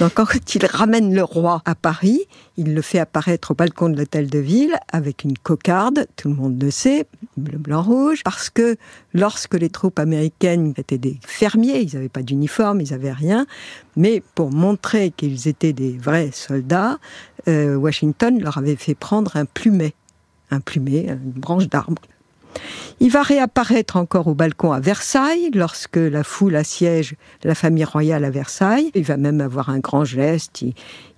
Donc 0.00 0.14
quand 0.14 0.54
il 0.54 0.64
ramène 0.66 1.14
le 1.14 1.22
roi 1.22 1.60
à 1.64 1.74
Paris, 1.74 2.20
il 2.56 2.74
le 2.74 2.82
fait 2.82 2.98
apparaître 2.98 3.50
au 3.50 3.54
balcon 3.54 3.88
de 3.88 3.96
l'hôtel 3.96 4.28
de 4.30 4.38
ville 4.38 4.76
avec 4.92 5.24
une 5.24 5.36
cocarde, 5.36 6.06
tout 6.16 6.28
le 6.28 6.34
monde 6.34 6.62
le 6.62 6.70
sait, 6.70 7.06
bleu, 7.36 7.58
blanc, 7.58 7.82
rouge, 7.82 8.22
parce 8.24 8.48
que 8.48 8.76
lorsque 9.12 9.54
les 9.54 9.68
troupes 9.68 9.98
américaines 9.98 10.72
étaient 10.76 10.98
des 10.98 11.18
fermiers, 11.26 11.80
ils 11.80 11.94
n'avaient 11.94 12.08
pas 12.08 12.22
d'uniforme, 12.22 12.80
ils 12.80 12.92
n'avaient 12.92 13.12
rien, 13.12 13.46
mais 13.96 14.22
pour 14.34 14.50
montrer 14.50 15.10
qu'ils 15.10 15.48
étaient 15.48 15.72
des 15.72 15.96
vrais 15.98 16.30
soldats, 16.32 16.98
euh, 17.48 17.76
Washington 17.76 18.40
leur 18.40 18.58
avait 18.58 18.76
fait 18.76 18.94
prendre 18.94 19.36
un 19.36 19.44
plumet, 19.44 19.94
un 20.50 20.60
plumet, 20.60 21.06
une 21.08 21.32
branche 21.32 21.68
d'arbre. 21.68 22.02
Il 23.00 23.10
va 23.10 23.22
réapparaître 23.22 23.96
encore 23.96 24.26
au 24.26 24.34
balcon 24.34 24.72
à 24.72 24.80
Versailles 24.80 25.50
lorsque 25.54 25.96
la 25.96 26.24
foule 26.24 26.56
assiège 26.56 27.14
la 27.44 27.54
famille 27.54 27.84
royale 27.84 28.24
à 28.24 28.30
Versailles. 28.30 28.90
Il 28.94 29.04
va 29.04 29.18
même 29.18 29.40
avoir 29.40 29.68
un 29.68 29.78
grand 29.78 30.04
geste. 30.04 30.64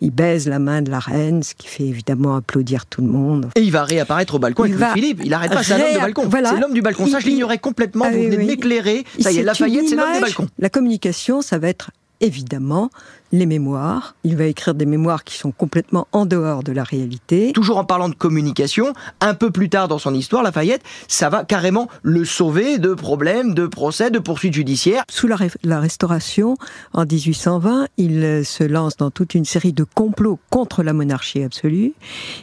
Il, 0.01 0.11
baise 0.11 0.49
la 0.49 0.59
main 0.59 0.83
de 0.83 0.91
la 0.91 0.99
reine, 0.99 1.43
ce 1.43 1.55
qui 1.55 1.69
fait 1.69 1.85
évidemment 1.85 2.35
applaudir 2.35 2.87
tout 2.87 3.03
le 3.03 3.09
monde. 3.09 3.51
Et 3.55 3.61
il 3.61 3.71
va 3.71 3.85
réapparaître 3.85 4.35
au 4.35 4.39
balcon 4.39 4.65
Il 4.65 4.73
avec 4.73 4.81
va 4.81 4.93
Louis-Philippe. 4.93 5.21
Il 5.25 5.33
arrête 5.33 5.53
pas, 5.53 5.63
c'est 5.63 5.75
un 5.75 5.81
homme 5.81 5.95
de 5.95 6.01
balcon. 6.01 6.29
Voilà. 6.29 6.51
C'est 6.51 6.61
l'homme 6.61 6.75
du 6.75 6.83
balcon. 6.83 7.07
Ça, 7.07 7.21
je 7.21 7.27
l'ignorais 7.27 7.59
complètement. 7.59 8.07
Ah 8.09 8.11
Vous 8.11 8.19
oui, 8.19 8.27
venez 8.27 8.37
de 8.37 8.43
m'éclairer. 8.43 9.05
Ça 9.21 9.31
y 9.31 9.39
est, 9.39 9.43
Lafayette, 9.43 9.89
c'est 9.89 9.97
l'homme 9.97 10.09
image. 10.09 10.21
balcons. 10.21 10.49
La 10.59 10.71
communication, 10.71 11.43
ça 11.43 11.59
va 11.59 11.69
être 11.69 11.93
évidemment 12.21 12.91
les 13.33 13.47
mémoires. 13.47 14.15
Il 14.25 14.37
va 14.37 14.45
écrire 14.45 14.75
des 14.75 14.87
mémoires 14.87 15.25
qui 15.25 15.37
sont 15.37 15.51
complètement 15.51 16.09
en 16.13 16.27
dehors 16.27 16.63
de 16.63 16.73
la 16.73 16.83
réalité. 16.83 17.53
Toujours 17.53 17.79
en 17.79 17.85
parlant 17.85 18.09
de 18.09 18.15
communication, 18.15 18.93
un 19.21 19.35
peu 19.35 19.51
plus 19.51 19.69
tard 19.69 19.89
dans 19.89 19.99
son 19.99 20.15
histoire, 20.15 20.43
Lafayette, 20.43 20.83
ça 21.09 21.29
va 21.29 21.45
carrément 21.45 21.89
le 22.03 22.25
sauver 22.25 22.79
de 22.79 22.95
problèmes, 22.95 23.55
de 23.55 23.67
procès, 23.67 24.11
de 24.11 24.19
poursuites 24.19 24.55
judiciaires. 24.55 25.05
Sous 25.11 25.27
la, 25.27 25.81
Restauration, 25.81 26.57
en 26.93 27.05
1820, 27.05 27.89
il 27.97 28.25
euh, 28.25 28.45
se 28.45 28.65
lance 28.65 28.97
dans 28.97 29.11
toute 29.11 29.35
une 29.35 29.45
série 29.45 29.73
de 29.73 29.85
complots 29.85 30.39
contre 30.51 30.83
la 30.83 30.93
monarchie 30.93 31.43
absolue 31.43 31.93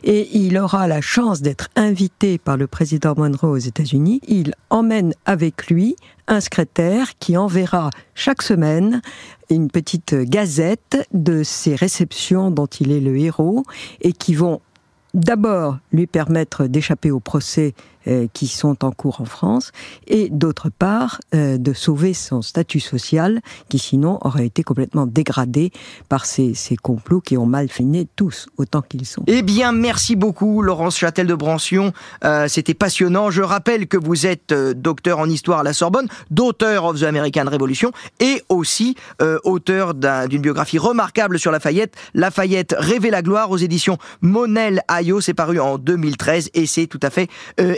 et 0.03 0.29
il 0.37 0.57
aura 0.57 0.87
la 0.87 1.01
chance 1.01 1.41
d'être 1.41 1.69
invité 1.75 2.37
par 2.37 2.57
le 2.57 2.67
président 2.67 3.13
Monroe 3.17 3.49
aux 3.49 3.57
États-Unis. 3.57 4.21
Il 4.27 4.53
emmène 4.69 5.13
avec 5.25 5.67
lui 5.67 5.95
un 6.27 6.39
secrétaire 6.39 7.17
qui 7.19 7.37
enverra 7.37 7.89
chaque 8.13 8.41
semaine 8.41 9.01
une 9.49 9.69
petite 9.69 10.15
gazette 10.15 11.07
de 11.13 11.43
ses 11.43 11.75
réceptions 11.75 12.51
dont 12.51 12.65
il 12.65 12.91
est 12.91 12.99
le 12.99 13.17
héros 13.17 13.63
et 14.01 14.13
qui 14.13 14.33
vont 14.33 14.61
d'abord 15.13 15.77
lui 15.91 16.07
permettre 16.07 16.65
d'échapper 16.65 17.11
aux 17.11 17.19
procès 17.19 17.73
euh, 18.07 18.27
qui 18.33 18.47
sont 18.47 18.83
en 18.83 18.91
cours 18.91 19.21
en 19.21 19.25
France 19.25 19.71
et 20.07 20.29
d'autre 20.29 20.69
part 20.69 21.19
euh, 21.33 21.57
de 21.57 21.73
sauver 21.73 22.13
son 22.13 22.41
statut 22.41 22.79
social 22.79 23.41
qui 23.69 23.79
sinon 23.79 24.17
aurait 24.21 24.45
été 24.45 24.63
complètement 24.63 25.05
dégradé 25.05 25.71
par 26.09 26.25
ces, 26.25 26.53
ces 26.53 26.75
complots 26.75 27.21
qui 27.21 27.37
ont 27.37 27.45
mal 27.45 27.69
fini 27.69 28.07
tous 28.15 28.47
autant 28.57 28.81
qu'ils 28.81 29.05
sont. 29.05 29.23
Eh 29.27 29.41
bien, 29.41 29.71
merci 29.71 30.15
beaucoup, 30.15 30.61
Laurence 30.61 30.97
Châtel 30.97 31.27
de 31.27 31.35
Brancion. 31.35 31.93
Euh, 32.23 32.47
C'était 32.47 32.73
passionnant. 32.73 33.29
Je 33.31 33.41
rappelle 33.41 33.87
que 33.87 33.97
vous 33.97 34.25
êtes 34.25 34.51
euh, 34.51 34.73
docteur 34.73 35.19
en 35.19 35.29
histoire 35.29 35.59
à 35.59 35.63
la 35.63 35.73
Sorbonne, 35.73 36.07
d'auteur 36.31 36.85
of 36.85 36.99
the 36.99 37.03
American 37.03 37.45
Revolution 37.49 37.91
et 38.19 38.43
aussi 38.49 38.95
euh, 39.21 39.39
auteur 39.43 39.93
d'un- 39.93 40.27
d'une 40.27 40.41
biographie 40.41 40.77
remarquable 40.77 41.39
sur 41.39 41.51
Lafayette. 41.51 41.95
Lafayette 42.13 42.75
rêver 42.77 43.09
la 43.09 43.21
gloire 43.21 43.51
aux 43.51 43.57
éditions 43.57 43.97
Monel 44.21 44.81
Ayo. 44.87 45.21
C'est 45.21 45.33
paru 45.33 45.59
en 45.59 45.77
2013 45.77 46.49
et 46.53 46.65
c'est 46.65 46.87
tout 46.87 46.99
à 47.01 47.09
fait 47.09 47.29
euh, 47.59 47.75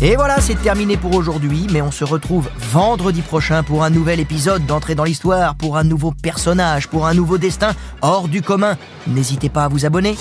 Et 0.00 0.16
voilà, 0.16 0.40
c'est 0.40 0.60
terminé 0.60 0.96
pour 0.96 1.14
aujourd'hui, 1.14 1.66
mais 1.72 1.80
on 1.80 1.90
se 1.90 2.04
retrouve 2.04 2.48
vendredi 2.58 3.22
prochain 3.22 3.62
pour 3.62 3.84
un 3.84 3.90
nouvel 3.90 4.20
épisode 4.20 4.66
d'entrée 4.66 4.94
dans 4.94 5.04
l'histoire, 5.04 5.54
pour 5.54 5.76
un 5.76 5.84
nouveau 5.84 6.12
personnage, 6.12 6.88
pour 6.88 7.06
un 7.06 7.14
nouveau 7.14 7.38
destin 7.38 7.72
hors 8.02 8.28
du 8.28 8.42
commun. 8.42 8.76
N'hésitez 9.06 9.48
pas 9.48 9.64
à 9.64 9.68
vous 9.68 9.86
abonner. 9.86 10.16